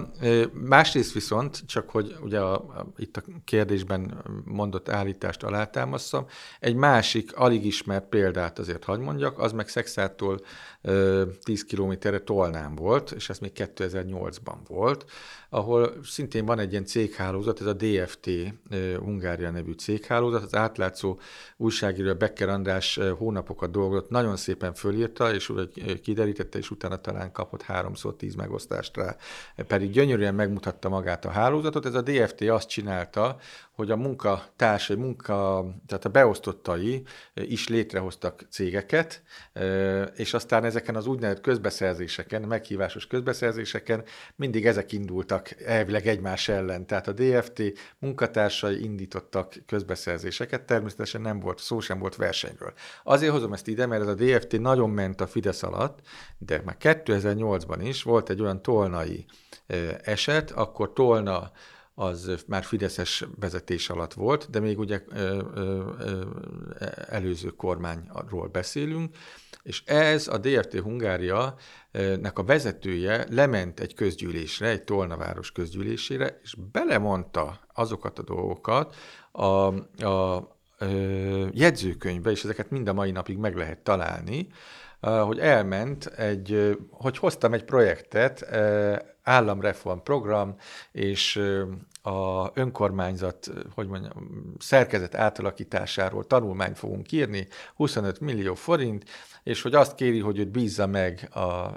másrészt 0.53 1.13
viszont, 1.13 1.67
csak 1.67 1.91
hogy 1.91 2.17
ugye 2.21 2.41
a, 2.41 2.87
itt 2.97 3.17
a 3.17 3.23
kérdésben 3.45 4.23
mondott 4.45 4.89
állítást 4.89 5.43
alátámasztam, 5.43 6.27
egy 6.61 6.75
másik, 6.75 7.37
alig 7.37 7.65
ismert 7.65 8.09
példát 8.09 8.59
azért 8.59 8.85
hagy 8.85 9.01
mondjak, 9.01 9.39
az 9.39 9.53
meg 9.53 9.69
Szexától 9.69 10.41
10 11.43 11.65
kilométerre 11.65 12.19
Tolnán 12.19 12.75
volt, 12.75 13.11
és 13.11 13.29
ez 13.29 13.39
még 13.39 13.53
2008-ban 13.55 14.57
volt, 14.69 15.05
ahol 15.49 15.95
szintén 16.05 16.45
van 16.45 16.59
egy 16.59 16.71
ilyen 16.71 16.85
céghálózat, 16.85 17.61
ez 17.61 17.67
a 17.67 17.73
DFT 17.73 18.31
Hungária 18.99 19.51
nevű 19.51 19.73
céghálózat, 19.73 20.43
az 20.43 20.55
átlátszó 20.55 21.19
újságíró 21.57 22.15
Becker 22.15 22.49
András 22.49 23.01
hónapokat 23.12 23.70
dolgozott, 23.70 24.11
nagyon 24.11 24.37
szépen 24.37 24.75
fölírta, 24.75 25.35
és 25.35 25.48
úgy 25.48 26.01
kiderítette, 26.03 26.59
és 26.59 26.70
utána 26.70 26.96
talán 26.96 27.33
kapott 27.33 27.62
háromszor 27.62 28.16
tíz 28.16 28.35
megosztást 28.35 28.96
rá. 28.96 29.16
Pedig 29.66 29.90
gyönyörűen 29.90 30.35
megmutatta 30.35 30.88
magát 30.88 31.25
a 31.25 31.31
hálózatot. 31.31 31.87
Ez 31.87 31.94
a 31.94 32.03
DFT 32.03 32.40
azt 32.40 32.68
csinálta, 32.68 33.37
hogy 33.83 33.90
a 33.90 33.97
munkatársai, 33.97 34.97
munka, 34.97 35.66
tehát 35.87 36.05
a 36.05 36.09
beosztottai 36.09 37.03
is 37.35 37.68
létrehoztak 37.68 38.47
cégeket, 38.51 39.23
és 40.14 40.35
aztán 40.35 40.64
ezeken 40.64 40.97
az 40.97 41.07
úgynevezett 41.07 41.42
közbeszerzéseken, 41.42 42.42
meghívásos 42.42 43.07
közbeszerzéseken 43.07 44.05
mindig 44.37 44.66
ezek 44.66 44.92
indultak 44.92 45.62
elvileg 45.62 46.07
egymás 46.07 46.49
ellen. 46.49 46.87
Tehát 46.87 47.09
a 47.09 47.12
DFT 47.12 47.62
munkatársai 47.99 48.85
indítottak 48.85 49.55
közbeszerzéseket, 49.66 50.62
természetesen 50.62 51.21
nem 51.21 51.40
volt, 51.40 51.59
szó 51.59 51.81
sem 51.81 51.99
volt 51.99 52.16
versenyről. 52.16 52.73
Azért 53.05 53.33
hozom 53.33 53.53
ezt 53.53 53.68
ide, 53.68 53.87
mert 53.87 54.03
ez 54.03 54.09
a 54.09 54.14
DFT 54.14 54.61
nagyon 54.61 54.90
ment 54.90 55.21
a 55.21 55.27
Fidesz 55.27 55.62
alatt, 55.62 55.99
de 56.38 56.62
már 56.64 56.77
2008-ban 56.81 57.79
is 57.83 58.03
volt 58.03 58.31
egy 58.31 58.40
olyan 58.40 58.62
tolnai 58.62 59.25
eset, 60.03 60.51
akkor 60.51 60.92
Tolna 60.92 61.51
az 61.94 62.44
már 62.46 62.64
Fideszes 62.64 63.24
vezetés 63.40 63.90
alatt 63.90 64.12
volt, 64.12 64.50
de 64.50 64.61
még 64.61 64.78
ugye 64.78 65.02
ö, 65.09 65.42
ö, 65.55 65.90
ö, 65.98 66.24
előző 67.09 67.48
kormányról 67.48 68.48
beszélünk, 68.48 69.16
és 69.62 69.83
ez 69.85 70.28
a 70.28 70.38
DFT 70.38 70.78
Hungária 70.78 71.55
nek 72.20 72.38
a 72.38 72.44
vezetője 72.44 73.26
lement 73.31 73.81
egy 73.81 73.94
közgyűlésre, 73.94 74.68
egy 74.68 74.83
Tolnaváros 74.83 75.52
közgyűlésére, 75.52 76.40
és 76.42 76.55
belemondta 76.72 77.61
azokat 77.74 78.18
a 78.18 78.22
dolgokat 78.22 78.94
a, 79.33 79.66
a 80.07 80.48
jegyzőkönyvbe, 81.50 82.31
és 82.31 82.44
ezeket 82.44 82.70
mind 82.70 82.88
a 82.88 82.92
mai 82.92 83.11
napig 83.11 83.37
meg 83.37 83.57
lehet 83.57 83.78
találni, 83.78 84.48
hogy 85.00 85.38
elment 85.38 86.07
egy, 86.07 86.78
hogy 86.90 87.18
hoztam 87.18 87.52
egy 87.52 87.64
projektet, 87.64 88.46
államreform 89.23 89.99
program, 89.99 90.57
és 90.93 91.37
a 92.03 92.51
önkormányzat, 92.55 93.51
hogy 93.75 93.87
mondjam, 93.87 94.13
szerkezet 94.59 95.15
átalakításáról 95.15 96.27
tanulmányt 96.27 96.79
fogunk 96.79 97.13
írni, 97.13 97.49
25 97.75 98.21
millió 98.21 98.55
forint, 98.55 99.05
és 99.43 99.63
hogy 99.63 99.75
azt 99.75 99.95
kéri, 99.95 100.21
hogy 100.21 100.39
őt 100.39 100.51
bízza 100.51 100.87
meg 100.87 101.29
a 101.35 101.71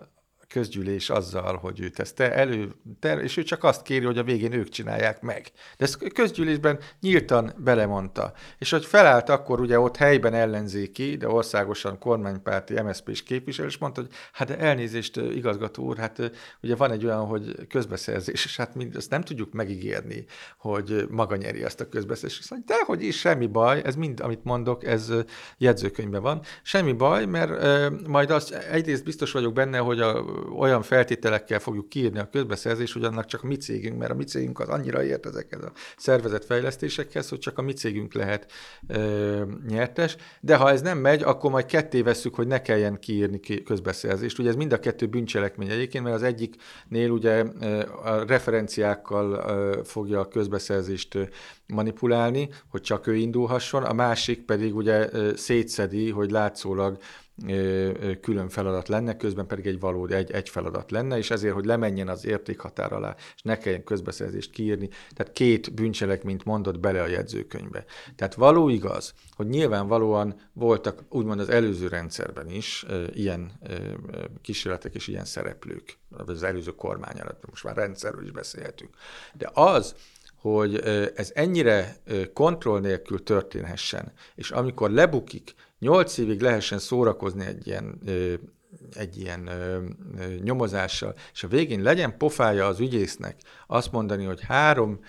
közgyűlés 0.56 1.10
azzal, 1.10 1.58
hogy 1.58 1.80
őt 1.80 2.00
ezt 2.00 2.16
te 2.16 2.34
elő, 2.34 2.72
te, 3.00 3.14
és 3.14 3.38
ő 3.38 3.44
csak 3.44 3.64
azt 3.64 3.82
kéri, 3.82 4.06
hogy 4.06 4.18
a 4.18 4.24
végén 4.24 4.54
ők 4.54 4.70
csinálják 4.70 5.22
meg. 5.22 5.52
De 5.78 5.86
ezt 5.86 6.14
közgyűlésben 6.14 6.80
nyíltan 7.02 7.54
belemondta. 7.58 8.34
És 8.58 8.70
hogy 8.70 8.86
felállt 8.86 9.30
akkor 9.30 9.60
ugye 9.60 9.80
ott 9.80 9.98
helyben 9.98 10.34
ellenzéki, 10.34 11.18
de 11.18 11.28
országosan 11.28 12.00
kormánypárti 12.00 12.82
MSZP 12.82 13.10
is 13.10 13.24
képviselő, 13.24 13.68
és 13.68 13.78
mondta, 13.78 14.02
hogy 14.02 14.10
hát 14.32 14.48
de 14.48 14.58
elnézést, 14.58 15.18
igazgató 15.18 15.84
úr, 15.84 15.98
hát 15.98 16.32
ugye 16.62 16.76
van 16.76 16.92
egy 16.92 17.06
olyan, 17.06 17.26
hogy 17.26 17.68
közbeszerzés, 17.68 18.46
és 18.46 18.58
hát 18.58 18.76
mind, 18.76 18.96
ezt 18.96 19.10
nem 19.10 19.22
tudjuk 19.22 19.54
megígérni, 19.54 20.26
hogy 20.58 21.06
maga 21.10 21.36
nyeri 21.36 21.64
azt 21.64 21.82
a 21.82 21.90
közbeszerzést. 21.90 22.40
Azt 22.40 22.50
mondja, 22.50 22.76
dehogy 22.76 23.04
is, 23.04 23.20
semmi 23.20 23.48
baj, 23.48 23.82
ez 23.86 23.96
mind, 23.96 24.20
amit 24.20 24.44
mondok, 24.44 24.86
ez 24.86 25.14
jegyzőkönyvben 25.58 26.22
van. 26.22 26.42
Semmi 26.64 26.94
baj, 26.94 27.26
mert 27.26 27.52
majd 28.08 28.30
azt 28.30 28.52
egyrészt 28.54 29.04
biztos 29.04 29.32
vagyok 29.32 29.54
benne, 29.54 29.78
hogy 29.78 30.00
a 30.00 30.26
olyan 30.58 30.82
feltételekkel 30.82 31.60
fogjuk 31.60 31.90
kiírni 31.90 32.20
a 32.20 32.30
közbeszerzés, 32.30 32.94
hogy 32.94 33.04
annak 33.04 33.26
csak 33.26 33.44
a 33.44 33.48
mi 33.48 33.56
cégünk, 33.56 33.98
mert 33.98 34.12
a 34.12 34.16
mi 34.16 34.24
cégünk 34.24 34.60
az 34.60 34.70
annyira 34.70 35.04
ért 35.04 35.26
ezekhez 35.26 35.64
a 35.64 35.72
szervezett 35.98 36.46
fejlesztésekhez, 36.46 37.30
hogy 37.30 37.40
csak 37.40 37.58
a 37.58 37.62
mi 37.62 37.74
cégünk 37.74 38.14
lehet 38.14 38.52
ö, 38.88 39.44
nyertes. 39.68 40.16
De 40.42 40.56
ha 40.56 40.70
ez 40.70 40.82
nem 40.82 40.98
megy, 40.98 41.24
akkor 41.24 41.52
majd 41.52 41.66
ketté 41.66 42.02
veszük, 42.02 42.36
hogy 42.36 42.48
ne 42.48 42.62
kelljen 42.62 43.00
kiírni 43.00 43.40
közbeszerzést. 43.64 44.40
Ugye 44.40 44.50
ez 44.50 44.56
mind 44.56 44.74
a 44.74 44.80
kettő 44.80 45.06
bűncselekmény 45.06 45.70
egyébként, 45.70 46.04
mert 46.04 46.16
az 46.16 46.24
egyiknél 46.24 47.10
ugye 47.10 47.44
a 48.04 48.26
referenciákkal 48.26 49.84
fogja 49.84 50.20
a 50.20 50.28
közbeszerzést 50.28 51.18
manipulálni, 51.68 52.50
hogy 52.68 52.82
csak 52.82 53.08
ő 53.08 53.16
indulhasson, 53.16 53.84
a 53.84 53.94
másik 53.94 54.46
pedig 54.46 54.76
ugye 54.76 55.10
szétszedi, 55.36 56.10
hogy 56.10 56.32
látszólag 56.32 56.98
külön 58.22 58.50
feladat 58.50 58.88
lenne, 58.88 59.18
közben 59.18 59.48
pedig 59.48 59.66
egy 59.66 59.80
valódi 59.80 60.14
egy, 60.14 60.32
egy 60.32 60.50
feladat 60.50 60.92
lenne, 60.92 61.18
és 61.18 61.32
ezért, 61.32 61.54
hogy 61.54 61.66
lemenjen 61.66 62.08
az 62.08 62.26
értékhatár 62.26 62.94
alá, 62.94 63.16
és 63.36 63.42
ne 63.42 63.58
kelljen 63.58 63.84
közbeszerzést 63.84 64.52
kiírni, 64.52 64.90
tehát 65.14 65.34
két 65.34 65.74
bűncselekményt 65.74 66.46
mondott 66.46 66.80
bele 66.80 67.02
a 67.02 67.08
jegyzőkönyvbe. 67.08 67.86
Tehát 68.16 68.34
való 68.36 68.70
igaz, 68.70 69.14
hogy 69.36 69.48
nyilvánvalóan 69.48 70.36
voltak 70.54 71.04
úgymond 71.10 71.40
az 71.40 71.50
előző 71.50 71.88
rendszerben 71.88 72.50
is 72.50 72.86
ilyen 73.14 73.52
kísérletek 74.42 74.96
és 74.96 75.08
ilyen 75.08 75.26
szereplők, 75.26 75.98
az 76.10 76.44
előző 76.44 76.72
kormány 76.72 77.20
alatt, 77.20 77.44
most 77.50 77.64
már 77.64 77.76
rendszerről 77.76 78.24
is 78.24 78.32
beszélhetünk. 78.32 78.96
De 79.34 79.50
az, 79.54 79.96
hogy 80.36 80.76
ez 81.16 81.32
ennyire 81.34 81.98
kontroll 82.34 82.80
nélkül 82.80 83.24
történhessen, 83.24 84.12
és 84.36 84.52
amikor 84.52 84.92
lebukik, 84.92 85.54
nyolc 85.80 86.18
évig 86.18 86.42
lehessen 86.42 86.80
szórakozni 86.80 87.46
egy 87.46 87.68
ilyen, 87.68 88.00
egy 88.94 89.18
ilyen 89.18 89.50
nyomozással, 90.44 91.16
és 91.34 91.44
a 91.44 91.48
végén 91.48 91.82
legyen 91.82 92.18
pofája 92.18 92.66
az 92.66 92.80
ügyésznek 92.80 93.36
azt 93.68 93.92
mondani, 93.92 94.24
hogy 94.24 94.42
három 94.42 95.00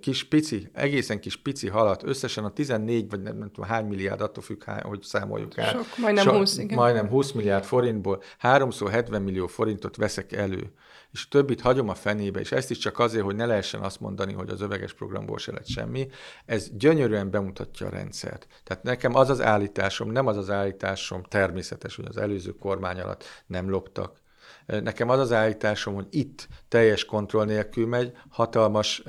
kis 0.00 0.24
pici, 0.24 0.70
egészen 0.72 1.20
kis 1.20 1.36
pici 1.36 1.68
halat, 1.68 2.02
összesen 2.02 2.44
a 2.44 2.52
14 2.52 3.10
vagy 3.10 3.22
nem, 3.22 3.36
nem 3.36 3.50
tudom 3.50 3.70
hány 3.70 3.86
milliárd, 3.86 4.20
attól 4.20 4.42
függ, 4.42 4.62
hogy 4.64 5.02
számoljuk 5.02 5.58
át. 5.58 5.72
Sok, 5.74 5.86
majdnem 5.96 6.24
so, 6.24 6.32
20, 6.32 6.58
igen. 6.58 6.78
Majdnem 6.78 7.08
20 7.08 7.32
milliárd 7.32 7.64
forintból, 7.64 8.22
háromszor 8.38 8.90
70 8.90 9.22
millió 9.22 9.46
forintot 9.46 9.96
veszek 9.96 10.32
elő 10.32 10.72
és 11.16 11.28
többit 11.28 11.60
hagyom 11.60 11.88
a 11.88 11.94
fenébe, 11.94 12.40
és 12.40 12.52
ezt 12.52 12.70
is 12.70 12.78
csak 12.78 12.98
azért, 12.98 13.24
hogy 13.24 13.36
ne 13.36 13.46
lehessen 13.46 13.80
azt 13.80 14.00
mondani, 14.00 14.32
hogy 14.32 14.48
az 14.48 14.60
öveges 14.60 14.92
programból 14.92 15.38
se 15.38 15.52
lett 15.52 15.66
semmi, 15.66 16.08
ez 16.46 16.70
gyönyörűen 16.72 17.30
bemutatja 17.30 17.86
a 17.86 17.90
rendszert. 17.90 18.46
Tehát 18.64 18.82
nekem 18.82 19.14
az 19.14 19.30
az 19.30 19.40
állításom, 19.40 20.10
nem 20.10 20.26
az 20.26 20.36
az 20.36 20.50
állításom 20.50 21.22
természetes, 21.22 21.96
hogy 21.96 22.04
az 22.08 22.16
előző 22.16 22.50
kormány 22.50 23.00
alatt 23.00 23.24
nem 23.46 23.70
loptak, 23.70 24.20
Nekem 24.66 25.08
az 25.08 25.18
az 25.18 25.32
állításom, 25.32 25.94
hogy 25.94 26.06
itt 26.10 26.48
teljes 26.68 27.04
kontroll 27.04 27.44
nélkül 27.44 27.86
megy, 27.86 28.12
hatalmas, 28.28 29.02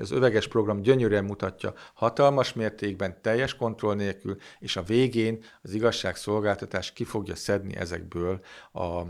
az 0.00 0.10
öveges 0.10 0.48
program 0.48 0.80
gyönyörűen 0.80 1.24
mutatja, 1.24 1.74
hatalmas 1.94 2.52
mértékben, 2.52 3.22
teljes 3.22 3.54
kontroll 3.54 3.94
nélkül, 3.94 4.36
és 4.58 4.76
a 4.76 4.82
végén 4.82 5.44
az 5.62 5.74
igazságszolgáltatás 5.74 6.92
ki 6.92 7.04
fogja 7.04 7.36
szedni 7.36 7.76
ezekből 7.76 8.40
a, 8.72 8.82
a, 8.82 9.06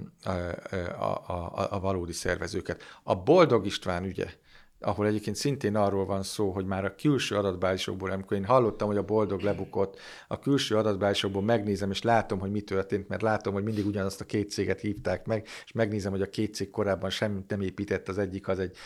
a, 0.98 1.24
a, 1.26 1.66
a 1.70 1.80
valódi 1.80 2.12
szervezőket. 2.12 2.82
A 3.02 3.14
Boldog 3.14 3.66
István 3.66 4.04
ügye, 4.04 4.26
ahol 4.80 5.06
egyébként 5.06 5.36
szintén 5.36 5.76
arról 5.76 6.06
van 6.06 6.22
szó, 6.22 6.50
hogy 6.50 6.64
már 6.64 6.84
a 6.84 6.94
külső 6.94 7.36
adatbázisokból, 7.36 8.10
amikor 8.10 8.36
én 8.36 8.44
hallottam, 8.44 8.88
hogy 8.88 8.96
a 8.96 9.02
boldog 9.02 9.40
lebukott, 9.40 9.98
a 10.28 10.38
külső 10.38 10.76
adatbázisokból 10.76 11.42
megnézem, 11.42 11.90
és 11.90 12.02
látom, 12.02 12.38
hogy 12.38 12.50
mi 12.50 12.60
történt, 12.60 13.08
mert 13.08 13.22
látom, 13.22 13.52
hogy 13.52 13.62
mindig 13.62 13.86
ugyanazt 13.86 14.20
a 14.20 14.24
két 14.24 14.50
céget 14.50 14.80
hívták 14.80 15.26
meg, 15.26 15.46
és 15.64 15.72
megnézem, 15.72 16.10
hogy 16.12 16.22
a 16.22 16.28
két 16.28 16.54
cég 16.54 16.70
korábban 16.70 17.10
semmit 17.10 17.48
nem 17.48 17.60
épített, 17.60 18.08
az 18.08 18.18
egyik 18.18 18.48
az 18.48 18.58
egy 18.58 18.76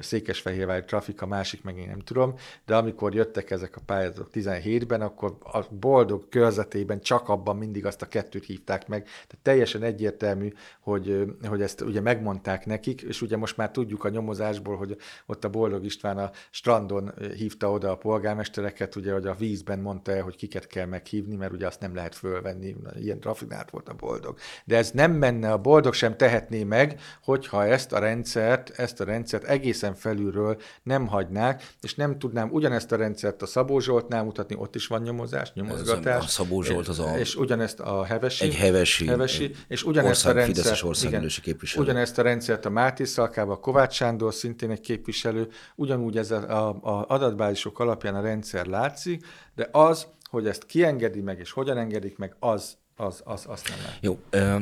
Székesfehérvári 0.00 0.84
trafik, 0.84 1.22
a 1.22 1.26
másik 1.26 1.62
meg 1.62 1.78
én 1.78 1.88
nem 1.88 1.98
tudom, 1.98 2.34
de 2.66 2.76
amikor 2.76 3.14
jöttek 3.14 3.50
ezek 3.50 3.76
a 3.76 3.80
pályázatok 3.86 4.28
17-ben, 4.32 5.00
akkor 5.00 5.36
a 5.40 5.60
boldog 5.70 6.28
körzetében 6.28 7.00
csak 7.00 7.28
abban 7.28 7.56
mindig 7.56 7.86
azt 7.86 8.02
a 8.02 8.06
kettőt 8.06 8.44
hívták 8.44 8.88
meg, 8.88 9.02
tehát 9.02 9.38
teljesen 9.42 9.82
egyértelmű, 9.82 10.52
hogy, 10.80 11.24
hogy 11.48 11.62
ezt 11.62 11.80
ugye 11.80 12.00
megmondták 12.00 12.66
nekik, 12.66 13.02
és 13.02 13.22
ugye 13.22 13.36
most 13.36 13.56
már 13.56 13.70
tudjuk 13.70 14.04
a 14.04 14.08
nyomozásból, 14.08 14.76
hogy 14.76 14.96
ott 15.26 15.44
a 15.44 15.48
Boldog 15.48 15.84
István 15.84 16.18
a 16.18 16.30
strandon 16.50 17.12
hívta 17.36 17.70
oda 17.70 17.90
a 17.90 17.96
polgármestereket, 17.96 18.96
ugye, 18.96 19.12
hogy 19.12 19.26
a 19.26 19.34
vízben 19.34 19.78
mondta 19.78 20.12
el, 20.12 20.22
hogy 20.22 20.36
kiket 20.36 20.66
kell 20.66 20.86
meghívni, 20.86 21.36
mert 21.36 21.52
ugye 21.52 21.66
azt 21.66 21.80
nem 21.80 21.94
lehet 21.94 22.14
fölvenni, 22.14 22.76
ilyen 22.94 23.18
rafinált 23.22 23.70
volt 23.70 23.88
a 23.88 23.94
Boldog. 23.94 24.38
De 24.64 24.76
ez 24.76 24.90
nem 24.90 25.12
menne, 25.12 25.52
a 25.52 25.58
Boldog 25.58 25.94
sem 25.94 26.16
tehetné 26.16 26.64
meg, 26.64 27.00
hogyha 27.22 27.64
ezt 27.64 27.92
a 27.92 27.98
rendszert, 27.98 28.70
ezt 28.70 29.00
a 29.00 29.04
rendszert 29.04 29.44
egészen 29.44 29.94
felülről 29.94 30.60
nem 30.82 31.06
hagynák, 31.06 31.74
és 31.80 31.94
nem 31.94 32.18
tudnám 32.18 32.50
ugyanezt 32.50 32.92
a 32.92 32.96
rendszert 32.96 33.42
a 33.42 33.46
Szabó 33.46 33.80
Zsoltnál 33.80 34.24
mutatni, 34.24 34.56
ott 34.58 34.74
is 34.74 34.86
van 34.86 35.02
nyomozás, 35.02 35.52
nyomozgatás. 35.52 36.24
a 36.24 36.28
Szabó 36.28 36.62
Zsolt 36.62 36.88
az 36.88 36.98
a... 36.98 37.18
És 37.18 37.36
ugyanezt 37.36 37.80
a 37.80 38.04
Hevesi. 38.04 38.44
Egy 38.44 38.54
Hevesi. 38.54 39.06
hevesi 39.06 39.54
és 39.68 39.84
ugyanezt 39.84 40.26
ország, 40.26 40.36
a 40.36 40.38
rendszert, 40.38 41.02
igen, 41.02 41.28
képviselő. 41.42 41.84
ugyanezt 41.84 42.18
a 42.18 42.22
rendszert 42.22 42.64
a 42.64 42.70
Máté 42.70 43.04
Szalkába, 43.04 43.56
Kovács 43.56 43.94
Sándor 43.94 44.34
szintén 44.34 44.70
egy 44.70 44.80
képviselő, 44.80 45.15
képviselő, 45.22 45.48
ugyanúgy 45.74 46.16
ez 46.16 46.30
a, 46.30 46.68
a 46.68 47.04
adatbázisok 47.08 47.78
alapján 47.78 48.14
a 48.14 48.20
rendszer 48.20 48.66
látszik, 48.66 49.26
de 49.54 49.68
az, 49.72 50.06
hogy 50.30 50.46
ezt 50.46 50.66
kiengedi 50.66 51.20
meg, 51.20 51.38
és 51.38 51.50
hogyan 51.50 51.78
engedik 51.78 52.18
meg, 52.18 52.36
az, 52.38 52.76
az, 52.96 53.22
az 53.24 53.44
azt 53.48 53.68
nem 53.68 53.78
lehet. 53.78 53.98
Jó, 54.00 54.18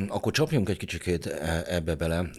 akkor 0.08 0.32
csapjunk 0.32 0.68
egy 0.68 0.76
kicsikét 0.76 1.26
e, 1.26 1.64
ebbe 1.66 1.94
bele 1.94 2.30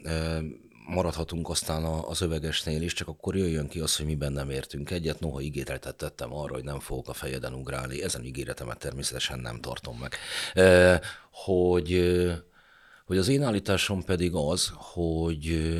maradhatunk 0.87 1.49
aztán 1.49 1.83
az 1.83 2.21
övegesnél 2.21 2.81
is, 2.81 2.93
csak 2.93 3.07
akkor 3.07 3.35
jöjjön 3.35 3.67
ki 3.67 3.79
az, 3.79 3.95
hogy 3.95 4.05
miben 4.05 4.31
nem 4.31 4.49
értünk 4.49 4.91
egyet. 4.91 5.19
Noha 5.19 5.41
ígéretet 5.41 5.95
tettem 5.95 6.33
arra, 6.33 6.53
hogy 6.53 6.63
nem 6.63 6.79
fogok 6.79 7.09
a 7.09 7.13
fejeden 7.13 7.53
ugrálni, 7.53 8.03
ezen 8.03 8.23
ígéretemet 8.23 8.77
természetesen 8.77 9.39
nem 9.39 9.59
tartom 9.59 9.97
meg. 9.97 10.13
Hogy, 11.31 12.01
hogy 13.05 13.17
az 13.17 13.27
én 13.27 13.43
állításom 13.43 14.03
pedig 14.03 14.31
az, 14.33 14.71
hogy 14.75 15.75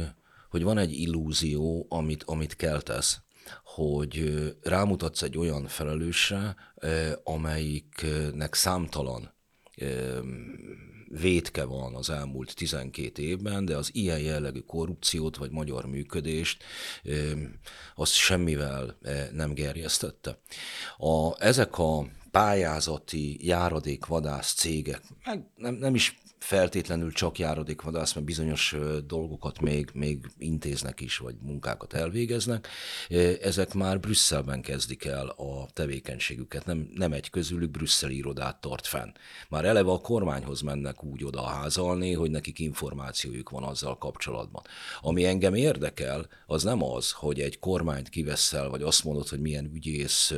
hogy 0.56 0.64
van 0.64 0.78
egy 0.78 0.92
illúzió, 0.92 1.86
amit, 1.90 2.24
amit 2.24 2.56
keltesz, 2.56 3.20
hogy 3.64 4.34
rámutatsz 4.62 5.22
egy 5.22 5.38
olyan 5.38 5.68
felelősre, 5.68 6.56
amelyiknek 7.24 8.54
számtalan 8.54 9.34
vétke 11.08 11.64
van 11.64 11.96
az 11.96 12.10
elmúlt 12.10 12.56
12 12.56 13.22
évben, 13.22 13.66
de 13.66 13.78
az 13.78 13.90
ilyen 13.94 14.20
jellegű 14.20 14.60
korrupciót 14.60 15.38
vagy 15.38 15.52
magyar 15.52 15.86
működést 15.86 16.64
azt 17.96 18.14
semmivel 18.14 18.98
nem 19.32 19.54
gerjesztette. 19.54 20.40
A, 20.98 21.44
ezek 21.44 21.78
a 21.78 22.08
pályázati 22.32 23.48
járadékvadász 23.48 24.54
cégek, 24.54 25.02
meg 25.26 25.46
nem, 25.56 25.74
nem 25.74 25.96
is 25.96 26.24
feltétlenül 26.40 27.12
csak 27.12 27.40
járadékvadász, 27.40 28.14
mert 28.14 28.26
bizonyos 28.26 28.76
dolgokat 29.06 29.62
még, 29.62 29.90
még 29.94 30.26
intéznek 30.38 31.02
is, 31.02 31.18
vagy 31.18 31.36
munkákat 31.42 31.94
elvégeznek. 31.94 32.68
Ezek 33.42 33.74
már 33.74 34.00
Brüsszelben 34.00 34.62
kezdik 34.62 35.06
el 35.06 35.28
a 35.28 35.68
tevékenységüket, 35.74 36.66
nem, 36.66 36.90
nem 36.94 37.14
egy 37.14 37.30
közülük 37.30 37.72
brüsszeli 37.72 38.16
irodát 38.16 38.62
tart 38.62 38.88
fenn. 38.88 39.12
Már 39.50 39.66
eleve 39.66 39.92
a 39.92 39.98
kormányhoz 39.98 40.62
mennek 40.62 41.04
úgy 41.04 41.24
oda 41.24 41.42
házalni, 41.42 42.14
hogy 42.14 42.32
nekik 42.32 42.60
információjuk 42.60 43.50
van 43.50 43.64
azzal 43.64 43.98
kapcsolatban. 43.98 44.64
Ami 45.02 45.26
engem 45.26 45.54
érdekel, 45.54 46.28
az 46.46 46.64
nem 46.64 46.84
az, 46.84 47.12
hogy 47.12 47.40
egy 47.40 47.60
kormányt 47.60 48.10
kiveszel, 48.10 48.70
vagy 48.70 48.82
azt 48.82 49.04
mondod, 49.04 49.28
hogy 49.28 49.40
milyen 49.40 49.72
ügyész 49.74 50.34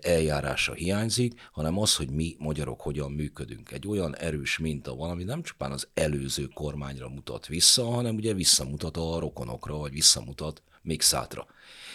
eljárása 0.00 0.72
hiányzik, 0.72 1.48
hanem 1.52 1.78
az, 1.78 1.96
hogy 1.96 2.10
mi 2.10 2.36
magyarok 2.38 2.80
hogyan 2.80 3.12
működünk. 3.12 3.70
Egy 3.70 3.88
olyan 3.88 4.16
erős 4.16 4.58
minta 4.58 4.94
van, 4.94 5.11
ami 5.12 5.24
nem 5.24 5.42
csupán 5.42 5.72
az 5.72 5.88
előző 5.94 6.46
kormányra 6.46 7.08
mutat 7.08 7.46
vissza, 7.46 7.84
hanem 7.84 8.14
ugye 8.14 8.34
visszamutat 8.34 8.96
a 8.96 9.18
rokonokra, 9.18 9.76
vagy 9.76 9.92
visszamutat 9.92 10.62
még 10.82 11.00
szátra. 11.00 11.46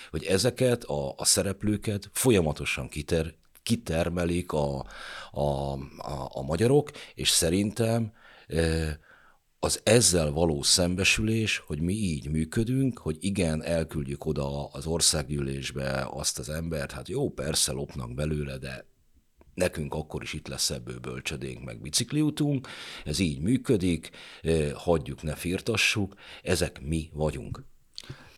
Hogy 0.09 0.23
ezeket 0.23 0.83
a, 0.83 1.13
a 1.17 1.25
szereplőket 1.25 2.09
folyamatosan 2.13 2.89
kiter, 2.89 3.33
kitermelik 3.63 4.51
a, 4.51 4.85
a, 5.31 5.71
a, 5.97 6.29
a 6.31 6.41
magyarok, 6.41 6.91
és 7.15 7.29
szerintem 7.29 8.13
e, 8.47 8.99
az 9.59 9.79
ezzel 9.83 10.31
való 10.31 10.61
szembesülés, 10.61 11.57
hogy 11.57 11.81
mi 11.81 11.93
így 11.93 12.29
működünk, 12.29 12.97
hogy 12.97 13.17
igen, 13.19 13.63
elküldjük 13.63 14.25
oda 14.25 14.65
az 14.65 14.85
országgyűlésbe 14.85 16.07
azt 16.11 16.39
az 16.39 16.49
embert, 16.49 16.91
hát 16.91 17.07
jó, 17.07 17.29
persze 17.29 17.71
lopnak 17.71 18.13
belőle, 18.13 18.57
de 18.57 18.85
nekünk 19.57 19.93
akkor 19.93 20.23
is 20.23 20.33
itt 20.33 20.47
lesz 20.47 20.69
ebből 20.69 20.99
bölcsödénk, 20.99 21.63
meg 21.63 21.81
bicikliutunk, 21.81 22.67
ez 23.05 23.19
így 23.19 23.39
működik, 23.39 24.09
hagyjuk, 24.73 25.21
ne 25.23 25.35
firtassuk, 25.35 26.15
ezek 26.43 26.81
mi 26.81 27.09
vagyunk. 27.13 27.63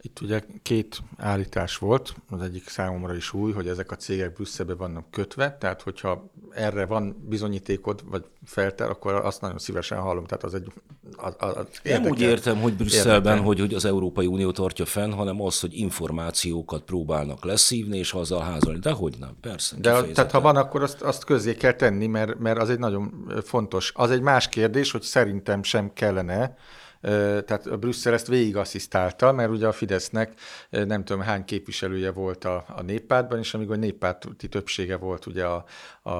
Itt 0.01 0.21
ugye 0.21 0.43
két 0.61 0.97
állítás 1.17 1.77
volt, 1.77 2.15
az 2.29 2.41
egyik 2.41 2.67
számomra 2.67 3.15
is 3.15 3.33
új, 3.33 3.51
hogy 3.51 3.67
ezek 3.67 3.91
a 3.91 3.95
cégek 3.95 4.33
Brüsszelbe 4.33 4.73
vannak 4.73 5.11
kötve, 5.11 5.57
tehát 5.59 5.81
hogyha 5.81 6.31
erre 6.51 6.85
van 6.85 7.25
bizonyítékod, 7.27 8.03
vagy 8.05 8.25
felter, 8.45 8.89
akkor 8.89 9.13
azt 9.13 9.41
nagyon 9.41 9.57
szívesen 9.57 9.99
hallom. 9.99 10.25
Tehát 10.25 10.43
az 10.43 10.53
egy 10.53 10.71
az, 11.17 11.35
az 11.37 11.65
Nem 11.83 12.05
úgy 12.05 12.21
értem, 12.21 12.57
hogy 12.61 12.73
Brüsszelben, 12.73 13.39
hogy, 13.39 13.59
hogy 13.59 13.73
az 13.73 13.85
Európai 13.85 14.25
Unió 14.25 14.51
tartja 14.51 14.85
fenn, 14.85 15.11
hanem 15.11 15.41
az, 15.41 15.59
hogy 15.59 15.77
információkat 15.77 16.81
próbálnak 16.81 17.45
leszívni, 17.45 17.97
és 17.97 18.13
azzal 18.13 18.41
házolni. 18.41 18.79
De 18.79 18.91
hogy 18.91 19.15
nem, 19.19 19.37
persze. 19.41 19.75
De 19.79 20.01
tehát 20.01 20.31
ha 20.31 20.41
van, 20.41 20.55
akkor 20.55 20.83
azt, 20.83 21.01
azt 21.01 21.23
közzé 21.23 21.55
kell 21.55 21.73
tenni, 21.73 22.07
mert, 22.07 22.39
mert 22.39 22.59
az 22.59 22.69
egy 22.69 22.79
nagyon 22.79 23.31
fontos. 23.43 23.91
Az 23.95 24.11
egy 24.11 24.21
más 24.21 24.49
kérdés, 24.49 24.91
hogy 24.91 25.01
szerintem 25.01 25.63
sem 25.63 25.93
kellene 25.93 26.57
tehát 27.01 27.65
a 27.65 27.77
Brüsszel 27.77 28.13
ezt 28.13 28.27
végig 28.27 28.55
asszisztálta, 28.55 29.31
mert 29.31 29.49
ugye 29.49 29.67
a 29.67 29.71
Fidesznek 29.71 30.33
nem 30.69 31.03
tudom 31.03 31.21
hány 31.21 31.45
képviselője 31.45 32.11
volt 32.11 32.45
a, 32.45 32.65
a 32.67 32.81
néppártban, 32.81 33.39
és 33.39 33.53
amíg 33.53 33.69
a 33.69 33.75
néppárti 33.75 34.47
többsége 34.47 34.97
volt 34.97 35.25
ugye 35.25 35.45
a, 35.45 35.65
a, 36.01 36.11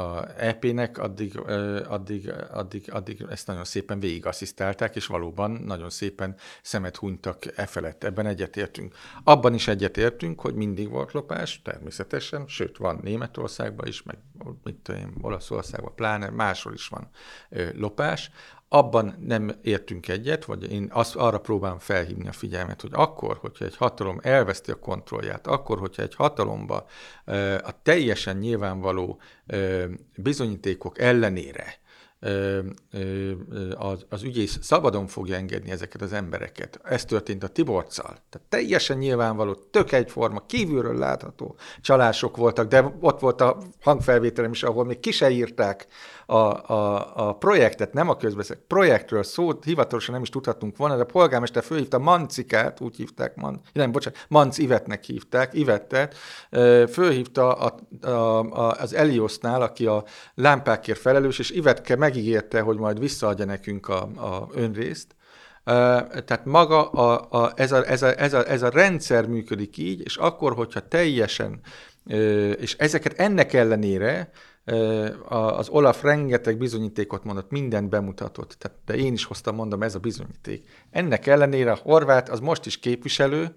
a 0.00 0.28
EP-nek, 0.36 0.98
addig, 0.98 1.38
addig, 1.88 2.32
addig, 2.50 2.92
addig 2.92 3.24
ezt 3.30 3.46
nagyon 3.46 3.64
szépen 3.64 4.00
végig 4.00 4.26
asszisztálták, 4.26 4.96
és 4.96 5.06
valóban 5.06 5.50
nagyon 5.50 5.90
szépen 5.90 6.34
szemet 6.62 6.96
hunytak 6.96 7.58
e 7.58 7.66
felett. 7.66 8.04
Ebben 8.04 8.26
egyetértünk. 8.26 8.94
Abban 9.24 9.54
is 9.54 9.68
egyetértünk, 9.68 10.40
hogy 10.40 10.54
mindig 10.54 10.90
volt 10.90 11.12
lopás, 11.12 11.62
természetesen, 11.62 12.44
sőt, 12.46 12.76
van 12.76 13.00
Németországban 13.02 13.86
is, 13.86 14.02
meg 14.02 14.18
mit 14.62 14.76
tudom 14.76 15.00
én, 15.00 15.14
Olaszországban, 15.20 15.94
pláne 15.94 16.30
máshol 16.30 16.72
is 16.72 16.88
van 16.88 17.08
lopás 17.74 18.30
abban 18.68 19.14
nem 19.20 19.52
értünk 19.62 20.08
egyet, 20.08 20.44
vagy 20.44 20.72
én 20.72 20.88
azt, 20.92 21.16
arra 21.16 21.38
próbálom 21.38 21.78
felhívni 21.78 22.28
a 22.28 22.32
figyelmet, 22.32 22.80
hogy 22.80 22.90
akkor, 22.92 23.36
hogyha 23.36 23.64
egy 23.64 23.76
hatalom 23.76 24.18
elveszti 24.22 24.70
a 24.70 24.78
kontrollját, 24.78 25.46
akkor, 25.46 25.78
hogyha 25.78 26.02
egy 26.02 26.14
hatalomba 26.14 26.86
a 27.62 27.82
teljesen 27.82 28.36
nyilvánvaló 28.36 29.20
bizonyítékok 30.16 30.98
ellenére 30.98 31.84
az, 33.74 34.06
az 34.08 34.22
ügyész 34.22 34.58
szabadon 34.62 35.06
fogja 35.06 35.36
engedni 35.36 35.70
ezeket 35.70 36.02
az 36.02 36.12
embereket. 36.12 36.80
Ez 36.84 37.04
történt 37.04 37.42
a 37.42 37.48
Tiborccal. 37.48 38.16
Tehát 38.28 38.48
teljesen 38.48 38.98
nyilvánvaló, 38.98 39.54
tök 39.54 39.92
egyforma, 39.92 40.46
kívülről 40.46 40.98
látható 40.98 41.56
csalások 41.80 42.36
voltak, 42.36 42.68
de 42.68 42.94
ott 43.00 43.20
volt 43.20 43.40
a 43.40 43.58
hangfelvételem 43.80 44.50
is, 44.50 44.62
ahol 44.62 44.84
még 44.84 45.00
ki 45.00 45.10
se 45.10 45.30
írták 45.30 45.86
a, 46.26 46.34
a, 46.72 47.12
a 47.28 47.34
projektet, 47.34 47.92
nem 47.92 48.08
a 48.08 48.16
közbeszél, 48.16 48.56
projektről 48.66 49.22
szót 49.22 49.64
hivatalosan 49.64 50.14
nem 50.14 50.22
is 50.22 50.28
tudhatunk 50.28 50.76
volna, 50.76 50.96
de 50.96 51.02
a 51.02 51.06
polgármester 51.06 51.62
fölhívta 51.62 51.98
Mancikát, 51.98 52.80
úgy 52.80 52.96
hívták, 52.96 53.34
Man, 53.34 53.60
nem, 53.72 53.92
bocsánat, 53.92 54.26
Manc 54.28 54.58
Ivetnek 54.58 55.04
hívták, 55.04 55.54
Ivettet, 55.54 56.14
fölhívta 56.90 57.52
a, 57.52 57.74
a, 58.00 58.10
a, 58.40 58.70
az 58.70 58.94
Eliosnál, 58.94 59.62
aki 59.62 59.86
a 59.86 60.04
lámpákért 60.34 60.98
felelős, 60.98 61.38
és 61.38 61.50
Ivetke 61.50 61.96
megígérte, 61.96 62.60
hogy 62.60 62.78
majd 62.78 62.98
visszaadja 62.98 63.44
nekünk 63.44 63.88
a, 63.88 64.02
a 64.02 64.48
önrészt, 64.54 65.14
tehát 65.64 66.44
maga 66.44 66.90
a, 66.90 67.26
a, 67.30 67.52
ez, 67.54 67.72
a, 67.72 67.88
ez, 67.90 68.02
a, 68.02 68.20
ez, 68.20 68.32
a, 68.32 68.50
ez 68.50 68.62
a 68.62 68.68
rendszer 68.68 69.26
működik 69.26 69.76
így, 69.76 70.00
és 70.00 70.16
akkor, 70.16 70.54
hogyha 70.54 70.88
teljesen, 70.88 71.60
és 72.56 72.74
ezeket 72.78 73.12
ennek 73.18 73.52
ellenére 73.52 74.30
az 75.28 75.68
Olaf 75.68 76.02
rengeteg 76.02 76.58
bizonyítékot 76.58 77.24
mondott, 77.24 77.50
mindent 77.50 77.88
bemutatott, 77.88 78.56
tehát, 78.58 78.78
de 78.86 78.94
én 78.94 79.12
is 79.12 79.24
hoztam, 79.24 79.54
mondom, 79.54 79.82
ez 79.82 79.94
a 79.94 79.98
bizonyíték. 79.98 80.68
Ennek 80.90 81.26
ellenére 81.26 81.70
a 81.70 81.78
Horvát 81.82 82.28
az 82.28 82.40
most 82.40 82.66
is 82.66 82.78
képviselő, 82.78 83.54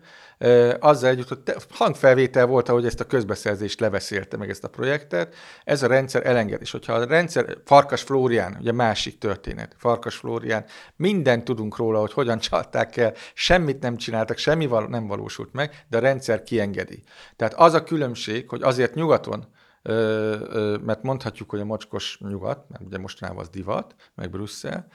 azzal 0.79 1.09
együtt, 1.09 1.27
hogy 1.27 1.39
hangfelvétel 1.69 2.45
volt, 2.45 2.69
ahogy 2.69 2.85
ezt 2.85 2.99
a 2.99 3.05
közbeszerzést 3.05 3.79
leveszélte 3.79 4.37
meg 4.37 4.49
ezt 4.49 4.63
a 4.63 4.69
projektet, 4.69 5.35
ez 5.63 5.83
a 5.83 5.87
rendszer 5.87 6.25
elenged. 6.25 6.61
És 6.61 6.71
hogyha 6.71 6.93
a 6.93 7.05
rendszer, 7.05 7.57
Farkas 7.65 8.01
Flórián, 8.01 8.57
ugye 8.59 8.71
másik 8.71 9.17
történet, 9.17 9.75
Farkas 9.77 10.15
Flórián, 10.15 10.65
mindent 10.95 11.43
tudunk 11.43 11.77
róla, 11.77 11.99
hogy 11.99 12.13
hogyan 12.13 12.39
csalták 12.39 12.97
el, 12.97 13.13
semmit 13.33 13.81
nem 13.81 13.97
csináltak, 13.97 14.37
semmi 14.37 14.65
val- 14.65 14.89
nem 14.89 15.07
valósult 15.07 15.53
meg, 15.53 15.85
de 15.89 15.97
a 15.97 16.01
rendszer 16.01 16.43
kiengedi. 16.43 17.03
Tehát 17.35 17.53
az 17.53 17.73
a 17.73 17.83
különbség, 17.83 18.49
hogy 18.49 18.61
azért 18.61 18.93
nyugaton 18.93 19.47
mert 20.81 21.03
mondhatjuk, 21.03 21.49
hogy 21.49 21.59
a 21.59 21.65
mocskos 21.65 22.19
nyugat, 22.19 22.65
mert 22.69 22.83
ugye 22.83 22.97
mostanában 22.97 23.41
az 23.41 23.49
divat, 23.49 23.95
meg 24.15 24.29
Brüsszel, 24.29 24.87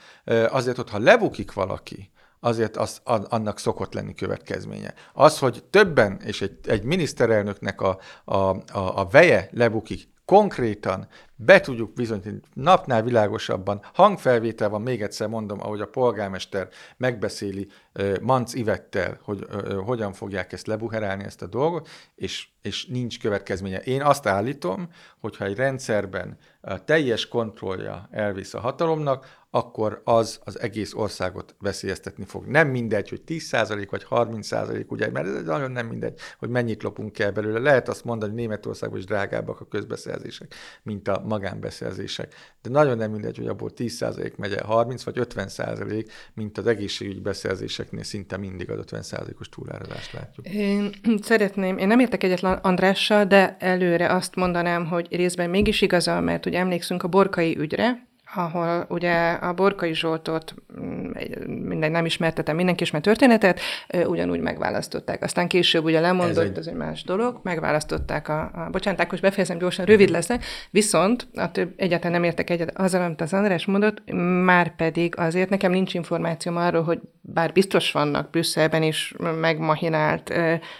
azért 0.49 0.77
ott, 0.77 0.89
ha 0.89 0.99
lebukik 0.99 1.53
valaki, 1.53 2.11
azért 2.39 2.77
az, 2.77 3.01
annak 3.03 3.59
szokott 3.59 3.93
lenni 3.93 4.13
következménye. 4.13 4.93
Az, 5.13 5.39
hogy 5.39 5.63
többen, 5.69 6.19
és 6.23 6.41
egy, 6.41 6.57
egy 6.63 6.83
miniszterelnöknek 6.83 7.81
a, 7.81 7.99
a, 8.25 8.35
a, 8.35 8.59
a 8.73 9.07
veje 9.11 9.49
lebukik, 9.51 10.13
konkrétan 10.25 11.07
be 11.35 11.59
tudjuk 11.59 11.93
bizonyítani 11.93 12.39
napnál 12.53 13.03
világosabban, 13.03 13.81
hangfelvétel 13.93 14.69
van, 14.69 14.81
még 14.81 15.01
egyszer 15.01 15.27
mondom, 15.27 15.61
ahogy 15.61 15.81
a 15.81 15.87
polgármester 15.87 16.67
megbeszéli 16.97 17.67
uh, 17.99 18.19
Manc 18.21 18.53
Ivettel, 18.53 19.19
hogy 19.21 19.47
hogyan 19.85 20.13
fogják 20.13 20.53
ezt 20.53 20.67
lebuherálni, 20.67 21.23
ezt 21.23 21.41
a 21.41 21.47
dolgot, 21.47 21.87
és, 22.15 22.47
és 22.61 22.85
nincs 22.85 23.19
következménye. 23.19 23.79
Én 23.79 24.01
azt 24.01 24.25
állítom, 24.25 24.89
hogyha 25.19 25.45
egy 25.45 25.55
rendszerben 25.55 26.37
a 26.61 26.83
teljes 26.83 27.27
kontrollja 27.27 28.07
elvisz 28.11 28.53
a 28.53 28.59
hatalomnak, 28.59 29.43
akkor 29.55 30.01
az 30.03 30.39
az 30.43 30.59
egész 30.59 30.93
országot 30.93 31.55
veszélyeztetni 31.59 32.25
fog. 32.25 32.45
Nem 32.45 32.67
mindegy, 32.67 33.09
hogy 33.09 33.21
10% 33.27 33.87
vagy 33.89 34.05
30%, 34.09 34.87
ugye, 34.87 35.11
mert 35.11 35.27
ez 35.27 35.43
nagyon 35.43 35.71
nem 35.71 35.87
mindegy, 35.87 36.19
hogy 36.39 36.49
mennyit 36.49 36.83
lopunk 36.83 37.19
el 37.19 37.31
belőle. 37.31 37.59
Lehet 37.59 37.89
azt 37.89 38.03
mondani, 38.03 38.31
hogy 38.31 38.41
Németországban 38.41 38.99
is 38.99 39.05
drágábbak 39.05 39.59
a 39.59 39.65
közbeszerzések, 39.65 40.53
mint 40.83 41.07
a 41.07 41.21
magánbeszerzések. 41.25 42.33
De 42.61 42.69
nagyon 42.69 42.97
nem 42.97 43.11
mindegy, 43.11 43.37
hogy 43.37 43.47
abból 43.47 43.71
10% 43.75 44.35
megy 44.35 44.53
el 44.53 44.65
30 44.65 45.03
vagy 45.03 45.15
50%, 45.19 46.05
mint 46.33 46.57
az 46.57 46.67
egészségügyi 46.67 47.19
beszerzéseknél 47.19 48.03
szinte 48.03 48.37
mindig 48.37 48.69
az 48.69 48.83
50%-os 48.91 49.49
túlárazást 49.49 50.13
látjuk. 50.13 50.47
Én 50.49 50.93
szeretném, 51.21 51.77
én 51.77 51.87
nem 51.87 51.99
értek 51.99 52.23
egyet 52.23 52.43
Andrással, 52.43 53.25
de 53.25 53.57
előre 53.59 54.13
azt 54.13 54.35
mondanám, 54.35 54.85
hogy 54.85 55.07
részben 55.15 55.49
mégis 55.49 55.81
igaza, 55.81 56.19
mert 56.19 56.45
ugye 56.45 56.59
emlékszünk 56.59 57.03
a 57.03 57.07
borkai 57.07 57.57
ügyre, 57.57 58.07
ahol 58.35 58.85
ugye 58.89 59.31
a 59.31 59.53
Borkai 59.53 59.93
Zsoltot, 59.95 60.55
mm, 60.79 61.11
mindegy, 61.47 61.91
nem 61.91 62.05
ismertetem, 62.05 62.55
mindenki 62.55 62.83
ismer 62.83 63.01
történetet, 63.01 63.59
ugyanúgy 64.05 64.39
megválasztották. 64.39 65.23
Aztán 65.23 65.47
később 65.47 65.83
ugye 65.83 65.99
lemondott, 65.99 66.37
ez 66.37 66.49
egy, 66.49 66.57
ez 66.57 66.67
egy 66.67 66.75
más 66.75 67.03
dolog, 67.03 67.39
megválasztották 67.43 68.27
a, 68.27 68.41
a 68.41 68.67
bocsánat, 68.71 68.99
akkor 68.99 69.19
befejezem 69.19 69.57
gyorsan, 69.57 69.85
rövid 69.85 70.09
leszek, 70.09 70.45
viszont 70.69 71.27
a 71.35 71.51
több, 71.51 71.73
egyáltalán 71.75 72.11
nem 72.11 72.23
értek 72.23 72.49
egyet 72.49 72.77
azzal, 72.77 73.01
amit 73.01 73.21
az 73.21 73.33
András 73.33 73.65
mondott, 73.65 74.11
már 74.45 74.75
pedig 74.75 75.13
azért 75.17 75.49
nekem 75.49 75.71
nincs 75.71 75.93
információm 75.93 76.57
arról, 76.57 76.83
hogy 76.83 76.99
bár 77.21 77.51
biztos 77.51 77.91
vannak 77.91 78.29
Brüsszelben 78.29 78.83
is 78.83 79.13
megmahinált 79.39 80.29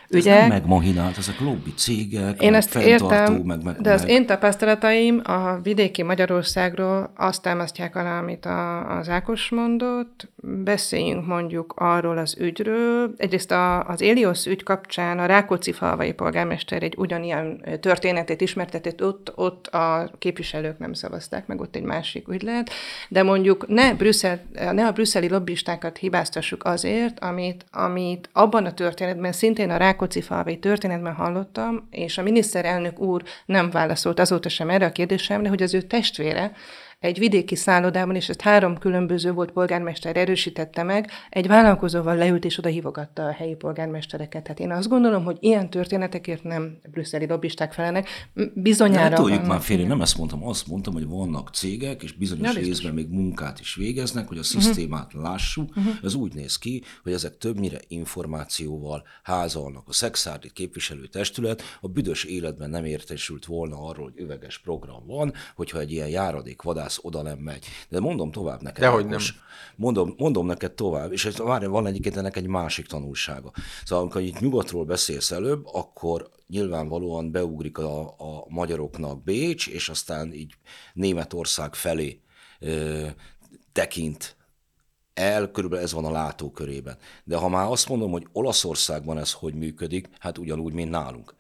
ügyek. 0.10 0.34
Ez 0.34 0.40
nem 0.40 0.48
megmahinált, 0.48 1.18
ezek 1.18 1.40
lobby 1.40 1.74
cégek, 1.74 2.42
én 2.42 2.54
ezt 2.54 2.76
értem, 2.76 3.34
meg, 3.34 3.64
meg, 3.64 3.76
de 3.76 3.92
az 3.92 4.02
meg... 4.02 4.10
én 4.10 4.26
tapasztalataim 4.26 5.22
a 5.24 5.60
vidéki 5.64 6.04
Magyarországról 6.04 7.14
azt 7.16 7.45
támasztják 7.46 7.96
alá, 7.96 8.20
amit 8.20 8.46
a, 8.46 8.90
az 8.98 9.10
Ákos 9.10 9.50
mondott. 9.50 10.28
Beszéljünk 10.64 11.26
mondjuk 11.26 11.74
arról 11.76 12.18
az 12.18 12.36
ügyről. 12.40 13.14
Egyrészt 13.18 13.52
a, 13.52 13.84
az 13.88 14.02
Éliosz 14.02 14.46
ügy 14.46 14.64
kapcsán 14.64 15.20
a 15.20 15.26
Rákóczi 15.26 15.72
falvai 15.72 16.14
polgármester 16.14 16.84
egy 16.84 16.94
ugyanilyen 16.98 17.62
történetét 17.80 18.42
ismertetett, 18.42 19.04
ott, 19.04 19.32
ott 19.36 19.68
a 19.68 20.12
képviselők 20.20 20.78
nem 20.78 20.94
szavazták, 20.94 21.48
meg 21.48 21.62
ott 21.62 21.76
egy 21.76 21.84
másik 21.84 22.28
ügylet, 22.28 22.70
de 23.10 23.24
mondjuk 23.24 23.68
ne, 23.68 23.94
Brüsszel, 23.94 24.42
ne 24.72 24.88
a 24.88 24.92
brüsszeli 24.92 25.30
lobbistákat 25.30 25.98
hibáztassuk 25.98 26.64
azért, 26.64 27.20
amit, 27.20 27.66
amit 27.72 28.30
abban 28.34 28.66
a 28.66 28.74
történetben, 28.74 29.32
szintén 29.32 29.70
a 29.70 29.78
Rákóczi 29.78 30.22
falvai 30.22 30.60
történetben 30.60 31.14
hallottam, 31.14 31.88
és 31.92 32.18
a 32.18 32.22
miniszterelnök 32.24 33.00
úr 33.00 33.24
nem 33.46 33.70
válaszolt 33.70 34.20
azóta 34.20 34.50
sem 34.50 34.70
erre 34.70 34.86
a 34.86 34.92
kérdésemre, 34.92 35.50
hogy 35.50 35.64
az 35.64 35.74
ő 35.74 35.82
testvére 35.82 36.52
egy 37.00 37.20
vidéki 37.20 37.56
szállodában, 37.56 38.16
és 38.16 38.30
ezt 38.30 38.42
három 38.42 38.78
különböző 38.78 39.32
volt 39.32 39.52
polgármester 39.52 40.18
erősítette 40.18 40.84
meg, 40.84 41.10
egy 41.30 41.48
vállalkozóval 41.48 42.16
leült 42.16 42.46
és 42.46 42.58
oda 42.58 42.70
hívogatta 42.70 43.26
a 43.26 43.32
helyi 43.32 43.56
polgármestereket. 43.56 44.44
Tehát 44.44 44.60
én 44.60 44.72
azt 44.72 44.88
gondolom, 44.88 45.24
hogy 45.24 45.38
ilyen 45.40 45.70
történetekért 45.70 46.44
nem 46.44 46.78
brüsszeli 46.92 47.28
lobbisták 47.28 47.74
felenek. 47.74 48.08
Bizonyára... 48.54 49.10
Ne 49.10 49.16
tudjuk 49.16 49.46
már 49.46 49.62
félre, 49.62 49.88
nem 49.88 50.02
ezt 50.02 50.18
mondtam, 50.18 50.48
azt 50.48 50.68
mondtam, 50.68 50.94
hogy 50.94 51.08
vannak 51.08 51.50
cégek, 51.54 52.04
és 52.04 52.12
bizonyos 52.12 52.54
ja, 52.54 52.62
részben 52.62 52.94
még 52.94 53.10
munkát 53.10 53.60
is 53.60 53.76
végeznek, 53.76 54.28
hogy 54.28 54.38
a 54.38 54.40
mhm. 54.40 54.50
szisztémát 54.50 55.06
uh-huh. 55.06 55.22
lássuk. 55.24 55.70
Uh-huh. 55.76 55.94
Ez 56.04 56.14
úgy 56.14 56.34
néz 56.34 56.58
ki, 56.58 56.84
hogy 57.04 57.14
ezek 57.14 57.38
többnyire 57.38 57.80
információval 57.88 59.04
házalnak. 59.24 59.84
A 59.88 59.94
szexárdi 59.94 60.52
képviselőtestület 60.52 61.62
a 61.82 61.88
büdös 61.88 62.24
életben 62.24 62.70
nem 62.70 62.86
értesült 62.86 63.46
volna 63.46 63.76
arról, 63.88 64.06
hogy 64.06 64.24
üveges 64.24 64.60
program 64.60 65.06
van, 65.06 65.34
hogyha 65.56 65.80
egy 65.80 65.92
ilyen 65.92 66.08
járadék 66.08 66.62
vadász 66.86 67.00
oda 67.02 67.22
nem 67.22 67.38
megy. 67.38 67.66
De 67.90 68.00
mondom 68.00 68.32
tovább 68.32 68.62
neked. 68.62 68.84
Dehogy 68.84 69.06
nem. 69.06 69.20
Mondom, 69.76 70.14
mondom 70.18 70.46
neked 70.46 70.72
tovább, 70.72 71.12
és 71.12 71.32
várj, 71.38 71.66
van 71.66 71.86
egyébként 71.86 72.18
ennek 72.18 72.36
egy 72.36 72.48
másik 72.48 72.88
tanulsága. 72.88 73.52
Szóval 73.84 74.04
amikor 74.04 74.22
itt 74.22 74.40
nyugatról 74.40 74.86
beszélsz 74.86 75.32
előbb, 75.32 75.66
akkor 75.74 76.30
nyilvánvalóan 76.48 77.32
beugrik 77.32 77.78
a, 77.78 78.02
a 78.02 78.46
magyaroknak 78.48 79.24
Bécs, 79.24 79.68
és 79.68 79.90
aztán 79.90 80.34
így 80.34 80.54
Németország 80.94 81.74
felé 81.74 82.22
ö, 82.60 83.08
tekint 83.72 84.36
el, 85.14 85.52
körülbelül 85.52 85.86
ez 85.86 85.94
van 85.94 86.06
a 86.06 86.12
látókörében. 86.12 86.98
De 87.24 87.38
ha 87.38 87.50
már 87.50 87.72
azt 87.72 87.90
mondom, 87.90 88.12
hogy 88.12 88.28
Olaszországban 88.32 89.18
ez 89.18 89.32
hogy 89.32 89.54
működik, 89.54 90.10
hát 90.20 90.38
ugyanúgy, 90.38 90.74
mint 90.74 90.90
nálunk 90.90 91.36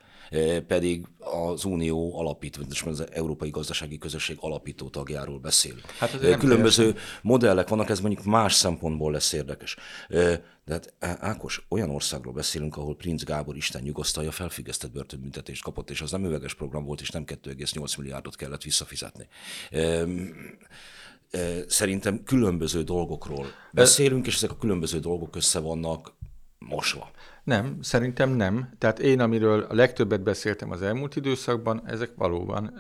pedig 0.68 1.06
az 1.20 1.66
Unió 1.66 2.20
alapító, 2.20 2.62
az 2.86 3.12
Európai 3.12 3.50
Gazdasági 3.50 3.98
Közösség 3.98 4.38
alapító 4.40 4.90
tagjáról 4.90 5.40
beszél. 5.40 5.76
Hát 6.00 6.20
Különböző 6.20 6.84
teljesen. 6.84 7.20
modellek 7.22 7.68
vannak, 7.68 7.90
ez 7.90 8.00
mondjuk 8.00 8.24
más 8.26 8.54
szempontból 8.54 9.12
lesz 9.12 9.34
érdekes. 9.34 9.76
De 10.10 10.42
hát 10.74 10.94
Ákos, 11.00 11.66
olyan 11.70 11.90
országról 11.90 12.34
beszélünk, 12.34 12.78
ahol 12.78 12.96
Prince 12.96 13.26
Gábor 13.28 13.56
Isten 13.56 13.82
nyugosztalja 13.82 14.32
felfüggesztett 14.32 14.92
börtönbüntetést 14.92 15.64
kapott, 15.64 15.90
és 15.90 16.02
az 16.02 16.12
nem 16.12 16.26
üveges 16.26 16.54
program 16.54 16.86
volt, 16.86 17.02
és 17.02 17.10
nem 17.10 17.24
2,8 17.24 17.98
milliárdot 17.98 18.36
kellett 18.36 18.64
visszafizetni. 18.64 19.28
Szerintem 21.68 22.24
különböző 22.24 22.84
dolgokról 22.84 23.46
beszélünk, 23.72 24.28
és 24.28 24.36
ezek 24.36 24.52
a 24.52 24.58
különböző 24.58 25.00
dolgok 25.00 25.36
össze 25.36 25.60
vannak 25.60 26.14
mosva. 26.60 27.12
Nem, 27.46 27.78
szerintem 27.82 28.30
nem. 28.30 28.70
Tehát 28.78 29.00
én, 29.00 29.20
amiről 29.20 29.62
a 29.70 29.74
legtöbbet 29.74 30.22
beszéltem 30.22 30.72
az 30.72 30.82
elmúlt 30.82 31.16
időszakban, 31.16 31.82
ezek 31.86 32.12
valóban 32.16 32.80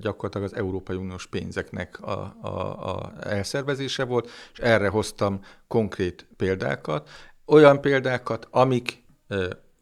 gyakorlatilag 0.00 0.46
az 0.46 0.56
Európai 0.56 0.96
Uniós 0.96 1.26
pénzeknek 1.26 2.00
a, 2.00 2.36
a, 2.40 2.48
a 2.94 3.12
elszervezése 3.20 4.04
volt, 4.04 4.30
és 4.52 4.58
erre 4.58 4.88
hoztam 4.88 5.40
konkrét 5.68 6.26
példákat. 6.36 7.08
Olyan 7.46 7.80
példákat, 7.80 8.48
amik 8.50 9.04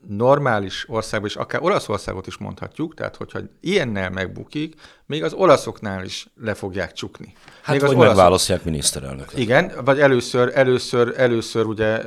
normális 0.06 0.88
országban, 0.88 1.28
és 1.28 1.36
akár 1.36 1.62
Olaszországot 1.62 2.26
is 2.26 2.36
mondhatjuk, 2.36 2.94
tehát 2.94 3.16
hogyha 3.16 3.40
ilyennel 3.60 4.10
megbukik, 4.10 4.80
még 5.06 5.22
az 5.22 5.32
olaszoknál 5.32 6.04
is 6.04 6.26
le 6.40 6.54
fogják 6.54 6.92
csukni. 6.92 7.32
Hát 7.62 7.74
még 7.74 7.84
az 7.84 7.90
olaszok... 7.90 8.06
megválasztják 8.06 8.64
miniszterelnök. 8.64 9.32
Igen, 9.34 9.72
vagy 9.84 10.00
először, 10.00 10.50
először, 10.54 11.14
először 11.16 11.66
ugye 11.66 12.02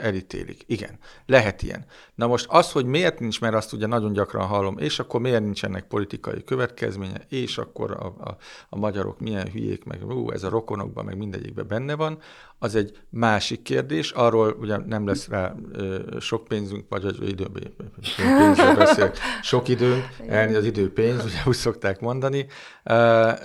elítélik. 0.00 0.62
Igen, 0.66 0.98
lehet 1.26 1.62
ilyen. 1.62 1.84
Na 2.14 2.26
most 2.26 2.46
az, 2.48 2.72
hogy 2.72 2.84
miért 2.84 3.20
nincs, 3.20 3.40
mert 3.40 3.54
azt 3.54 3.72
ugye 3.72 3.86
nagyon 3.86 4.12
gyakran 4.12 4.46
hallom, 4.46 4.78
és 4.78 4.98
akkor 4.98 5.20
miért 5.20 5.42
nincs 5.42 5.64
ennek 5.64 5.84
politikai 5.84 6.44
következménye, 6.44 7.20
és 7.28 7.58
akkor 7.58 7.90
a, 7.90 8.28
a, 8.28 8.36
a 8.68 8.76
magyarok 8.76 9.20
milyen 9.20 9.50
hülyék, 9.50 9.84
meg 9.84 10.06
ú, 10.06 10.30
ez 10.30 10.42
a 10.42 10.48
rokonokban, 10.48 11.04
meg 11.04 11.16
mindegyikben 11.16 11.66
benne 11.68 11.94
van, 11.94 12.18
az 12.58 12.74
egy 12.74 12.98
másik 13.10 13.62
kérdés, 13.62 14.10
arról 14.10 14.56
ugye 14.60 14.76
nem 14.76 15.06
lesz 15.06 15.28
rá 15.28 15.54
ö, 15.72 15.98
sok 16.20 16.44
pénzünk, 16.44 16.84
vagy 16.88 17.04
egy 17.04 17.28
időben 17.28 17.72
sok 19.42 19.68
időnk, 19.68 20.04
elni 20.26 20.54
az 20.54 20.64
idő 20.64 20.92
pénz, 20.92 21.24
ugye 21.24 21.42
úgy 21.44 21.56
szokták 21.56 22.00
mondani, 22.00 22.37
année 22.38 22.48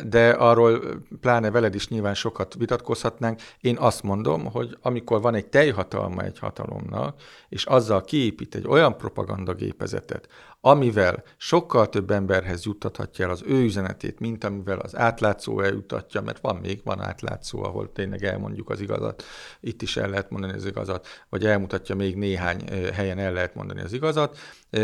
de 0.06 0.30
arról 0.38 0.80
pláne 1.22 1.52
veled 1.52 1.76
is 1.76 1.88
nyilván 1.88 2.14
sokat 2.14 2.54
vitatkozhatnánk. 2.54 3.41
Én 3.62 3.78
azt 3.78 4.04
mondom, 4.04 4.46
hogy 4.46 4.78
amikor 4.82 5.22
van 5.22 5.36
egy 5.36 5.46
teljhatalma 5.46 6.22
egy 6.22 6.39
hatalomnak, 6.39 7.22
és 7.50 7.66
azzal 7.66 8.02
kiépít 8.02 8.56
egy 8.56 8.68
olyan 8.68 8.98
propagandagépezetet, 8.98 10.28
amivel 10.66 11.24
sokkal 11.38 11.89
több 11.89 12.12
emberhez 12.12 12.66
juttathatja 12.66 13.26
el 13.26 13.32
az 13.32 13.44
ő 13.46 13.64
üzenetét, 13.64 14.20
mint 14.20 14.44
amivel 14.44 14.80
az 14.80 14.98
átlátszó 14.98 15.60
eljutatja, 15.60 16.22
mert 16.22 16.39
van 16.41 16.56
még, 16.56 16.82
van 16.84 17.02
átlátszó, 17.02 17.64
ahol 17.64 17.91
tényleg 17.91 18.24
elmondjuk 18.24 18.70
az 18.70 18.80
igazat, 18.80 19.24
itt 19.60 19.82
is 19.82 19.98
el 19.98 20.10
lehet 20.10 20.30
mondani 20.30 20.54
az 20.54 20.66
igazat, 20.66 21.08
vagy 21.30 21.46
elmutatja 21.46 21.96
még 21.96 22.16
néhány 22.16 22.64
helyen 22.94 23.20
el 23.20 23.34
lehet 23.34 23.56
mondani 23.56 23.82
az 23.82 23.94
igazat. 23.94 24.38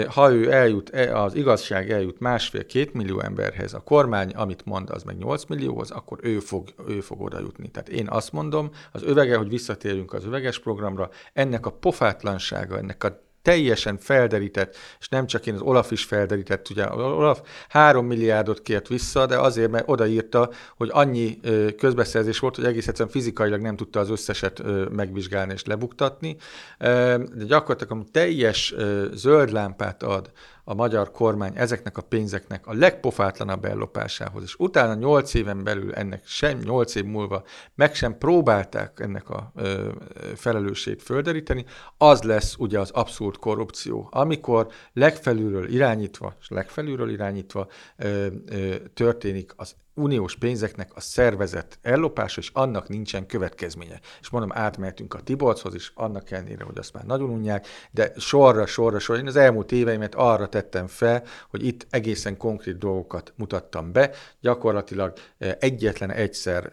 Ha 0.08 0.32
ő 0.32 0.52
eljut, 0.52 0.90
e, 0.90 1.22
az 1.22 1.36
igazság 1.36 1.92
eljut 1.92 2.20
másfél-két 2.20 2.94
millió 2.94 3.20
emberhez, 3.20 3.74
a 3.74 3.80
kormány, 3.80 4.32
amit 4.50 4.66
mond, 4.66 4.90
az 4.90 5.04
meg 5.04 5.18
8 5.18 5.46
millióhoz, 5.46 5.92
akkor 5.92 6.20
ő 6.22 6.40
fog, 6.40 6.74
ő 6.88 7.02
fog 7.02 7.22
oda 7.22 7.40
jutni. 7.40 7.70
Tehát 7.70 7.90
én 7.90 8.08
azt 8.08 8.32
mondom, 8.32 8.70
az 8.92 9.04
övege, 9.04 9.38
hogy 9.38 9.50
visszatérjünk 9.50 10.14
az 10.14 10.26
öveges 10.26 10.60
programra, 10.60 11.10
ennek 11.34 11.66
a 11.66 11.72
pofátlansága, 11.72 12.78
ennek 12.78 13.04
a 13.04 13.28
teljesen 13.42 13.98
felderített, 13.98 14.76
és 15.00 15.10
nem 15.10 15.28
csak 15.28 15.46
én, 15.46 15.54
az 15.54 15.62
Olaf 15.62 15.92
is 15.92 16.04
felderített, 16.04 16.70
ugye 16.70 16.90
Olaf 16.94 17.42
három 17.70 18.06
milliárdot 18.06 18.62
kért 18.62 18.88
vissza, 18.88 19.26
de 19.26 19.38
azért, 19.38 19.72
mert 19.72 19.90
odaírta, 19.90 20.50
hogy 20.78 20.90
annyi 20.92 21.40
közbeszerzés 21.78 22.40
volt, 22.40 22.56
hogy 22.56 22.66
egész 22.66 22.88
egyszerűen 22.88 23.14
fizikailag 23.14 23.62
nem 23.62 23.76
tudta 23.76 24.00
az 24.00 24.10
összeset 24.10 24.64
megvizsgálni 24.90 25.54
és 25.54 25.66
lebuktatni, 25.66 26.36
de 26.80 27.46
gyakorlatilag 27.48 28.00
a 28.00 28.10
teljes 28.12 28.76
zöld 29.14 29.52
lámpát 29.52 30.04
ad 30.04 30.32
a 30.70 30.74
magyar 30.74 31.12
kormány 31.12 31.52
ezeknek 31.56 31.98
a 31.98 32.02
pénzeknek 32.02 32.68
a 32.68 32.74
legpofátlanabb 32.74 33.66
ellopásához, 33.66 34.44
és 34.44 34.56
utána 34.58 34.94
nyolc 34.94 35.34
éven 35.34 35.64
belül 35.64 35.94
ennek 35.94 36.28
sem 36.28 36.58
nyolc 36.58 36.96
év 36.96 37.04
múlva 37.04 37.44
meg 37.76 37.96
sem 37.96 38.18
próbálták 38.18 39.00
ennek 39.00 39.30
a 39.30 39.52
ö, 39.56 39.90
felelősségét 40.36 41.04
földeríteni, 41.04 41.66
az 41.98 42.22
lesz 42.22 42.56
ugye 42.58 42.80
az 42.80 42.92
abszurd 42.92 43.38
korrupció, 43.38 44.08
amikor 44.12 44.68
legfelülről 44.94 45.70
irányítva, 45.70 46.36
és 46.40 46.50
legfelülről 46.50 47.10
irányítva 47.10 47.68
ö, 47.98 48.28
ö, 48.46 48.76
történik 48.94 49.54
az 49.56 49.76
uniós 50.00 50.36
pénzeknek 50.36 50.92
a 50.96 51.00
szervezett 51.00 51.80
ellopása, 51.82 52.40
és 52.40 52.50
annak 52.54 52.88
nincsen 52.88 53.26
következménye. 53.26 54.00
És 54.22 54.30
mondom, 54.30 54.52
átmehetünk 54.54 55.14
a 55.14 55.22
Tibolchoz 55.22 55.76
is, 55.76 55.92
annak 55.96 56.32
ellenére, 56.32 56.64
hogy 56.64 56.78
azt 56.78 56.94
már 56.94 57.04
nagyon 57.04 57.30
unják, 57.30 57.68
de 57.92 58.12
sorra, 58.18 58.66
sorra, 58.66 59.00
sorra. 59.00 59.20
Én 59.22 59.28
az 59.28 59.36
elmúlt 59.36 59.72
éveimet 59.72 60.16
arra 60.16 60.50
tettem 60.50 60.88
fel, 60.88 61.24
hogy 61.50 61.66
itt 61.66 61.88
egészen 61.90 62.38
konkrét 62.38 62.78
dolgokat 62.78 63.34
mutattam 63.36 63.92
be. 63.92 64.12
Gyakorlatilag 64.42 65.14
egyetlen 65.60 66.12
egyszer 66.12 66.72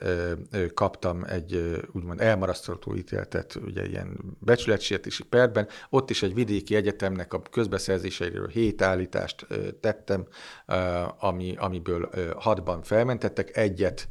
kaptam 0.74 1.24
egy 1.24 1.81
úgymond 1.93 2.20
elmarasztalható 2.20 2.95
ítéletet, 2.95 3.55
ugye 3.64 3.87
ilyen 3.87 4.37
becsületsértési 4.39 5.24
perben, 5.24 5.68
ott 5.91 6.11
is 6.11 6.22
egy 6.22 6.35
vidéki 6.35 6.74
egyetemnek 6.74 7.33
a 7.33 7.43
közbeszerzéseiről 7.43 8.49
hét 8.49 8.83
állítást 8.83 9.47
tettem, 9.81 10.27
ami, 11.18 11.55
amiből 11.59 12.11
hatban 12.39 12.83
felment, 12.83 13.16
jelentettek, 13.23 13.57
egyet 13.57 14.09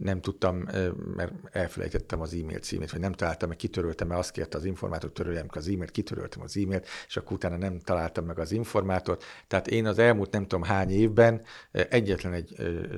nem 0.00 0.20
tudtam, 0.20 0.68
mert 1.16 1.32
elfelejtettem 1.52 2.20
az 2.20 2.34
e-mail 2.34 2.58
címét, 2.58 2.90
vagy 2.90 3.00
nem 3.00 3.12
találtam, 3.12 3.48
meg 3.48 3.56
kitöröltem, 3.56 4.08
mert 4.08 4.20
azt 4.20 4.30
kérte 4.30 4.56
az 4.58 4.64
informátor, 4.64 5.10
töröljem 5.10 5.46
az 5.48 5.68
e-mailt, 5.68 5.90
kitöröltem 5.90 6.42
az 6.42 6.56
e-mailt, 6.56 6.86
és 7.06 7.16
akkor 7.16 7.32
utána 7.32 7.56
nem 7.56 7.80
találtam 7.80 8.24
meg 8.24 8.38
az 8.38 8.52
informátort. 8.52 9.24
Tehát 9.46 9.66
én 9.68 9.86
az 9.86 9.98
elmúlt 9.98 10.30
nem 10.30 10.42
tudom 10.42 10.62
hány 10.62 10.90
évben 10.90 11.42
egyetlen 11.70 12.32
egy 12.32 12.54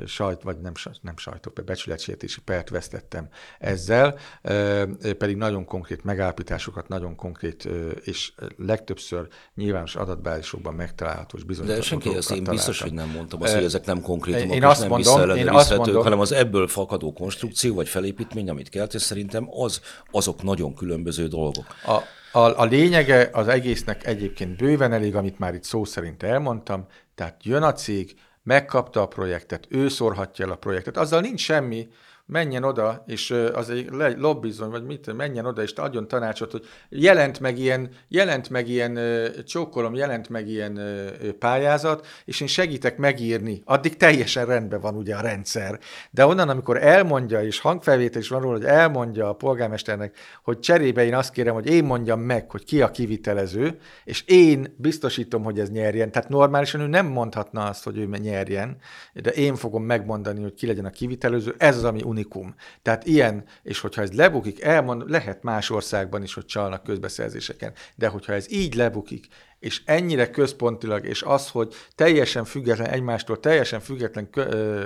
sajt, 0.07 0.43
vagy 0.43 0.61
nem, 0.61 0.73
nem 1.01 1.17
sajtó, 1.17 1.53
becsületsértési 1.65 2.41
pert 2.41 2.69
vesztettem 2.69 3.29
ezzel, 3.59 4.19
pedig 5.19 5.37
nagyon 5.37 5.65
konkrét 5.65 6.05
megállapításokat, 6.05 6.89
nagyon 6.89 7.17
konkrét, 7.17 7.69
és 8.03 8.33
legtöbbször 8.57 9.29
nyilvános 9.55 9.97
adatbázisokban 9.97 10.75
megtalálható 10.75 11.37
és 11.37 11.45
bizonyos. 11.45 11.75
De 11.75 11.83
senki, 11.83 12.17
ezt 12.17 12.31
én 12.31 12.45
biztos, 12.45 12.81
hogy 12.81 12.93
nem 12.93 13.09
mondtam 13.09 13.43
azt, 13.43 13.55
hogy 13.55 13.65
ezek 13.65 13.85
nem 13.85 14.01
konkrétumok, 14.01 14.55
én 14.55 14.65
azt 14.65 14.81
nem 14.81 14.89
mondom, 14.89 15.37
én 15.37 15.49
azt 15.49 15.77
mondom, 15.77 16.03
hanem 16.03 16.21
az 16.21 16.33
ebből 16.33 16.67
fakadó 16.91 17.13
konstrukció 17.13 17.75
vagy 17.75 17.89
felépítmény, 17.89 18.51
amit 18.51 18.69
kelt, 18.69 18.95
és 18.95 19.03
szerintem 19.03 19.49
az, 19.51 19.81
azok 20.11 20.43
nagyon 20.43 20.75
különböző 20.75 21.27
dolgok. 21.27 21.67
A, 21.87 21.93
a, 22.39 22.61
a 22.61 22.65
lényege 22.65 23.31
az 23.33 23.49
egésznek 23.49 24.07
egyébként 24.07 24.57
bőven 24.57 24.93
elég, 24.93 25.17
amit 25.17 25.39
már 25.39 25.55
itt 25.55 25.65
szó 25.65 25.85
szerint 25.85 26.23
elmondtam, 26.23 26.87
tehát 27.15 27.45
jön 27.45 27.63
a 27.63 27.73
cég, 27.73 28.15
megkapta 28.43 29.03
a 29.03 29.07
projektet, 29.07 29.67
ő 29.69 29.89
szórhatja 29.89 30.45
el 30.45 30.51
a 30.51 30.57
projektet, 30.57 30.97
azzal 30.97 31.21
nincs 31.21 31.41
semmi, 31.41 31.89
menjen 32.31 32.65
oda, 32.65 33.05
és 33.07 33.31
az 33.53 33.71
egy 33.71 33.89
lobbizon, 34.17 34.71
vagy 34.71 34.85
mit, 34.85 35.17
menjen 35.17 35.47
oda, 35.47 35.63
és 35.63 35.73
adjon 35.73 36.09
tanácsot, 36.09 36.51
hogy 36.51 36.65
jelent 36.89 37.41
meg 37.41 37.59
ilyen, 37.59 37.89
jelent 38.09 38.51
meg 38.51 38.69
ilyen 38.69 38.99
csókolom, 39.47 39.95
jelent 39.95 40.29
meg 40.29 40.49
ilyen 40.49 40.81
pályázat, 41.39 42.07
és 42.25 42.41
én 42.41 42.49
segítek 42.49 42.97
megírni. 42.97 43.63
Addig 43.65 43.97
teljesen 43.97 44.47
rendben 44.47 44.81
van 44.81 44.97
ugye 44.97 45.15
a 45.15 45.21
rendszer. 45.21 45.79
De 46.11 46.27
onnan, 46.27 46.49
amikor 46.49 46.83
elmondja, 46.83 47.43
és 47.43 47.59
hangfelvétel 47.59 48.21
is 48.21 48.29
van 48.29 48.41
róla, 48.41 48.57
hogy 48.57 48.67
elmondja 48.67 49.29
a 49.29 49.35
polgármesternek, 49.35 50.17
hogy 50.43 50.59
cserébe 50.59 51.05
én 51.05 51.15
azt 51.15 51.33
kérem, 51.33 51.55
hogy 51.55 51.67
én 51.67 51.85
mondjam 51.85 52.21
meg, 52.21 52.51
hogy 52.51 52.65
ki 52.65 52.83
a 52.83 52.91
kivitelező, 52.91 53.79
és 54.05 54.25
én 54.27 54.75
biztosítom, 54.77 55.43
hogy 55.43 55.59
ez 55.59 55.71
nyerjen. 55.71 56.11
Tehát 56.11 56.29
normálisan 56.29 56.81
ő 56.81 56.87
nem 56.87 57.07
mondhatna 57.07 57.65
azt, 57.65 57.85
hogy 57.85 57.99
ő 57.99 58.07
nyerjen, 58.07 58.77
de 59.15 59.31
én 59.31 59.55
fogom 59.55 59.83
megmondani, 59.83 60.43
hogy 60.43 60.55
ki 60.55 60.67
legyen 60.67 60.85
a 60.85 60.91
kivitelező. 60.91 61.55
Ez 61.59 61.77
az, 61.77 61.85
ami 61.85 62.03
unikum. 62.21 62.55
Tehát 62.83 63.07
ilyen, 63.07 63.45
és 63.63 63.81
hogyha 63.81 64.03
ez 64.03 64.13
lebukik, 64.13 64.63
elmond, 64.63 65.11
lehet 65.11 65.43
más 65.43 65.71
országban 65.71 66.23
is, 66.23 66.35
hogy 66.35 66.45
csalnak 66.45 66.83
közbeszerzéseken, 66.83 67.73
de 67.95 68.09
hogyha 68.09 68.33
ez 68.33 68.53
így 68.53 68.75
lebukik, 68.75 69.27
és 69.59 69.83
ennyire 69.85 70.31
központilag, 70.31 71.05
és 71.05 71.23
az, 71.23 71.49
hogy 71.49 71.75
teljesen 71.95 72.45
független 72.45 72.89
egymástól, 72.89 73.41
teljesen 73.41 73.81
független 73.81 74.29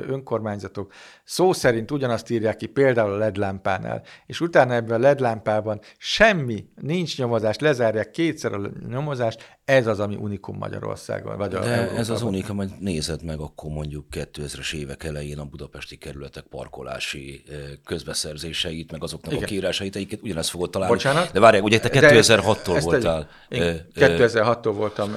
önkormányzatok 0.09 0.93
szó 1.25 1.53
szerint 1.53 1.91
ugyanazt 1.91 2.31
írják 2.31 2.57
ki 2.57 2.67
például 2.67 3.13
a 3.13 3.17
LED 3.17 3.37
lámpánál, 3.37 4.03
és 4.27 4.41
utána 4.41 4.75
ebben 4.75 5.01
a 5.01 5.03
LED 5.03 5.21
lámpában 5.21 5.81
semmi, 5.99 6.65
nincs 6.81 7.19
nyomozás, 7.19 7.59
lezárják 7.59 8.11
kétszer 8.11 8.53
a 8.53 8.71
nyomozást, 8.89 9.59
ez 9.65 9.87
az, 9.87 10.01
ami 10.01 10.17
unikum 10.17 10.57
Magyarországon. 10.57 11.37
Vagy 11.37 11.51
De 11.51 11.91
ez 11.91 12.11
az 12.11 12.23
unikum, 12.23 12.57
hogy 12.57 12.71
nézed 12.79 13.23
meg 13.23 13.39
akkor 13.39 13.71
mondjuk 13.71 14.05
2000-es 14.11 14.75
évek 14.75 15.05
elején 15.05 15.39
a 15.39 15.45
budapesti 15.45 15.97
kerületek 15.97 16.45
parkolási 16.45 17.43
közbeszerzéseit, 17.85 18.93
meg 18.93 19.03
azoknak 19.03 19.33
Igen. 19.33 19.45
a 19.45 19.47
kiírásait, 19.47 19.97
egyiket 19.97 20.23
ugyanezt 20.23 20.51
fogod 20.51 20.71
találni. 20.71 20.95
Bocsánat? 20.95 21.33
De 21.33 21.41
várják, 21.41 21.63
ugye 21.63 21.81
te 21.81 21.89
2006-tól 21.93 22.81
voltál. 22.83 23.29
Én 23.49 23.87
2006-tól 23.95 24.73
voltam, 24.75 25.11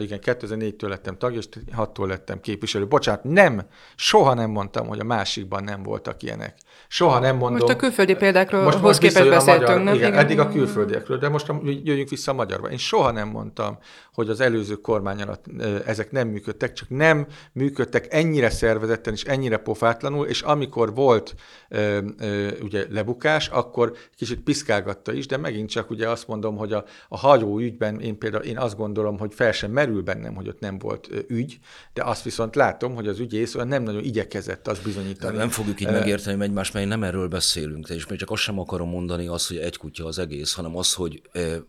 igen, 0.00 0.18
2004-től 0.22 0.88
lettem 0.88 1.18
tag, 1.18 1.34
és 1.34 1.48
6-tól 1.76 2.06
lettem 2.06 2.40
képviselő. 2.40 2.86
Bocsánat, 2.86 3.24
nem, 3.24 3.66
soha 3.96 4.34
nem 4.34 4.50
mondtam, 4.50 4.86
hogy 4.86 4.98
a 4.98 5.04
másikban 5.04 5.64
nem 5.64 5.82
voltak 5.82 6.22
ilyenek. 6.22 6.56
Soha 6.88 7.18
nem 7.18 7.36
mondom. 7.36 7.58
Most 7.58 7.72
a 7.72 7.76
külföldi 7.76 8.14
példákról 8.14 8.62
most, 8.62 8.80
most 8.80 8.98
képest 8.98 9.28
beszéltünk, 9.28 9.84
nem? 9.84 9.94
Igen, 9.94 10.08
igen, 10.08 10.24
eddig 10.24 10.38
a 10.38 10.48
külföldiekről, 10.48 11.18
de 11.18 11.28
most 11.28 11.52
jöjjünk 11.62 12.08
vissza 12.08 12.30
a 12.30 12.34
magyarba. 12.34 12.70
Én 12.70 12.78
soha 12.78 13.10
nem 13.10 13.28
mondtam, 13.28 13.78
hogy 14.18 14.28
az 14.28 14.40
előző 14.40 14.74
kormány 14.74 15.22
alatt 15.22 15.44
ezek 15.86 16.10
nem 16.10 16.28
működtek, 16.28 16.72
csak 16.72 16.88
nem 16.88 17.26
működtek 17.52 18.06
ennyire 18.10 18.50
szervezetten 18.50 19.12
és 19.12 19.24
ennyire 19.24 19.56
pofátlanul, 19.56 20.26
és 20.26 20.42
amikor 20.42 20.94
volt 20.94 21.34
ö, 21.68 21.98
ö, 22.18 22.48
ugye 22.62 22.86
lebukás, 22.90 23.48
akkor 23.48 23.96
kicsit 24.16 24.40
piszkálgatta 24.40 25.12
is, 25.12 25.26
de 25.26 25.36
megint 25.36 25.70
csak 25.70 25.90
ugye 25.90 26.08
azt 26.08 26.26
mondom, 26.26 26.56
hogy 26.56 26.72
a, 26.72 26.84
a 27.08 27.18
hajó 27.18 27.58
ügyben 27.58 28.00
én 28.00 28.18
például 28.18 28.42
én 28.42 28.58
azt 28.58 28.76
gondolom, 28.76 29.18
hogy 29.18 29.34
fel 29.34 29.52
sem 29.52 29.70
merül 29.70 30.02
bennem, 30.02 30.34
hogy 30.34 30.48
ott 30.48 30.60
nem 30.60 30.78
volt 30.78 31.08
ügy, 31.28 31.58
de 31.92 32.02
azt 32.04 32.22
viszont 32.22 32.54
látom, 32.54 32.94
hogy 32.94 33.08
az 33.08 33.18
ügyész 33.18 33.54
olyan 33.54 33.68
nem 33.68 33.82
nagyon 33.82 34.04
igyekezett 34.04 34.68
azt 34.68 34.82
bizonyítani. 34.82 35.36
Nem 35.36 35.48
fogjuk 35.48 35.80
így 35.80 35.90
megérteni 35.90 36.42
egymást, 36.42 36.72
mert 36.72 36.88
nem 36.88 37.02
erről 37.02 37.28
beszélünk, 37.28 37.88
és 37.88 38.06
még 38.06 38.18
csak 38.18 38.30
azt 38.30 38.42
sem 38.42 38.58
akarom 38.58 38.88
mondani 38.88 39.26
azt, 39.26 39.48
hogy 39.48 39.56
egy 39.56 39.76
kutya 39.76 40.06
az 40.06 40.18
egész, 40.18 40.52
hanem 40.52 40.76
az, 40.76 40.94
hogy 40.94 41.22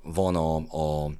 van 0.03 0.35
a, 0.35 0.55
a 0.55 1.11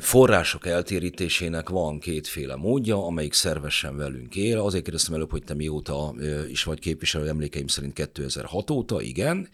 források 0.00 0.66
eltérítésének 0.66 1.68
van 1.68 1.98
kétféle 1.98 2.56
módja, 2.56 3.06
amelyik 3.06 3.32
szervesen 3.32 3.96
velünk 3.96 4.36
él. 4.36 4.60
Azért 4.60 4.84
kérdeztem 4.84 5.14
előbb, 5.14 5.30
hogy 5.30 5.44
te 5.44 5.54
mióta 5.54 6.14
is 6.48 6.64
vagy 6.64 6.78
képviselő, 6.78 7.28
emlékeim 7.28 7.66
szerint 7.66 7.92
2006 7.92 8.70
óta, 8.70 9.00
igen, 9.00 9.48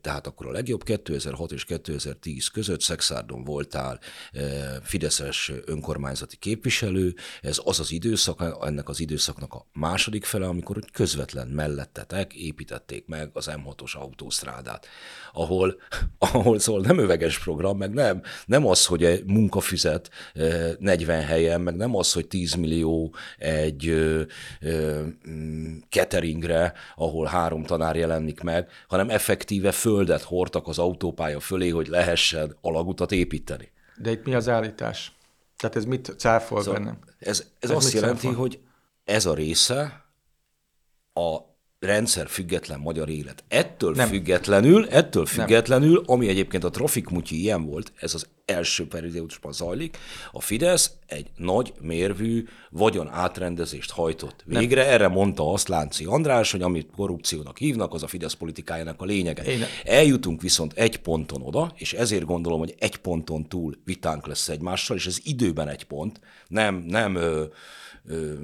tehát 0.00 0.26
akkor 0.26 0.46
a 0.46 0.50
legjobb 0.50 0.82
2006 0.82 1.52
és 1.52 1.64
2010 1.64 2.46
között 2.48 2.80
Szexárdon 2.80 3.44
voltál 3.44 4.00
Fideszes 4.82 5.52
önkormányzati 5.64 6.36
képviselő. 6.36 7.14
Ez 7.40 7.60
az 7.64 7.80
az 7.80 7.92
időszak, 7.92 8.56
ennek 8.60 8.88
az 8.88 9.00
időszaknak 9.00 9.52
a 9.52 9.66
második 9.72 10.24
fele, 10.24 10.46
amikor 10.46 10.78
közvetlen 10.92 11.48
mellettetek 11.48 12.34
építették 12.34 13.06
meg 13.06 13.30
az 13.32 13.50
M6-os 13.50 13.92
autósztrádát, 13.92 14.86
ahol, 15.32 15.76
ahol 16.18 16.58
szóval 16.58 16.80
nem 16.80 16.98
öveges 16.98 17.38
program, 17.38 17.78
meg 17.78 17.92
nem, 17.92 18.22
nem 18.46 18.66
az, 18.66 18.86
hogy 18.86 19.22
munka 19.26 19.55
fizet 19.60 20.10
40 20.78 21.22
helyen, 21.22 21.60
meg 21.60 21.76
nem 21.76 21.96
az, 21.96 22.12
hogy 22.12 22.26
10 22.26 22.54
millió 22.54 23.14
egy 23.38 23.94
cateringre, 25.88 26.72
ahol 26.96 27.26
három 27.26 27.64
tanár 27.64 27.96
jelenik 27.96 28.40
meg, 28.40 28.68
hanem 28.88 29.10
effektíve 29.10 29.72
földet 29.72 30.22
hordtak 30.22 30.68
az 30.68 30.78
autópálya 30.78 31.40
fölé, 31.40 31.68
hogy 31.68 31.86
lehessen 31.86 32.56
alagutat 32.60 33.12
építeni. 33.12 33.70
De 33.96 34.10
itt 34.10 34.24
mi 34.24 34.34
az 34.34 34.48
állítás? 34.48 35.12
Tehát 35.56 35.76
ez 35.76 35.84
mit 35.84 36.14
cáfol 36.18 36.62
szóval 36.62 36.80
bennem? 36.80 36.98
Ez, 37.18 37.28
ez, 37.28 37.70
ez 37.70 37.70
azt 37.70 37.92
jelenti, 37.92 38.26
cáfol? 38.26 38.40
hogy 38.40 38.60
ez 39.04 39.26
a 39.26 39.34
része 39.34 40.04
a 41.12 41.38
rendszer 41.78 42.28
független 42.28 42.80
magyar 42.80 43.08
élet. 43.08 43.44
Ettől 43.48 43.94
nem. 43.94 44.08
függetlenül, 44.08 44.88
ettől 44.88 45.26
függetlenül, 45.26 45.94
nem. 45.94 46.04
ami 46.06 46.28
egyébként 46.28 46.64
a 46.64 46.70
Trafik 46.70 47.08
Mutyi 47.08 47.40
ilyen 47.40 47.64
volt, 47.64 47.92
ez 47.96 48.14
az 48.14 48.26
első 48.44 48.86
periódusban 48.86 49.52
zajlik, 49.52 49.98
a 50.32 50.40
Fidesz 50.40 50.90
egy 51.06 51.30
nagy 51.36 51.72
mérvű 51.80 52.44
vagyon 52.70 53.08
átrendezést 53.08 53.90
hajtott 53.90 54.42
végre. 54.44 54.82
Nem. 54.82 54.92
Erre 54.92 55.08
mondta 55.08 55.52
azt 55.52 55.68
Lánci 55.68 56.04
András, 56.04 56.50
hogy 56.50 56.62
amit 56.62 56.90
korrupciónak 56.96 57.58
hívnak, 57.58 57.94
az 57.94 58.02
a 58.02 58.06
Fidesz 58.06 58.32
politikájának 58.32 59.00
a 59.00 59.04
lényege. 59.04 59.42
Én... 59.42 59.64
Eljutunk 59.84 60.42
viszont 60.42 60.72
egy 60.72 60.96
ponton 60.96 61.42
oda, 61.42 61.72
és 61.74 61.92
ezért 61.92 62.24
gondolom, 62.24 62.58
hogy 62.58 62.74
egy 62.78 62.96
ponton 62.96 63.48
túl 63.48 63.74
vitánk 63.84 64.26
lesz 64.26 64.48
egymással, 64.48 64.96
és 64.96 65.06
ez 65.06 65.18
időben 65.22 65.68
egy 65.68 65.84
pont, 65.84 66.20
nem, 66.48 66.74
nem 66.74 67.14
ö, 67.14 67.44
ö, 68.06 68.34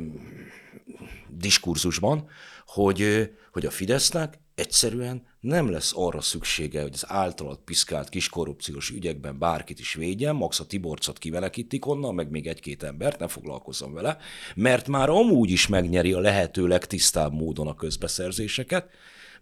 diskurzusban, 1.28 2.28
hogy, 2.72 3.30
hogy 3.52 3.66
a 3.66 3.70
Fidesznek 3.70 4.38
egyszerűen 4.54 5.26
nem 5.40 5.70
lesz 5.70 5.92
arra 5.94 6.20
szüksége, 6.20 6.82
hogy 6.82 6.92
az 6.92 7.04
általad 7.08 7.58
piszkált 7.64 8.08
kiskorrupciós 8.08 8.90
ügyekben 8.90 9.38
bárkit 9.38 9.78
is 9.78 9.94
védjen, 9.94 10.34
max 10.34 10.60
a 10.60 10.66
Tiborcot 10.66 11.18
kivelekítik 11.18 11.86
onnan, 11.86 12.14
meg 12.14 12.30
még 12.30 12.46
egy-két 12.46 12.82
embert, 12.82 13.18
ne 13.18 13.28
foglalkozzon 13.28 13.92
vele, 13.92 14.18
mert 14.54 14.88
már 14.88 15.08
amúgy 15.08 15.50
is 15.50 15.66
megnyeri 15.66 16.12
a 16.12 16.20
lehető 16.20 16.66
legtisztább 16.66 17.32
módon 17.32 17.66
a 17.66 17.74
közbeszerzéseket, 17.74 18.88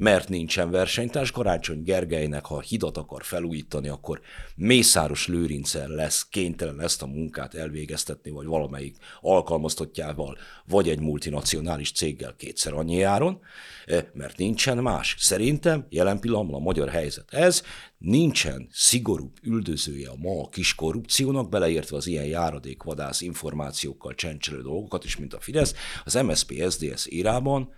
mert 0.01 0.29
nincsen 0.29 0.71
versenytárs. 0.71 1.31
Karácsony 1.31 1.83
Gergelynek, 1.83 2.45
ha 2.45 2.61
hidat 2.61 2.97
akar 2.97 3.25
felújítani, 3.25 3.89
akkor 3.89 4.21
Mészáros 4.57 5.27
Lőrincel 5.27 5.89
lesz 5.89 6.27
kénytelen 6.31 6.81
ezt 6.81 7.03
a 7.03 7.07
munkát 7.07 7.55
elvégeztetni, 7.55 8.31
vagy 8.31 8.47
valamelyik 8.47 8.97
alkalmaztottjával, 9.21 10.39
vagy 10.67 10.89
egy 10.89 11.01
multinacionális 11.01 11.93
céggel 11.93 12.35
kétszer 12.37 12.73
annyi 12.73 13.03
áron, 13.03 13.41
eh, 13.87 14.05
mert 14.13 14.37
nincsen 14.37 14.79
más. 14.79 15.17
Szerintem 15.19 15.87
jelen 15.89 16.21
pillanatban 16.21 16.61
a 16.61 16.65
magyar 16.65 16.89
helyzet 16.89 17.35
ez, 17.35 17.63
nincsen 17.99 18.69
szigorúbb 18.73 19.37
üldözője 19.43 20.09
a 20.09 20.17
ma 20.17 20.43
a 20.43 20.49
kis 20.49 20.75
korrupciónak, 20.75 21.49
beleértve 21.49 21.97
az 21.97 22.07
ilyen 22.07 22.25
járadékvadász 22.25 23.21
információkkal 23.21 24.15
csencselő 24.15 24.63
dolgokat 24.63 25.05
is, 25.05 25.17
mint 25.17 25.35
a 25.35 25.41
Fidesz, 25.41 25.75
az 26.05 26.15
MSZP-SZDSZ 26.15 27.11
írában 27.11 27.73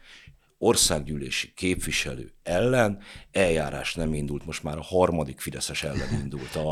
országgyűlési 0.62 1.52
képviselő 1.56 2.32
ellen 2.42 2.98
eljárás 3.32 3.94
nem 3.94 4.14
indult, 4.14 4.46
most 4.46 4.62
már 4.62 4.76
a 4.76 4.82
harmadik 4.82 5.40
Fideszes 5.40 5.82
ellen 5.82 6.08
indult 6.22 6.56
a, 6.56 6.70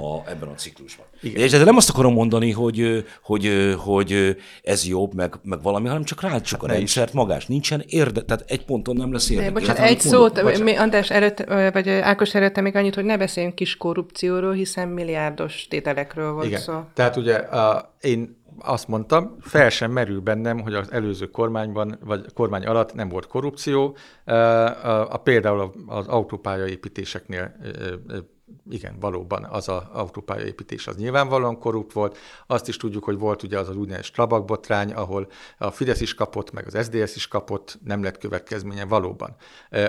a, 0.00 0.30
ebben 0.30 0.48
a 0.48 0.54
ciklusban. 0.54 1.06
Igen. 1.22 1.42
És 1.42 1.50
de 1.50 1.64
nem 1.64 1.76
azt 1.76 1.90
akarom 1.90 2.12
mondani, 2.12 2.50
hogy, 2.50 3.04
hogy, 3.22 3.74
hogy 3.76 4.36
ez 4.62 4.86
jobb, 4.86 5.14
meg, 5.14 5.34
meg 5.42 5.62
valami, 5.62 5.88
hanem 5.88 6.04
csak 6.04 6.22
rácsuk 6.22 6.62
a 6.62 6.66
rendszert 6.66 7.12
magás. 7.12 7.46
Nincsen 7.46 7.82
érde, 7.86 8.22
tehát 8.22 8.44
egy 8.50 8.64
ponton 8.64 8.96
nem 8.96 9.12
lesz 9.12 9.30
érde. 9.30 9.50
Bocsánat, 9.50 9.78
egy 9.78 10.00
szót, 10.00 10.62
mi, 10.62 10.76
András 10.76 11.10
előtt, 11.10 11.44
vagy 11.72 11.88
Ákos 11.88 12.34
előtte 12.34 12.60
még 12.60 12.76
annyit, 12.76 12.94
hogy 12.94 13.04
ne 13.04 13.16
beszéljünk 13.16 13.54
kis 13.54 13.76
korrupcióról, 13.76 14.52
hiszen 14.52 14.88
milliárdos 14.88 15.66
tételekről 15.68 16.32
volt 16.32 16.46
Igen. 16.46 16.60
szó. 16.60 16.80
Tehát 16.94 17.16
ugye 17.16 17.34
a, 17.34 17.94
én 18.00 18.41
azt 18.58 18.88
mondtam, 18.88 19.36
fel 19.40 19.68
sem 19.68 19.90
merül 19.90 20.20
bennem, 20.20 20.60
hogy 20.60 20.74
az 20.74 20.92
előző 20.92 21.26
kormányban, 21.26 21.98
vagy 22.04 22.32
kormány 22.34 22.66
alatt 22.66 22.94
nem 22.94 23.08
volt 23.08 23.26
korrupció. 23.26 23.96
A, 24.24 24.32
a, 24.32 25.12
a 25.12 25.16
például 25.16 25.72
az 25.86 26.06
autópálya 26.06 26.66
építéseknél 26.66 27.56
igen, 28.70 28.96
valóban 29.00 29.44
az 29.44 29.68
az 29.68 29.82
autópályaépítés 29.92 30.86
az 30.86 30.96
nyilvánvalóan 30.96 31.58
korrupt 31.58 31.92
volt. 31.92 32.18
Azt 32.46 32.68
is 32.68 32.76
tudjuk, 32.76 33.04
hogy 33.04 33.18
volt 33.18 33.42
ugye 33.42 33.58
az 33.58 33.68
az 33.68 33.76
úgynevezett 33.76 34.04
Strabag 34.04 34.44
botrány, 34.44 34.92
ahol 34.92 35.28
a 35.58 35.70
Fidesz 35.70 36.00
is 36.00 36.14
kapott, 36.14 36.52
meg 36.52 36.66
az 36.66 36.84
SDS 36.84 37.16
is 37.16 37.28
kapott, 37.28 37.78
nem 37.84 38.02
lett 38.02 38.18
következménye 38.18 38.84
valóban. 38.84 39.36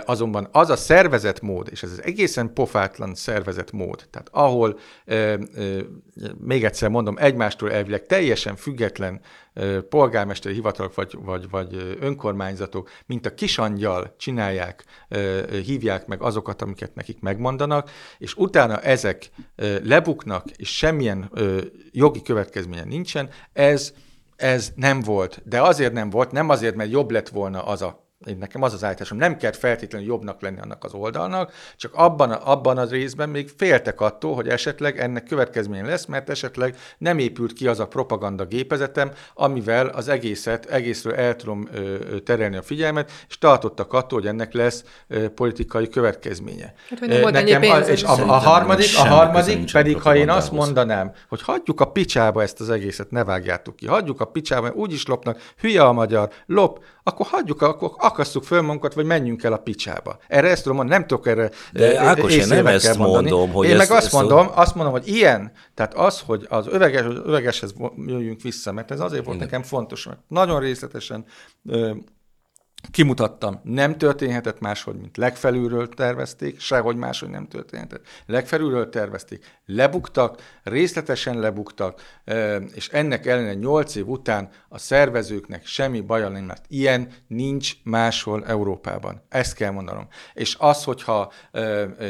Azonban 0.05 0.47
az 0.51 0.70
a 0.70 0.76
szervezet 0.76 1.41
mód, 1.41 1.68
és 1.72 1.84
ez 1.84 1.91
az 1.91 2.03
egészen 2.03 2.53
pofátlan 2.53 3.16
szervezet 3.16 3.72
mód, 3.72 4.07
tehát 4.09 4.30
ahol, 4.32 4.80
még 6.38 6.64
egyszer 6.64 6.89
mondom, 6.89 7.18
egymástól 7.18 7.72
elvileg 7.72 8.05
teljesen 8.05 8.55
független 8.55 9.22
polgármesteri 9.89 10.54
hivatalok 10.54 10.95
vagy, 10.95 11.18
vagy, 11.24 11.49
vagy 11.49 11.97
önkormányzatok, 11.99 12.89
mint 13.06 13.26
a 13.26 13.34
kisangyal 13.34 14.16
csinálják, 14.18 14.84
hívják 15.66 16.08
meg 16.08 16.22
azokat, 16.22 16.62
amiket 16.62 16.95
nekik 16.95 17.20
megmondanak, 17.20 17.91
és 18.18 18.36
utána 18.36 18.80
ezek 18.80 19.30
lebuknak, 19.84 20.49
és 20.49 20.78
semmilyen 20.78 21.32
jogi 21.91 22.22
következménye 22.22 22.84
nincsen, 22.84 23.30
ez 23.54 23.93
ez 24.36 24.72
nem 24.76 24.99
volt, 24.99 25.41
de 25.45 25.62
azért 25.62 25.93
nem 25.93 26.10
volt, 26.10 26.32
nem 26.32 26.49
azért, 26.49 26.76
mert 26.76 26.91
jobb 26.91 27.12
lett 27.12 27.30
volna 27.30 27.66
az 27.66 27.82
a 27.82 28.03
én 28.26 28.38
nekem 28.38 28.61
az 28.61 28.74
az 28.74 28.84
állításom, 28.84 29.17
nem 29.17 29.38
kell 29.38 29.51
feltétlenül 29.51 30.07
jobbnak 30.07 30.41
lenni 30.41 30.59
annak 30.59 30.84
az 30.84 30.93
oldalnak, 30.93 31.51
csak 31.78 31.93
abban, 31.93 32.32
abban 32.32 32.78
az 32.78 32.91
részben 32.91 33.30
még 33.30 33.51
féltek 33.57 34.01
attól, 34.01 34.36
hogy 34.36 34.49
esetleg 34.49 34.99
ennek 34.99 35.24
következménye 35.24 35.86
lesz, 35.86 36.05
mert 36.05 36.30
esetleg 36.30 36.76
nem 36.97 37.17
épült 37.17 37.53
ki 37.53 37.67
az 37.67 37.80
a 37.80 37.88
propaganda 37.88 38.45
gépezetem, 38.45 39.11
amivel 39.34 39.88
az 39.88 40.07
egészet, 40.07 40.65
egészről 40.65 41.13
el 41.13 41.36
tudom 41.36 41.67
ö, 41.74 42.19
terelni 42.19 42.55
a 42.55 42.61
figyelmet, 42.61 43.11
és 43.28 43.38
tartottak 43.38 43.93
attól, 43.93 44.19
hogy 44.19 44.28
ennek 44.28 44.53
lesz 44.53 44.84
ö, 45.07 45.30
politikai 45.30 45.89
következménye. 45.89 46.74
Hát, 46.89 47.32
nekem, 47.32 47.61
pénz, 47.61 47.88
és 47.88 48.03
a, 48.03 48.11
a 48.11 48.38
harmadik, 48.38 48.97
a 48.97 49.07
harmadik 49.07 49.71
pedig, 49.71 50.01
ha 50.01 50.15
én 50.15 50.30
azt 50.30 50.51
mondanám, 50.51 51.11
hogy 51.30 51.41
hagyjuk 51.41 51.82
a 51.82 51.91
picsába 51.91 52.41
ezt 52.41 52.59
az 52.59 52.69
egészet, 52.69 53.11
ne 53.11 53.24
vágjátok 53.24 53.76
ki, 53.76 53.88
hagyjuk 53.88 54.21
a 54.21 54.26
picsába, 54.26 54.71
úgyis 54.71 55.05
lopnak, 55.05 55.41
hülye 55.59 55.84
a 55.84 55.91
magyar, 55.91 56.30
lop, 56.45 56.84
akkor 57.03 57.26
hagyjuk, 57.26 57.61
akkor 57.61 57.91
akasszuk 58.14 58.43
föl 58.43 58.61
magunkat, 58.61 58.93
vagy 58.93 59.05
menjünk 59.05 59.43
el 59.43 59.53
a 59.53 59.57
picsába. 59.57 60.18
Erre 60.28 60.49
ezt 60.49 60.61
tudom 60.64 60.78
mondani, 60.78 60.97
nem 60.99 61.07
tudok 61.07 61.28
erre 61.28 61.49
De 61.72 61.99
Ákos, 61.99 62.36
én 62.36 62.47
nem 62.47 62.68
ezt 62.68 62.97
mondani. 62.97 63.30
mondom, 63.30 63.51
hogy 63.51 63.68
Én 63.68 63.80
ezt, 63.80 63.89
meg 63.89 63.97
azt 63.97 64.05
ezt 64.05 64.14
mondom, 64.14 64.47
azt 64.53 64.76
mondom, 64.76 64.93
hogy 64.93 65.07
ilyen, 65.07 65.51
tehát 65.74 65.93
az, 65.93 66.20
hogy 66.26 66.45
az 66.49 66.68
öveges, 66.68 67.05
övegeshez 67.26 67.74
jöjjünk 68.05 68.41
vissza, 68.41 68.72
mert 68.72 68.91
ez 68.91 68.99
azért 68.99 69.26
volt 69.26 69.38
Igen. 69.38 69.47
nekem 69.49 69.64
fontos, 69.64 70.05
mert 70.05 70.20
nagyon 70.28 70.59
részletesen 70.59 71.26
Kimutattam, 72.91 73.59
nem 73.63 73.97
történhetett 73.97 74.59
máshogy, 74.59 74.95
mint 74.95 75.17
legfelülről 75.17 75.89
tervezték, 75.89 76.59
sehogy 76.59 76.95
máshogy 76.95 77.29
nem 77.29 77.47
történhetett. 77.47 78.05
Legfelülről 78.25 78.89
tervezték, 78.89 79.59
lebuktak, 79.65 80.41
részletesen 80.63 81.39
lebuktak, 81.39 82.01
és 82.73 82.89
ennek 82.89 83.25
ellenére 83.25 83.53
nyolc 83.53 83.95
év 83.95 84.07
után 84.07 84.49
a 84.69 84.77
szervezőknek 84.77 85.65
semmi 85.65 86.01
baja 86.01 86.29
nem 86.29 86.43
mert 86.43 86.65
ilyen 86.67 87.11
nincs 87.27 87.73
máshol 87.84 88.45
Európában. 88.45 89.21
Ezt 89.29 89.53
kell 89.53 89.71
mondanom. 89.71 90.07
És 90.34 90.55
az, 90.59 90.84
hogyha 90.84 91.31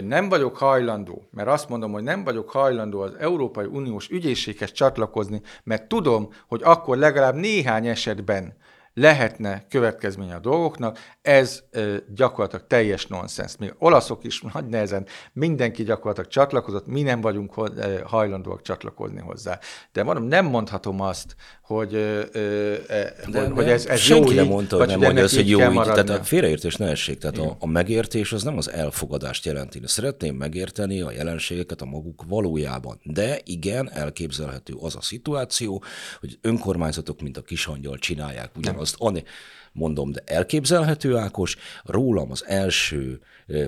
nem 0.03 0.29
vagyok 0.29 0.57
hajlandó, 0.57 1.27
mert 1.31 1.47
azt 1.47 1.69
mondom, 1.69 1.91
hogy 1.91 2.03
nem 2.03 2.23
vagyok 2.23 2.49
hajlandó 2.49 2.99
az 2.99 3.13
Európai 3.19 3.65
Uniós 3.65 4.09
ügyészséghez 4.09 4.71
csatlakozni, 4.71 5.41
mert 5.63 5.87
tudom, 5.87 6.29
hogy 6.47 6.61
akkor 6.63 6.97
legalább 6.97 7.35
néhány 7.35 7.87
esetben 7.87 8.55
lehetne 8.93 9.65
következménye 9.69 10.35
a 10.35 10.39
dolgoknak, 10.39 10.99
ez 11.21 11.63
ö, 11.71 11.95
gyakorlatilag 12.15 12.67
teljes 12.67 13.05
nonsens. 13.05 13.57
Még 13.57 13.73
olaszok 13.77 14.23
is 14.23 14.41
nagy 14.53 14.65
nehezen, 14.65 15.05
mindenki 15.33 15.83
gyakorlatilag 15.83 16.29
csatlakozott, 16.29 16.87
mi 16.87 17.01
nem 17.01 17.21
vagyunk 17.21 17.53
hajlandóak 18.03 18.61
csatlakozni 18.61 19.19
hozzá. 19.19 19.59
De 19.91 20.03
mondom, 20.03 20.23
nem 20.23 20.45
mondhatom 20.45 21.01
azt, 21.01 21.35
hogy, 21.61 21.93
ö, 21.93 22.21
ö, 22.31 22.73
de, 23.31 23.49
hogy 23.49 23.69
ez, 23.69 23.85
ez 23.85 23.99
senki 23.99 24.29
jó 24.29 24.35
nem 24.35 24.47
mondta, 24.47 24.77
hogy 24.77 24.87
nem 24.87 24.99
mondja 24.99 25.23
azt, 25.23 25.35
hogy 25.35 25.49
jó 25.49 25.59
így. 25.59 25.81
Tehát 25.81 26.09
a 26.09 26.23
félreértés 26.23 26.75
ne 26.75 26.87
essék. 26.87 27.17
Tehát 27.17 27.37
a, 27.37 27.55
a 27.59 27.67
megértés 27.67 28.31
az 28.33 28.43
nem 28.43 28.57
az 28.57 28.71
elfogadást 28.71 29.45
jelenti. 29.45 29.81
Szeretném 29.85 30.35
megérteni 30.35 31.01
a 31.01 31.11
jelenségeket 31.11 31.81
a 31.81 31.85
maguk 31.85 32.23
valójában. 32.27 32.99
De 33.03 33.39
igen, 33.43 33.91
elképzelhető 33.91 34.73
az 34.81 34.95
a 34.95 35.01
szituáció, 35.01 35.83
hogy 36.19 36.37
önkormányzatok, 36.41 37.21
mint 37.21 37.37
a 37.37 37.41
kisangyal 37.41 37.97
csinálják 37.97 38.51
ugyanazt. 38.57 38.82
Nem 38.91 39.23
mondom, 39.73 40.11
de 40.11 40.21
elképzelhető, 40.25 41.15
Ákos, 41.15 41.55
rólam 41.83 42.31
az 42.31 42.45
első 42.45 43.21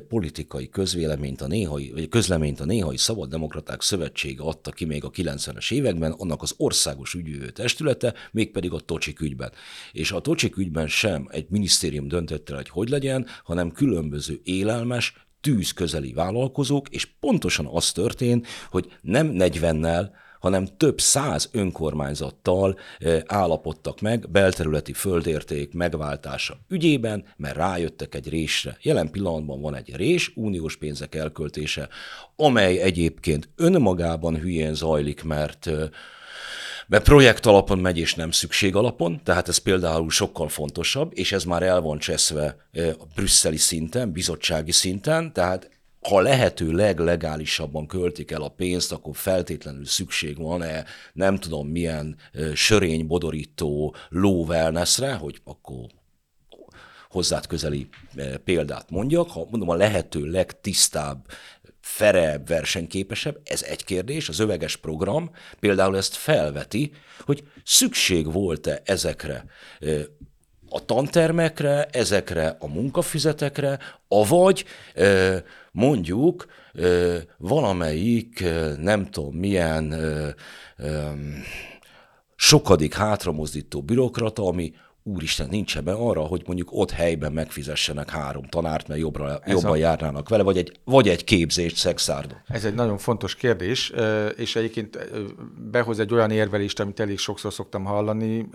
politikai 0.08 0.70
közvéleményt 0.70 1.42
a 1.42 1.48
néhai, 1.48 1.92
vagy 1.92 2.10
közleményt 2.10 2.60
a 2.60 2.66
néhai 2.66 2.98
Szabaddemokraták 2.98 3.82
Szövetsége 3.82 4.44
adta 4.44 4.72
ki 4.72 4.86
még 4.86 5.04
a 5.04 5.10
90-es 5.10 5.74
években, 5.74 6.12
annak 6.12 6.42
az 6.42 6.54
országos 6.58 7.14
ügyvívő 7.14 7.50
testülete, 7.50 8.14
mégpedig 8.32 8.72
a 8.72 8.80
Tocsik 8.80 9.22
ügyben. 9.22 9.52
És 9.92 10.12
a 10.12 10.20
Tocsik 10.20 10.58
ügyben 10.58 10.88
sem 10.88 11.28
egy 11.32 11.46
minisztérium 11.50 12.08
döntött 12.08 12.50
el, 12.50 12.56
hogy 12.56 12.70
hogy 12.70 12.90
legyen, 12.90 13.28
hanem 13.44 13.72
különböző 13.72 14.40
élelmes, 14.44 15.14
tűz 15.42 15.72
közeli 15.72 16.14
vállalkozók, 16.14 16.90
és 16.90 17.06
pontosan 17.20 17.66
az 17.66 17.92
történt, 17.92 18.48
hogy 18.70 18.98
nem 19.02 19.32
40-nel, 19.34 20.10
hanem 20.46 20.68
több 20.78 21.02
száz 21.02 21.50
önkormányzattal 21.52 22.78
állapodtak 23.26 24.02
meg 24.02 24.30
belterületi 24.32 24.94
földérték 24.94 25.74
megváltása 25.74 26.58
ügyében, 26.70 27.26
mert 27.38 27.56
rájöttek 27.56 28.16
egy 28.16 28.30
résre. 28.30 28.78
Jelen 28.82 29.12
pillanatban 29.12 29.62
van 29.62 29.76
egy 29.76 29.96
rés, 29.96 30.32
uniós 30.36 30.78
pénzek 30.78 31.16
elköltése, 31.16 31.90
amely 32.36 32.80
egyébként 32.80 33.50
önmagában 33.56 34.40
hülyén 34.40 34.74
zajlik, 34.74 35.24
mert 35.24 35.70
mert 36.88 37.04
projekt 37.04 37.46
alapon 37.46 37.80
megy, 37.80 37.98
és 37.98 38.16
nem 38.16 38.32
szükség 38.32 38.76
alapon, 38.76 39.22
tehát 39.24 39.48
ez 39.48 39.58
például 39.58 40.10
sokkal 40.10 40.50
fontosabb, 40.50 41.12
és 41.14 41.32
ez 41.32 41.44
már 41.44 41.64
el 41.64 41.82
van 41.82 41.98
cseszve 41.98 42.56
a 42.74 43.06
brüsszeli 43.16 43.58
szinten, 43.58 44.12
bizottsági 44.12 44.72
szinten, 44.72 45.34
tehát 45.34 45.70
ha 46.08 46.22
lehető 46.22 46.72
leglegálisabban 46.72 47.88
költik 47.88 48.32
el 48.32 48.42
a 48.42 48.50
pénzt, 48.50 48.92
akkor 48.92 49.16
feltétlenül 49.16 49.86
szükség 49.86 50.38
van-e 50.38 50.86
nem 51.14 51.38
tudom 51.38 51.68
milyen 51.68 52.18
sörény, 52.54 53.08
bodorító 53.08 53.96
low 54.10 54.46
hogy 55.20 55.42
akkor 55.44 55.86
hozzád 57.10 57.48
közeli 57.48 57.90
példát 58.44 58.90
mondjak, 58.90 59.30
ha 59.30 59.48
mondom 59.50 59.70
a 59.70 59.76
lehető 59.76 60.26
legtisztább, 60.26 61.26
ferebb, 61.82 62.48
versenyképesebb, 62.48 63.40
ez 63.44 63.64
egy 63.64 63.84
kérdés, 63.84 64.30
az 64.30 64.40
öveges 64.40 64.76
program 64.76 65.32
például 65.60 65.98
ezt 65.98 66.16
felveti, 66.16 66.92
hogy 67.20 67.44
szükség 67.64 68.32
volt-e 68.32 68.82
ezekre 68.86 69.46
a 70.76 70.86
tantermekre, 70.86 71.88
ezekre 71.92 72.56
a 72.60 72.68
munkafizetekre, 72.68 73.80
avagy 74.08 74.64
mondjuk 75.72 76.46
valamelyik, 77.38 78.44
nem 78.78 79.06
tudom 79.06 79.34
milyen 79.34 79.96
sokadik 82.36 82.94
hátramozdító 82.94 83.82
bürokrata, 83.82 84.44
ami 84.48 84.74
úristen, 85.08 85.48
nincs 85.50 85.78
ebben 85.78 85.96
arra, 85.96 86.22
hogy 86.22 86.44
mondjuk 86.46 86.68
ott 86.72 86.92
helyben 86.92 87.32
megfizessenek 87.32 88.10
három 88.10 88.44
tanárt, 88.44 88.88
mert 88.88 89.00
jobbra, 89.00 89.40
jobban 89.46 89.72
a... 89.72 89.76
járnának 89.76 90.30
vele, 90.30 90.44
vagy 90.44 90.58
egy, 90.58 90.80
vagy 90.84 91.10
egy 91.10 91.24
képzést 91.24 91.76
szexárdon. 91.76 92.38
Ez 92.48 92.66
egy 92.66 92.74
nagyon 92.74 92.98
fontos 92.98 93.36
kérdés, 93.36 93.94
és 94.36 94.56
egyébként 94.56 95.10
behoz 95.72 96.00
egy 96.00 96.14
olyan 96.14 96.32
érvelést, 96.32 96.80
amit 96.80 97.00
elég 97.00 97.18
sokszor 97.18 97.54
szoktam 97.54 97.84
hallani, 97.84 98.48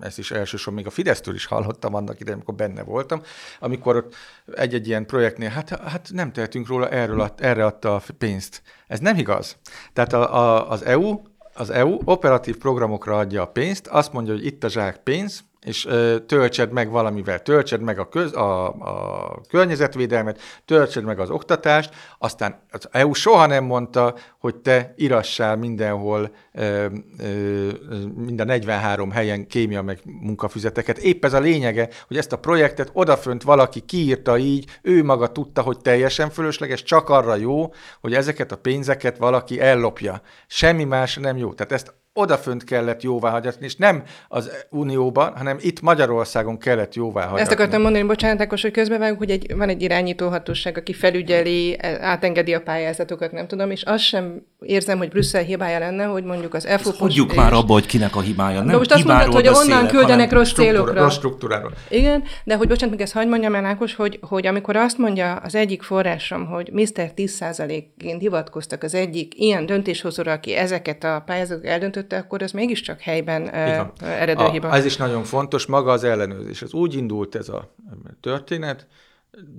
ezt 0.00 0.18
is 0.18 0.30
elsősorban 0.30 0.74
még 0.74 0.86
a 0.86 0.90
Fidesztől 0.90 1.34
is 1.34 1.44
hallottam 1.44 1.94
annak 1.94 2.20
idején, 2.20 2.38
amikor 2.38 2.54
benne 2.54 2.82
voltam, 2.82 3.22
amikor 3.60 4.06
egy-egy 4.54 4.86
ilyen 4.86 5.06
projektnél, 5.06 5.48
hát, 5.48 5.68
hát 5.68 6.08
nem 6.12 6.32
tehetünk 6.32 6.66
róla, 6.66 6.88
erről 6.88 7.20
ad, 7.20 7.32
erre 7.36 7.64
adta 7.64 7.94
a 7.94 8.02
pénzt. 8.18 8.62
Ez 8.86 8.98
nem 8.98 9.16
igaz. 9.16 9.56
Tehát 9.92 10.12
a, 10.12 10.36
a, 10.36 10.70
az 10.70 10.84
EU 10.84 11.20
az 11.54 11.70
EU 11.70 11.98
operatív 12.04 12.56
programokra 12.56 13.18
adja 13.18 13.42
a 13.42 13.46
pénzt, 13.46 13.86
azt 13.86 14.12
mondja, 14.12 14.32
hogy 14.32 14.46
itt 14.46 14.64
a 14.64 14.68
zsák 14.68 14.96
pénz, 14.96 15.44
és 15.64 15.86
ö, 15.86 16.16
töltsed 16.26 16.72
meg 16.72 16.90
valamivel, 16.90 17.42
töltsed 17.42 17.80
meg 17.80 17.98
a, 17.98 18.08
köz, 18.08 18.36
a, 18.36 18.66
a 18.68 19.40
környezetvédelmet, 19.48 20.40
töltsed 20.64 21.04
meg 21.04 21.18
az 21.18 21.30
oktatást, 21.30 21.94
aztán 22.18 22.62
az 22.70 22.88
EU 22.90 23.12
soha 23.12 23.46
nem 23.46 23.64
mondta, 23.64 24.14
hogy 24.38 24.56
te 24.56 24.92
irassál 24.96 25.56
mindenhol, 25.56 26.34
ö, 26.52 26.86
ö, 27.18 27.68
minden 28.16 28.46
43 28.46 29.10
helyen 29.10 29.46
kémia 29.46 29.82
meg 29.82 30.00
munkafüzeteket. 30.04 30.98
Épp 30.98 31.24
ez 31.24 31.32
a 31.32 31.40
lényege, 31.40 31.88
hogy 32.06 32.16
ezt 32.16 32.32
a 32.32 32.38
projektet 32.38 32.90
odafönt 32.92 33.42
valaki 33.42 33.80
kiírta 33.80 34.38
így, 34.38 34.78
ő 34.82 35.04
maga 35.04 35.32
tudta, 35.32 35.62
hogy 35.62 35.78
teljesen 35.78 36.30
fölösleges, 36.30 36.82
csak 36.82 37.08
arra 37.08 37.34
jó, 37.34 37.72
hogy 38.00 38.14
ezeket 38.14 38.52
a 38.52 38.56
pénzeket 38.56 39.16
valaki 39.16 39.60
ellopja. 39.60 40.22
Semmi 40.46 40.84
más 40.84 41.16
nem 41.16 41.36
jó. 41.36 41.52
Tehát 41.52 41.72
ezt 41.72 41.94
odafönt 42.14 42.64
kellett 42.64 43.02
jóvá 43.02 43.30
hagyatni, 43.30 43.64
és 43.64 43.76
nem 43.76 44.02
az 44.28 44.50
Unióban, 44.70 45.36
hanem 45.36 45.56
itt 45.60 45.80
Magyarországon 45.80 46.58
kellett 46.58 46.94
jóvá 46.94 47.20
hagyatni. 47.20 47.40
Ezt 47.40 47.52
akartam 47.52 47.82
mondani, 47.82 48.04
bocsánat, 48.04 48.40
Ákos, 48.40 48.62
hogy 48.62 48.70
közbevágunk, 48.70 49.18
hogy 49.18 49.30
egy, 49.30 49.56
van 49.56 49.68
egy 49.68 49.82
irányítóhatóság, 49.82 50.76
aki 50.78 50.92
felügyeli, 50.92 51.78
átengedi 52.00 52.54
a 52.54 52.60
pályázatokat, 52.60 53.32
nem 53.32 53.46
tudom, 53.46 53.70
és 53.70 53.82
azt 53.82 54.04
sem 54.04 54.46
érzem, 54.60 54.98
hogy 54.98 55.08
Brüsszel 55.08 55.42
hibája 55.42 55.78
lenne, 55.78 56.04
hogy 56.04 56.24
mondjuk 56.24 56.54
az 56.54 56.66
EFOP... 56.66 56.96
Hagyjuk 56.96 57.30
és... 57.30 57.36
már 57.36 57.52
abba, 57.52 57.72
hogy 57.72 57.86
kinek 57.86 58.16
a 58.16 58.20
hibája. 58.20 58.58
Nem 58.58 58.66
de 58.66 58.76
most 58.76 58.92
azt 58.92 59.04
mondtad, 59.04 59.32
hogy 59.32 59.48
onnan 59.48 59.86
küldenek 59.86 60.32
rossz 60.32 60.52
célokra. 60.52 61.02
Rossz 61.02 61.14
struktúráról. 61.14 61.72
Igen, 61.88 62.22
de 62.44 62.56
hogy 62.56 62.68
bocsánat, 62.68 62.94
még 62.94 63.04
ezt 63.04 63.12
hagyd 63.12 63.28
mondjam 63.28 63.54
el, 63.54 63.64
Ákos, 63.64 63.94
hogy, 63.94 64.18
hogy 64.28 64.46
amikor 64.46 64.76
azt 64.76 64.98
mondja 64.98 65.34
az 65.34 65.54
egyik 65.54 65.82
forrásom, 65.82 66.46
hogy 66.46 66.70
Mr. 66.72 67.10
10%-ként 67.16 68.20
hivatkoztak 68.20 68.82
az 68.82 68.94
egyik 68.94 69.32
ilyen 69.36 69.66
döntéshozóra, 69.66 70.32
aki 70.32 70.54
ezeket 70.54 71.04
a 71.04 71.22
pályázatokat 71.26 72.01
eldöntötte, 72.02 72.18
akkor 72.18 72.42
ez 72.42 72.52
mégiscsak 72.52 73.00
helyben 73.00 73.42
uh, 73.42 74.10
eredő 74.10 74.44
hiba. 74.44 74.74
Ez 74.74 74.84
is 74.84 74.96
nagyon 74.96 75.24
fontos, 75.24 75.66
maga 75.66 75.92
az 75.92 76.04
ellenőrzés. 76.04 76.62
Ez 76.62 76.72
úgy 76.72 76.94
indult 76.94 77.34
ez 77.34 77.48
a 77.48 77.74
történet, 78.20 78.86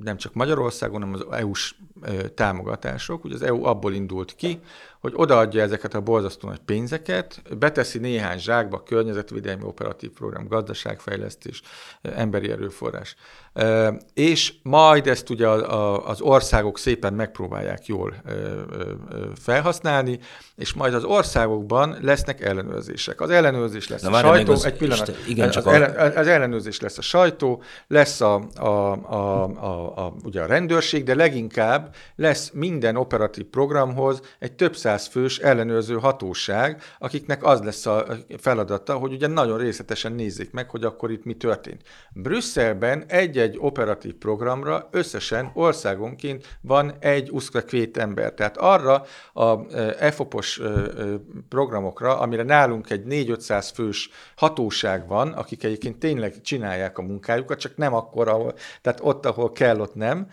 nem 0.03 0.17
csak 0.17 0.33
Magyarországon, 0.33 1.01
hanem 1.01 1.13
az 1.13 1.37
EU-s 1.37 1.75
támogatások. 2.35 3.23
Ugye 3.23 3.35
az 3.35 3.41
EU 3.41 3.63
abból 3.63 3.93
indult 3.93 4.35
ki, 4.35 4.59
hogy 4.99 5.13
odaadja 5.15 5.61
ezeket 5.61 5.93
a 5.93 6.01
borzasztó 6.01 6.47
nagy 6.47 6.59
pénzeket, 6.59 7.41
beteszi 7.59 7.99
néhány 7.99 8.39
zsákba, 8.39 8.83
környezetvédelmi 8.83 9.63
operatív 9.63 10.09
program, 10.11 10.47
gazdaságfejlesztés, 10.47 11.61
emberi 12.01 12.51
erőforrás. 12.51 13.15
És 14.13 14.53
majd 14.61 15.07
ezt 15.07 15.29
ugye 15.29 15.47
az 15.47 16.21
országok 16.21 16.77
szépen 16.77 17.13
megpróbálják 17.13 17.85
jól 17.85 18.15
felhasználni, 19.35 20.19
és 20.55 20.73
majd 20.73 20.93
az 20.93 21.03
országokban 21.03 21.97
lesznek 22.01 22.41
ellenőrzések. 22.41 23.21
Az 23.21 23.29
ellenőrzés 23.29 23.87
lesz 23.87 24.01
Na, 24.01 24.09
a 24.09 24.19
sajtó, 24.19 24.51
az, 24.51 24.65
egy 24.65 24.77
pillanat, 24.77 25.07
Isten, 25.07 25.23
igen, 25.27 25.49
csak 25.49 25.65
az, 25.65 25.73
a... 25.73 26.19
az 26.19 26.27
ellenőrzés 26.27 26.79
lesz 26.79 26.97
a 26.97 27.01
sajtó, 27.01 27.61
lesz 27.87 28.21
a, 28.21 28.43
a, 28.55 28.65
a, 28.65 29.43
a, 29.43 30.05
a, 30.05 30.13
ugye 30.23 30.41
a 30.41 30.45
rendőrség, 30.45 31.03
de 31.03 31.15
leginkább 31.15 31.95
lesz 32.15 32.51
minden 32.53 32.95
operatív 32.95 33.45
programhoz 33.45 34.21
egy 34.39 34.53
több 34.53 34.75
száz 34.75 35.07
fős 35.07 35.39
ellenőrző 35.39 35.95
hatóság, 35.95 36.81
akiknek 36.99 37.43
az 37.43 37.61
lesz 37.61 37.85
a 37.85 38.05
feladata, 38.37 38.93
hogy 38.93 39.13
ugye 39.13 39.27
nagyon 39.27 39.57
részletesen 39.57 40.11
nézzék 40.11 40.51
meg, 40.51 40.69
hogy 40.69 40.83
akkor 40.83 41.11
itt 41.11 41.25
mi 41.25 41.33
történt. 41.33 41.81
Brüsszelben 42.13 43.03
egy-egy 43.43 43.57
operatív 43.61 44.13
programra 44.13 44.87
összesen 44.91 45.51
országonként 45.53 46.57
van 46.61 46.93
egy 46.99 47.29
uszkvét 47.31 47.97
ember. 47.97 48.33
Tehát 48.33 48.57
arra 48.57 49.03
a 49.33 49.75
EFOPOS 49.99 50.61
programokra, 51.49 52.19
amire 52.19 52.43
nálunk 52.43 52.89
egy 52.89 53.03
4-500 53.09 53.69
fős 53.73 54.09
hatóság 54.35 55.07
van, 55.07 55.31
akik 55.31 55.63
egyébként 55.63 55.97
tényleg 55.97 56.41
csinálják 56.41 56.97
a 56.97 57.01
munkájukat, 57.01 57.59
csak 57.59 57.75
nem 57.75 57.93
akkor, 57.93 58.27
ahol, 58.27 58.53
tehát 58.81 58.99
ott, 59.01 59.25
ahol 59.25 59.51
kell, 59.51 59.79
ott 59.79 59.95
nem. 59.95 60.27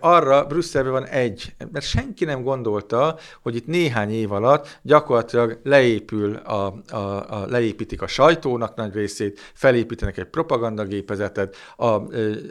Arra 0.00 0.44
Brüsszelben 0.44 0.92
van 0.92 1.06
egy, 1.06 1.54
mert 1.72 1.84
senki 1.84 2.24
nem 2.24 2.42
gondolta, 2.42 3.18
hogy 3.42 3.56
itt 3.56 3.66
néhány 3.66 4.10
év 4.10 4.32
alatt 4.32 4.78
gyakorlatilag 4.82 5.60
leépül 5.62 6.34
a, 6.36 6.74
a, 6.88 6.96
a, 6.96 7.46
leépítik 7.48 8.02
a 8.02 8.06
sajtónak 8.06 8.74
nagy 8.76 8.94
részét, 8.94 9.40
felépítenek 9.54 10.18
egy 10.18 10.24
propagandagépezetet, 10.24 11.56
a, 11.76 11.89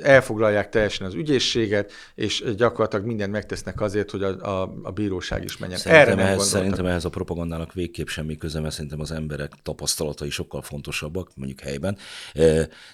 elfoglalják 0.02 0.70
teljesen 0.70 1.08
az 1.08 1.14
ügyészséget, 1.14 1.92
és 2.16 2.44
gyakorlatilag 2.58 3.06
mindent 3.06 3.32
megtesznek 3.32 3.82
azért, 3.82 4.12
hogy 4.12 4.24
a, 4.24 4.62
a, 4.62 4.80
a 4.84 4.92
bíróság 4.92 5.44
is 5.44 5.58
menjen. 5.58 5.80
Szerintem, 5.80 6.20
Erre 6.20 6.28
ehhez, 6.28 6.48
szerintem 6.48 6.86
ehhez 6.86 7.06
a 7.06 7.10
propagandának 7.10 7.74
végképp 7.74 8.08
semmi 8.08 8.38
köze, 8.38 8.60
mert 8.60 8.74
szerintem 8.74 9.00
az 9.00 9.12
emberek 9.12 9.52
tapasztalatai 9.64 10.30
sokkal 10.30 10.62
fontosabbak, 10.62 11.32
mondjuk 11.36 11.60
helyben, 11.60 11.98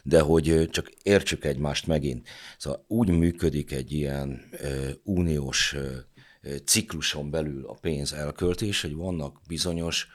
de 0.04 0.20
hogy 0.20 0.70
csak 0.70 0.92
értsük 1.04 1.46
egymást 1.46 1.88
megint. 1.88 2.28
Szóval 2.58 2.86
úgy 2.88 3.10
működik 3.10 3.72
egy 3.72 3.92
ilyen 3.92 4.50
uniós 5.04 5.76
cikluson 6.66 7.30
belül 7.30 7.66
a 7.66 7.78
pénz 7.82 8.14
elköltés, 8.14 8.82
hogy 8.82 8.96
vannak 8.96 9.42
bizonyos, 9.48 10.08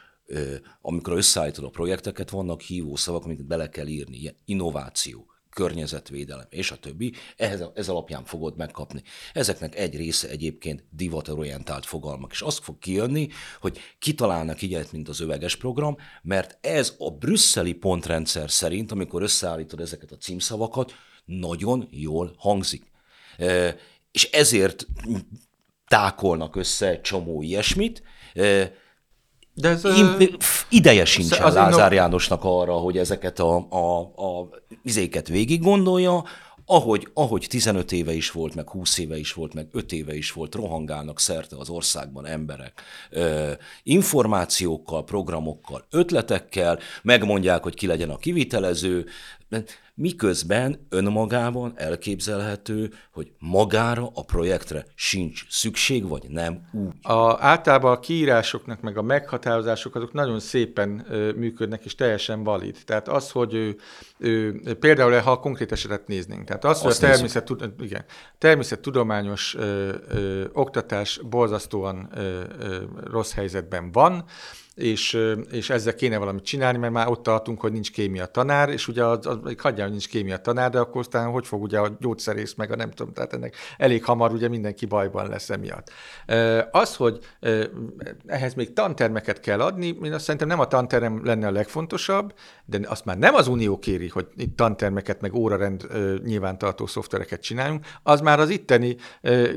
amikor 0.80 1.16
összeállítod 1.16 1.64
a 1.64 1.68
projekteket, 1.68 2.30
vannak 2.30 2.60
hívószavak, 2.60 3.24
amiket 3.24 3.46
bele 3.46 3.68
kell 3.68 3.86
írni, 3.86 4.16
ilyen 4.16 4.36
innováció, 4.44 5.29
környezetvédelem 5.50 6.46
és 6.50 6.70
a 6.70 6.76
többi, 6.76 7.12
ehhez, 7.36 7.64
ez 7.74 7.88
alapján 7.88 8.24
fogod 8.24 8.56
megkapni. 8.56 9.02
Ezeknek 9.32 9.76
egy 9.76 9.96
része 9.96 10.28
egyébként 10.28 10.84
divatorientált 10.90 11.86
fogalmak, 11.86 12.32
és 12.32 12.42
az 12.42 12.58
fog 12.58 12.78
kijönni, 12.78 13.28
hogy 13.60 13.78
kitalálnak 13.98 14.62
ilyet, 14.62 14.92
mint 14.92 15.08
az 15.08 15.20
öveges 15.20 15.56
program, 15.56 15.96
mert 16.22 16.66
ez 16.66 16.94
a 16.98 17.10
brüsszeli 17.10 17.72
pontrendszer 17.72 18.50
szerint, 18.50 18.92
amikor 18.92 19.22
összeállítod 19.22 19.80
ezeket 19.80 20.12
a 20.12 20.16
címszavakat, 20.16 20.92
nagyon 21.24 21.88
jól 21.90 22.34
hangzik. 22.38 22.82
E, 23.38 23.76
és 24.12 24.30
ezért 24.30 24.86
tákolnak 25.86 26.56
össze 26.56 26.88
egy 26.88 27.00
csomó 27.00 27.42
ilyesmit, 27.42 28.02
de 29.60 29.68
ez, 29.68 29.84
Imp- 29.84 30.44
ideje 30.68 31.04
sincs 31.04 31.38
Lázár 31.38 31.92
Jánosnak 31.92 32.40
arra, 32.44 32.72
hogy 32.72 32.98
ezeket 32.98 33.38
a, 33.38 33.66
a, 33.70 34.00
a 34.00 34.48
izéket 34.82 35.28
végig 35.28 35.62
gondolja, 35.62 36.24
ahogy, 36.70 37.08
ahogy 37.14 37.46
15 37.48 37.92
éve 37.92 38.12
is 38.12 38.30
volt, 38.30 38.54
meg 38.54 38.68
20 38.68 38.98
éve 38.98 39.18
is 39.18 39.32
volt, 39.32 39.54
meg 39.54 39.68
5 39.72 39.92
éve 39.92 40.14
is 40.14 40.32
volt, 40.32 40.54
rohangálnak 40.54 41.20
szerte 41.20 41.56
az 41.58 41.68
országban 41.68 42.26
emberek 42.26 42.82
ö, 43.10 43.50
információkkal, 43.82 45.04
programokkal, 45.04 45.84
ötletekkel, 45.90 46.78
megmondják, 47.02 47.62
hogy 47.62 47.74
ki 47.74 47.86
legyen 47.86 48.10
a 48.10 48.16
kivitelező, 48.16 49.06
miközben 49.94 50.86
önmagában 50.88 51.72
elképzelhető, 51.76 52.92
hogy 53.12 53.32
magára 53.38 54.10
a 54.14 54.24
projektre 54.24 54.86
sincs 54.94 55.44
szükség, 55.48 56.08
vagy 56.08 56.24
nem 56.28 56.60
úgy. 56.72 56.92
A, 57.02 57.36
általában 57.38 57.92
a 57.92 57.98
kiírásoknak, 57.98 58.80
meg 58.80 58.98
a 58.98 59.02
meghatározások 59.02 59.94
azok 59.94 60.12
nagyon 60.12 60.40
szépen 60.40 61.06
ö, 61.08 61.32
működnek, 61.32 61.84
és 61.84 61.94
teljesen 61.94 62.42
valid. 62.42 62.76
Tehát 62.84 63.08
az, 63.08 63.30
hogy 63.30 63.54
ő, 63.54 63.76
ő, 64.18 64.60
például, 64.80 65.18
ha 65.18 65.30
a 65.30 65.40
konkrét 65.40 65.72
esetet 65.72 66.06
néznénk, 66.06 66.44
tehát 66.44 66.64
az, 66.64 66.80
hogy 66.80 66.92
a 66.92 66.96
természet, 66.96 67.52
igen, 67.80 68.04
természettudományos 68.38 69.54
ö, 69.58 69.94
ö, 70.08 70.44
oktatás 70.52 71.20
borzasztóan 71.28 72.08
ö, 72.14 72.40
ö, 72.58 72.76
rossz 73.04 73.32
helyzetben 73.32 73.92
van, 73.92 74.24
és, 74.74 75.18
és 75.50 75.70
ezzel 75.70 75.94
kéne 75.94 76.18
valamit 76.18 76.44
csinálni, 76.44 76.78
mert 76.78 76.92
már 76.92 77.08
ott 77.08 77.22
tartunk, 77.22 77.60
hogy 77.60 77.72
nincs 77.72 77.90
kémia 77.92 78.26
tanár, 78.26 78.68
és 78.68 78.88
ugye 78.88 79.04
az, 79.04 79.26
az, 79.26 79.38
az 79.42 79.50
hogy 79.82 79.90
nincs 79.90 80.08
kémia 80.08 80.36
tanár, 80.36 80.70
de 80.70 80.78
akkor 80.78 81.00
aztán 81.00 81.30
hogy 81.30 81.46
fog 81.46 81.62
ugye 81.62 81.78
a 81.78 81.96
gyógyszerész 82.00 82.54
meg 82.54 82.72
a 82.72 82.76
nem 82.76 82.90
tudom, 82.90 83.12
tehát 83.12 83.32
ennek 83.32 83.54
elég 83.78 84.04
hamar 84.04 84.32
ugye 84.32 84.48
mindenki 84.48 84.86
bajban 84.86 85.28
lesz 85.28 85.50
emiatt. 85.50 85.90
Az, 86.70 86.96
hogy 86.96 87.18
ehhez 88.26 88.54
még 88.54 88.72
tantermeket 88.72 89.40
kell 89.40 89.60
adni, 89.60 89.98
én 90.02 90.12
azt 90.12 90.24
szerintem 90.24 90.48
nem 90.48 90.60
a 90.60 90.66
tanterem 90.66 91.24
lenne 91.24 91.46
a 91.46 91.50
legfontosabb, 91.50 92.34
de 92.64 92.78
azt 92.84 93.04
már 93.04 93.18
nem 93.18 93.34
az 93.34 93.48
Unió 93.48 93.78
kéri, 93.78 94.08
hogy 94.08 94.26
itt 94.36 94.56
tantermeket 94.56 95.20
meg 95.20 95.34
órarend 95.34 95.86
nyilvántartó 96.24 96.86
szoftvereket 96.86 97.40
csináljunk, 97.40 97.86
az 98.02 98.20
már 98.20 98.40
az 98.40 98.48
itteni 98.48 98.96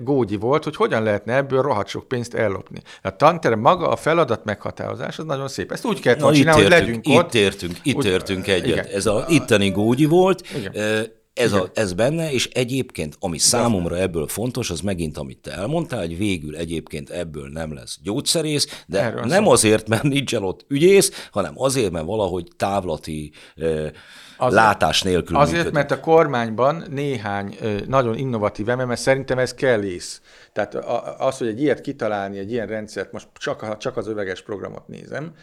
gógyi 0.01 0.35
volt, 0.35 0.63
hogy 0.63 0.75
hogyan 0.75 1.03
lehetne 1.03 1.35
ebből 1.35 1.61
rohadt 1.61 1.87
sok 1.87 2.07
pénzt 2.07 2.33
ellopni. 2.33 2.81
A 3.01 3.15
tanterem 3.15 3.59
maga 3.59 3.89
a 3.89 3.95
feladat 3.95 4.45
meghatározás, 4.45 5.19
az 5.19 5.25
nagyon 5.25 5.47
szép. 5.47 5.71
Ezt 5.71 5.85
úgy 5.85 5.99
kellett 5.99 6.19
volna 6.19 6.35
csinálni, 6.35 6.61
hogy 6.61 6.69
legyünk 6.69 7.07
itt 7.07 7.17
ott. 7.17 7.33
Értünk, 7.33 7.77
itt 7.83 7.95
úgy, 7.95 8.05
értünk 8.05 8.47
egyet. 8.47 8.67
Igen. 8.67 8.85
Ez 8.85 9.05
a 9.05 9.25
itteni 9.27 9.71
gógyi 9.71 10.05
volt. 10.13 10.47
Igen. 10.57 10.71
Ez, 11.33 11.53
a, 11.53 11.69
ez 11.73 11.93
benne, 11.93 12.31
és 12.31 12.49
egyébként, 12.53 13.15
ami 13.19 13.37
számomra 13.37 13.97
ebből 13.97 14.27
fontos, 14.27 14.69
az 14.69 14.81
megint, 14.81 15.17
amit 15.17 15.37
te 15.37 15.51
elmondtál, 15.51 15.99
hogy 15.99 16.17
végül 16.17 16.55
egyébként 16.55 17.09
ebből 17.09 17.49
nem 17.49 17.73
lesz 17.73 17.99
gyógyszerész, 18.03 18.83
de 18.87 19.01
Erről 19.01 19.23
nem 19.23 19.47
azért, 19.47 19.87
mert 19.87 20.03
nincsen 20.03 20.43
ott 20.43 20.65
ügyész, 20.67 21.27
hanem 21.31 21.53
azért, 21.55 21.91
mert 21.91 22.05
valahogy 22.05 22.47
távlati 22.57 23.31
azért, 23.55 23.93
látás 24.37 25.01
nélkül 25.01 25.35
Azért, 25.35 25.55
működik. 25.55 25.73
mert 25.73 25.91
a 25.91 25.99
kormányban 25.99 26.85
néhány 26.89 27.57
nagyon 27.87 28.17
innovatív 28.17 28.69
ember, 28.69 28.85
mert 28.85 29.01
szerintem 29.01 29.37
ez 29.39 29.53
kell 29.53 29.83
ész. 29.83 30.21
Tehát 30.53 30.75
az, 31.19 31.37
hogy 31.37 31.47
egy 31.47 31.61
ilyet 31.61 31.81
kitalálni, 31.81 32.37
egy 32.37 32.51
ilyen 32.51 32.67
rendszert, 32.67 33.11
most 33.11 33.27
csak, 33.33 33.77
csak 33.77 33.97
az 33.97 34.07
öveges 34.07 34.41
programot 34.41 34.87
nézem, 34.87 35.33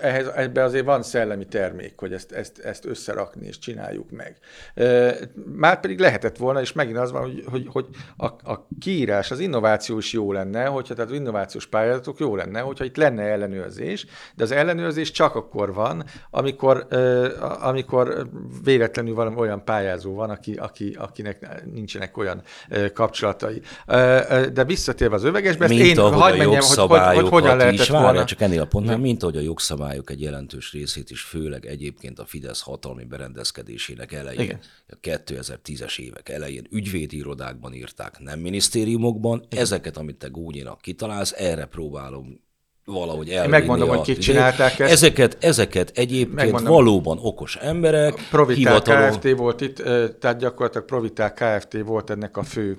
ehhez 0.00 0.26
ebbe 0.26 0.62
azért 0.62 0.84
van 0.84 1.02
szellemi 1.02 1.46
termék, 1.46 1.92
hogy 1.96 2.12
ezt, 2.12 2.32
ezt, 2.32 2.58
ezt 2.58 2.84
összerakni 2.84 3.46
és 3.46 3.58
csináljuk 3.58 4.10
meg. 4.10 4.36
Már 5.56 5.80
pedig 5.80 5.98
lehetett 5.98 6.36
volna, 6.36 6.60
és 6.60 6.72
megint 6.72 6.98
az 6.98 7.12
van, 7.12 7.22
hogy, 7.22 7.44
hogy, 7.50 7.66
hogy 7.70 7.86
a, 8.16 8.26
a 8.26 8.66
kiírás, 8.80 9.30
az 9.30 9.40
innováció 9.40 9.98
is 9.98 10.12
jó 10.12 10.32
lenne, 10.32 10.64
hogyha 10.64 10.94
tehát 10.94 11.10
az 11.10 11.16
innovációs 11.16 11.66
pályázatok 11.66 12.18
jó 12.18 12.36
lenne, 12.36 12.60
hogyha 12.60 12.84
itt 12.84 12.96
lenne 12.96 13.22
ellenőrzés, 13.22 14.06
de 14.34 14.42
az 14.42 14.50
ellenőrzés 14.50 15.10
csak 15.10 15.34
akkor 15.34 15.74
van, 15.74 16.04
amikor, 16.30 16.86
amikor 17.60 18.28
véletlenül 18.64 19.14
valami 19.14 19.36
olyan 19.36 19.64
pályázó 19.64 20.14
van, 20.14 20.30
aki, 20.30 20.54
aki, 20.54 20.96
akinek 20.98 21.64
nincsenek 21.64 22.16
olyan 22.16 22.42
kapcsolatai. 22.94 23.62
De 24.52 24.64
visszatérve 24.64 25.14
az 25.14 25.24
övegesbe, 25.24 25.64
ezt 25.64 25.72
én 25.72 25.96
hagyd 25.96 26.38
menjem, 26.38 26.62
hogy, 26.62 26.78
hogy, 26.88 27.14
hogy 27.14 27.28
hogyan 27.28 27.56
lehetett 27.56 27.80
is, 27.80 27.88
volna. 27.88 28.24
Csak 28.24 28.40
ennél 28.40 28.60
a 28.60 28.66
pontnál, 28.66 28.98
mint 28.98 29.22
ahogy 29.22 29.36
a 29.36 29.40
jogszabályok 29.40 30.10
egy 30.10 30.20
jelentős 30.20 30.72
részét 30.72 31.10
is, 31.10 31.20
főleg 31.20 31.66
egyébként 31.66 32.18
a 32.18 32.24
Fidesz 32.24 32.60
hatalmi 32.60 33.04
berendezkedésének 33.04 34.12
elején, 34.12 34.40
Igen. 34.40 34.60
a 34.88 34.94
2010-es 35.02 35.98
évek 35.98 36.28
elején 36.28 36.66
ügyvédi 36.70 37.16
irodákban 37.16 37.74
írták, 37.74 38.18
nem 38.18 38.38
minisztériumokban. 38.38 39.42
Igen. 39.46 39.62
Ezeket, 39.62 39.96
amit 39.96 40.16
te 40.16 40.28
Gónyinak 40.28 40.80
kitalálsz, 40.80 41.34
erre 41.36 41.64
próbálom 41.64 42.40
valahogy 42.84 43.28
elvinni. 43.28 43.50
Megmondom, 43.50 43.90
a, 43.90 43.94
hogy 43.94 44.04
kik 44.04 44.18
csinálták 44.18 44.78
ezt. 44.78 44.92
Ezeket, 44.92 45.36
ezeket 45.40 45.90
egyébként 45.94 46.34
Megmondom, 46.34 46.72
valóban 46.72 47.18
okos 47.22 47.56
emberek. 47.56 48.14
Proviták 48.30 48.56
hivatalon... 48.56 49.10
Kft. 49.10 49.36
volt 49.36 49.60
itt, 49.60 49.82
tehát 50.18 50.38
gyakorlatilag 50.38 50.86
Proviták 50.86 51.34
Kft. 51.34 51.82
volt 51.84 52.10
ennek 52.10 52.36
a 52.36 52.42
fő, 52.42 52.76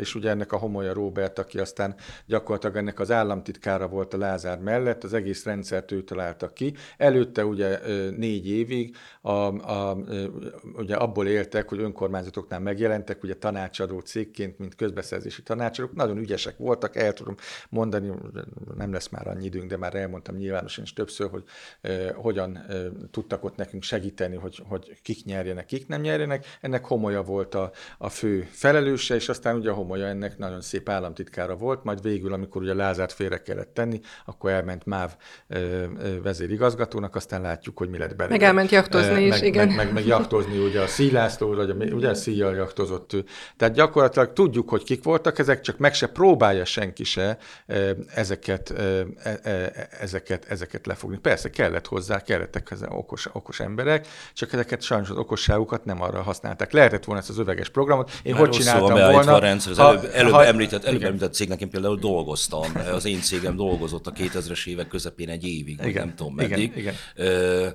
és 0.00 0.14
ugye 0.14 0.30
ennek 0.30 0.52
a 0.52 0.56
Homolya 0.56 0.92
Robert, 0.92 1.38
aki 1.38 1.58
aztán 1.58 1.94
gyakorlatilag 2.26 2.76
ennek 2.76 3.00
az 3.00 3.10
államtitkára 3.10 3.88
volt 3.88 4.14
a 4.14 4.18
Lázár 4.18 4.58
mellett, 4.58 5.04
az 5.04 5.14
egész 5.14 5.44
rendszert 5.44 5.92
ő 5.92 6.02
találta 6.02 6.48
ki. 6.48 6.74
Előtte 6.96 7.44
ugye 7.44 7.78
négy 8.16 8.48
évig 8.48 8.96
a, 9.20 9.30
a, 9.30 9.98
ugye 10.76 10.94
abból 10.94 11.26
éltek, 11.26 11.68
hogy 11.68 11.80
önkormányzatoknál 11.80 12.60
megjelentek, 12.60 13.22
ugye 13.22 13.34
tanácsadó 13.34 13.98
cégként, 13.98 14.58
mint 14.58 14.74
közbeszerzési 14.74 15.42
tanácsadók, 15.42 15.94
nagyon 15.94 16.18
ügyesek 16.18 16.56
voltak, 16.58 16.96
el 16.96 17.12
tudom 17.12 17.34
mondani, 17.68 18.10
nem 18.76 18.92
lesz 18.92 19.08
már 19.08 19.28
annyi 19.28 19.41
időnk, 19.44 19.68
de 19.68 19.76
már 19.76 19.94
elmondtam 19.94 20.36
nyilvánosan 20.36 20.84
is 20.84 20.92
többször, 20.92 21.30
hogy 21.30 21.44
eh, 21.80 22.10
hogyan 22.14 22.56
eh, 22.56 22.76
tudtak 23.10 23.44
ott 23.44 23.56
nekünk 23.56 23.82
segíteni, 23.82 24.36
hogy, 24.36 24.62
hogy 24.68 24.98
kik 25.02 25.24
nyerjenek, 25.24 25.66
kik 25.66 25.88
nem 25.88 26.00
nyerjenek. 26.00 26.46
Ennek 26.60 26.84
Homolya 26.84 27.22
volt 27.22 27.54
a, 27.54 27.70
a 27.98 28.08
fő 28.08 28.48
felelőse, 28.50 29.14
és 29.14 29.28
aztán 29.28 29.56
ugye 29.56 29.70
a 29.70 29.74
Homolya 29.74 30.06
ennek 30.06 30.38
nagyon 30.38 30.60
szép 30.60 30.88
államtitkára 30.88 31.56
volt, 31.56 31.84
majd 31.84 32.02
végül, 32.02 32.32
amikor 32.32 32.62
ugye 32.62 32.74
Lázárt 32.74 33.12
félre 33.12 33.42
kellett 33.42 33.74
tenni, 33.74 34.00
akkor 34.24 34.50
elment 34.50 34.84
MÁV 34.84 35.16
eh, 35.48 35.60
vezérigazgatónak, 36.22 37.14
aztán 37.14 37.40
látjuk, 37.40 37.78
hogy 37.78 37.88
mi 37.88 37.98
lett 37.98 38.16
belőle. 38.16 38.36
Meg 38.36 38.46
elment 38.46 38.70
jachtozni 38.70 39.22
is, 39.22 39.30
meg, 39.30 39.44
igen. 39.44 39.66
Meg, 39.66 39.76
meg, 39.76 39.92
meg 39.92 40.06
jachtozni, 40.06 40.58
ugye 40.58 40.80
a 40.80 40.86
Szílászló, 40.86 41.54
vagy 41.54 41.70
a, 41.70 41.74
ugye 41.74 42.08
a 42.08 42.14
Szíjjal 42.14 42.54
jachtozott 42.54 43.12
ő. 43.12 43.24
Tehát 43.56 43.74
gyakorlatilag 43.74 44.32
tudjuk, 44.32 44.68
hogy 44.68 44.84
kik 44.84 45.04
voltak 45.04 45.38
ezek, 45.38 45.60
csak 45.60 45.78
meg 45.78 45.94
se 45.94 46.06
próbálja 46.06 46.64
senki 46.64 47.04
se 47.04 47.38
ezeket 48.14 48.72
E, 48.82 49.06
e, 49.22 49.31
ezeket, 50.00 50.44
ezeket 50.44 50.86
lefogni. 50.86 51.18
Persze 51.18 51.50
kellett 51.50 51.86
hozzá, 51.86 52.22
kellettek 52.22 52.68
hozzá 52.68 52.86
okos, 52.88 53.28
okos 53.32 53.60
emberek, 53.60 54.06
csak 54.34 54.52
ezeket 54.52 54.82
sajnos 54.82 55.10
az 55.10 55.16
okosságukat 55.16 55.84
nem 55.84 56.02
arra 56.02 56.22
használták. 56.22 56.72
Lehetett 56.72 57.04
volna 57.04 57.20
ezt 57.20 57.30
az 57.30 57.38
öveges 57.38 57.68
programot. 57.68 58.10
Én 58.22 58.32
Már 58.32 58.40
hogy 58.40 58.50
csináltam 58.50 59.12
volna? 59.12 59.34
A 59.34 59.38
rendszer. 59.38 59.72
Az 59.72 59.78
előbb, 59.78 60.10
előbb, 60.14 60.32
ha, 60.32 60.44
említett, 60.44 60.84
előbb 60.84 61.02
említett 61.02 61.34
cégnek 61.34 61.60
én 61.60 61.70
például 61.70 61.96
dolgoztam. 61.96 62.72
Az 62.92 63.04
én 63.04 63.20
cégem 63.20 63.56
dolgozott 63.56 64.06
a 64.06 64.12
2000-es 64.12 64.66
évek 64.66 64.88
közepén 64.88 65.28
egy 65.28 65.44
évig, 65.44 65.80
igen, 65.84 66.06
nem 66.06 66.14
tudom 66.14 66.34
meddig. 66.34 66.58
Igen, 66.58 66.78
igen. 66.78 66.94
Ö, 67.14 67.68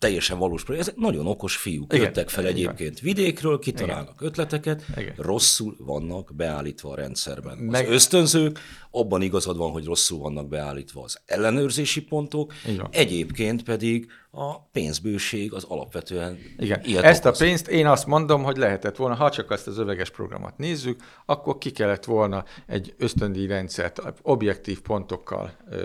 teljesen 0.00 0.38
valós 0.38 0.64
projekt. 0.64 0.86
Ezek 0.86 0.98
nagyon 0.98 1.26
okos 1.26 1.56
fiúk, 1.56 1.92
Igen. 1.92 2.04
jöttek 2.04 2.28
fel 2.28 2.46
egyébként 2.46 3.00
Igen. 3.00 3.14
vidékről, 3.14 3.58
kitalálnak 3.58 4.14
Igen. 4.16 4.28
ötleteket, 4.28 4.84
Igen. 4.96 5.14
rosszul 5.16 5.76
vannak 5.78 6.34
beállítva 6.34 6.90
a 6.90 6.94
rendszerben. 6.94 7.58
Meg... 7.58 7.86
Az 7.86 7.92
ösztönzők, 7.92 8.58
abban 8.90 9.22
igazad 9.22 9.56
van, 9.56 9.70
hogy 9.70 9.84
rosszul 9.84 10.18
vannak 10.18 10.48
beállítva 10.48 11.02
az 11.02 11.20
ellenőrzési 11.26 12.02
pontok, 12.02 12.52
egyébként 12.90 13.62
pedig 13.62 14.10
a 14.30 14.60
pénzbőség 14.60 15.52
az 15.52 15.64
alapvetően 15.64 16.38
Igen. 16.58 16.80
Ilyet 16.84 17.04
Ezt 17.04 17.24
okoz. 17.24 17.40
a 17.40 17.44
pénzt 17.44 17.68
én 17.68 17.86
azt 17.86 18.06
mondom, 18.06 18.42
hogy 18.42 18.56
lehetett 18.56 18.96
volna, 18.96 19.14
ha 19.14 19.30
csak 19.30 19.50
azt 19.50 19.66
az 19.66 19.78
öveges 19.78 20.10
programot 20.10 20.58
nézzük, 20.58 21.00
akkor 21.26 21.58
ki 21.58 21.70
kellett 21.70 22.04
volna 22.04 22.44
egy 22.66 22.94
ösztöndíj 22.98 23.46
rendszert 23.46 24.02
objektív 24.22 24.80
pontokkal 24.80 25.52
ö, 25.70 25.76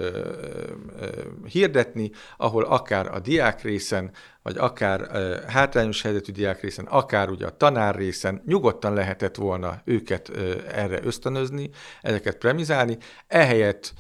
ö, 0.99 1.07
hirdetni, 1.45 2.11
ahol 2.37 2.63
akár 2.63 3.07
a 3.15 3.19
diák 3.19 3.61
részen, 3.61 4.11
vagy 4.45 4.57
akár 4.57 5.09
hátrányos 5.47 6.01
helyzetű 6.01 6.31
diák 6.31 6.61
részen, 6.61 6.85
akár 6.85 7.29
ugye 7.29 7.45
a 7.45 7.57
tanár 7.57 7.95
részen 7.95 8.41
nyugodtan 8.45 8.93
lehetett 8.93 9.35
volna 9.35 9.81
őket 9.85 10.31
erre 10.71 10.99
ösztönözni, 11.03 11.69
ezeket 12.01 12.37
premizálni. 12.37 12.97
Ehelyett 13.27 13.93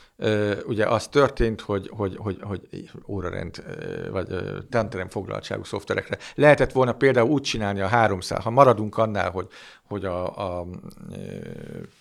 ugye 0.65 0.85
az 0.85 1.07
történt, 1.07 1.61
hogy, 1.61 1.89
hogy, 1.91 2.15
hogy, 2.17 2.39
hogy 2.41 2.61
órarend 3.07 3.63
vagy 4.11 4.27
tanterem 4.69 5.09
foglaltságú 5.09 5.63
szoftverekre 5.63 6.17
lehetett 6.35 6.71
volna 6.71 6.93
például 6.93 7.29
úgy 7.29 7.41
csinálni 7.41 7.81
a 7.81 7.87
300, 7.87 8.43
ha 8.43 8.49
maradunk 8.49 8.97
annál, 8.97 9.31
hogy 9.31 9.47
hogy 9.87 10.05
a, 10.05 10.59
a 10.59 10.65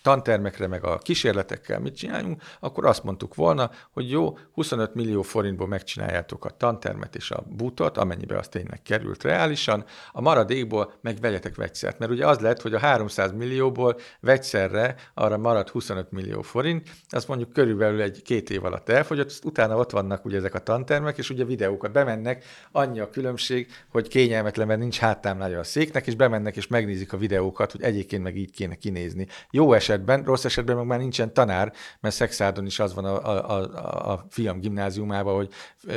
tantermekre, 0.03 0.67
meg 0.67 0.85
a 0.85 0.99
kísérletekkel 0.99 1.81
mit 1.81 1.97
csináljunk, 1.97 2.43
akkor 2.61 2.87
azt 2.87 3.05
mondtuk 3.05 3.35
volna, 3.35 3.71
hogy 3.93 4.11
jó, 4.11 4.39
25 4.53 4.95
millió 4.95 5.23
forintból 5.23 5.67
megcsináljátok 5.67 6.45
a 6.45 6.51
tantermet 6.51 7.17
és 7.17 7.31
a 7.31 7.45
butot, 7.49 7.99
amennyibe 7.99 8.39
az 8.39 8.49
tényleg 8.49 8.83
került 8.83 9.23
reálisan, 9.23 9.85
a 10.13 10.21
maradékból 10.21 10.93
meg 11.01 11.19
vegyetek 11.21 11.57
vegyszert. 11.57 11.99
Mert 11.99 12.11
ugye 12.11 12.27
az 12.27 12.39
lett, 12.39 12.63
hogy 12.63 12.75
a 12.75 12.79
300 12.79 13.33
millióból 13.33 13.97
vegyszerre 14.21 14.95
arra 15.15 15.39
marad 15.39 15.69
25 15.69 16.11
millió 16.11 16.43
forint, 16.43 16.91
azt 17.09 17.29
mondjuk 17.29 17.53
körülbelül 17.53 18.03
egy 18.05 18.23
két 18.23 18.51
év 18.51 18.65
alatt 18.65 18.89
elfogyott, 18.89 19.41
utána 19.45 19.77
ott 19.77 19.91
vannak 19.91 20.25
ugye 20.25 20.37
ezek 20.37 20.55
a 20.55 20.59
tantermek, 20.59 21.19
és 21.19 21.31
ugye 21.31 21.45
videókat 21.45 21.93
bemennek, 21.93 22.45
annyi 22.73 23.01
a 23.01 23.11
különbség, 23.11 23.67
hogy 23.89 24.09
kényelmetlen, 24.09 24.67
mert 24.67 24.81
nincs 24.81 24.99
háttámlája 24.99 25.59
a 25.59 25.65
széknek, 25.65 26.07
és 26.07 26.15
bemennek 26.15 26.57
és 26.57 26.67
megnézik 26.67 27.13
a 27.13 27.17
videókat, 27.17 27.73
hogy 27.73 27.83
egyébként 27.83 28.23
meg 28.23 28.37
így 28.37 28.51
kéne 28.51 28.75
kinézni. 28.75 29.27
Jó 29.51 29.73
esetben, 29.73 30.23
rossz 30.25 30.45
esetben 30.45 30.77
meg 30.77 30.87
már 30.87 30.99
nincsen 30.99 31.33
tanár, 31.33 31.73
mert 32.01 32.15
Szexádon 32.15 32.67
is 32.67 32.79
az 32.79 32.95
van 32.95 33.05
a, 33.05 33.29
a, 33.29 33.59
a, 33.59 34.13
a 34.13 34.27
fiam 34.31 34.61
gimnáziumában, 34.61 35.35
hogy 35.35 35.49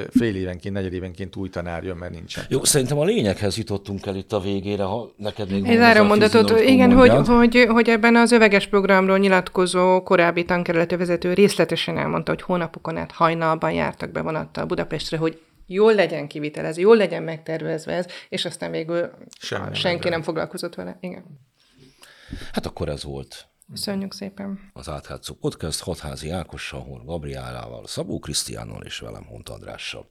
fél 0.09 0.35
évenként, 0.35 0.73
negyed 0.73 0.93
évenként 0.93 1.35
új 1.35 1.49
tanár 1.49 1.83
jön, 1.83 1.97
mert 1.97 2.13
nincsen. 2.13 2.43
Jó, 2.49 2.63
szerintem 2.63 2.99
a 2.99 3.03
lényeghez 3.03 3.57
jutottunk 3.57 4.05
el 4.05 4.15
itt 4.15 4.33
a 4.33 4.39
végére, 4.39 4.83
ha 4.83 5.11
neked 5.17 5.51
még 5.51 5.65
Ez 5.65 5.79
ára 5.79 6.03
mondatot, 6.03 6.59
igen, 6.59 6.91
hogy, 6.91 7.11
hogy, 7.27 7.65
hogy 7.69 7.89
ebben 7.89 8.15
az 8.15 8.31
öveges 8.31 8.67
programról 8.67 9.17
nyilatkozó 9.17 10.03
korábbi 10.03 10.45
tankerületi 10.45 10.95
vezető 10.95 11.33
részletesen 11.33 11.96
elmondta, 11.97 12.31
hogy 12.31 12.41
hónapokon 12.41 12.97
át 12.97 13.11
hajnalban 13.11 13.71
jártak 13.71 14.11
be 14.11 14.21
vonattal 14.21 14.65
Budapestre, 14.65 15.17
hogy 15.17 15.41
jól 15.65 15.95
legyen 15.95 16.27
kivitelezve, 16.27 16.81
jól 16.81 16.97
legyen 16.97 17.23
megtervezve 17.23 17.93
ez, 17.93 18.05
és 18.29 18.45
aztán 18.45 18.71
végül 18.71 19.11
Semmi 19.39 19.75
senki 19.75 20.03
nem, 20.03 20.11
nem 20.11 20.21
foglalkozott 20.21 20.75
vele. 20.75 20.97
Igen. 20.99 21.23
Hát 22.51 22.65
akkor 22.65 22.89
ez 22.89 23.03
volt. 23.03 23.47
Köszönjük 23.71 24.13
szépen. 24.13 24.71
Az 24.73 24.89
Áthátszó 24.89 25.33
Podcast 25.33 25.81
Hatházi 25.81 26.29
Ákossal, 26.29 27.03
Gabriálával, 27.05 27.87
Szabó 27.87 28.19
Krisztiánnal 28.19 28.83
és 28.83 28.99
velem 28.99 29.25
Hont 29.25 29.49
Andrással. 29.49 30.09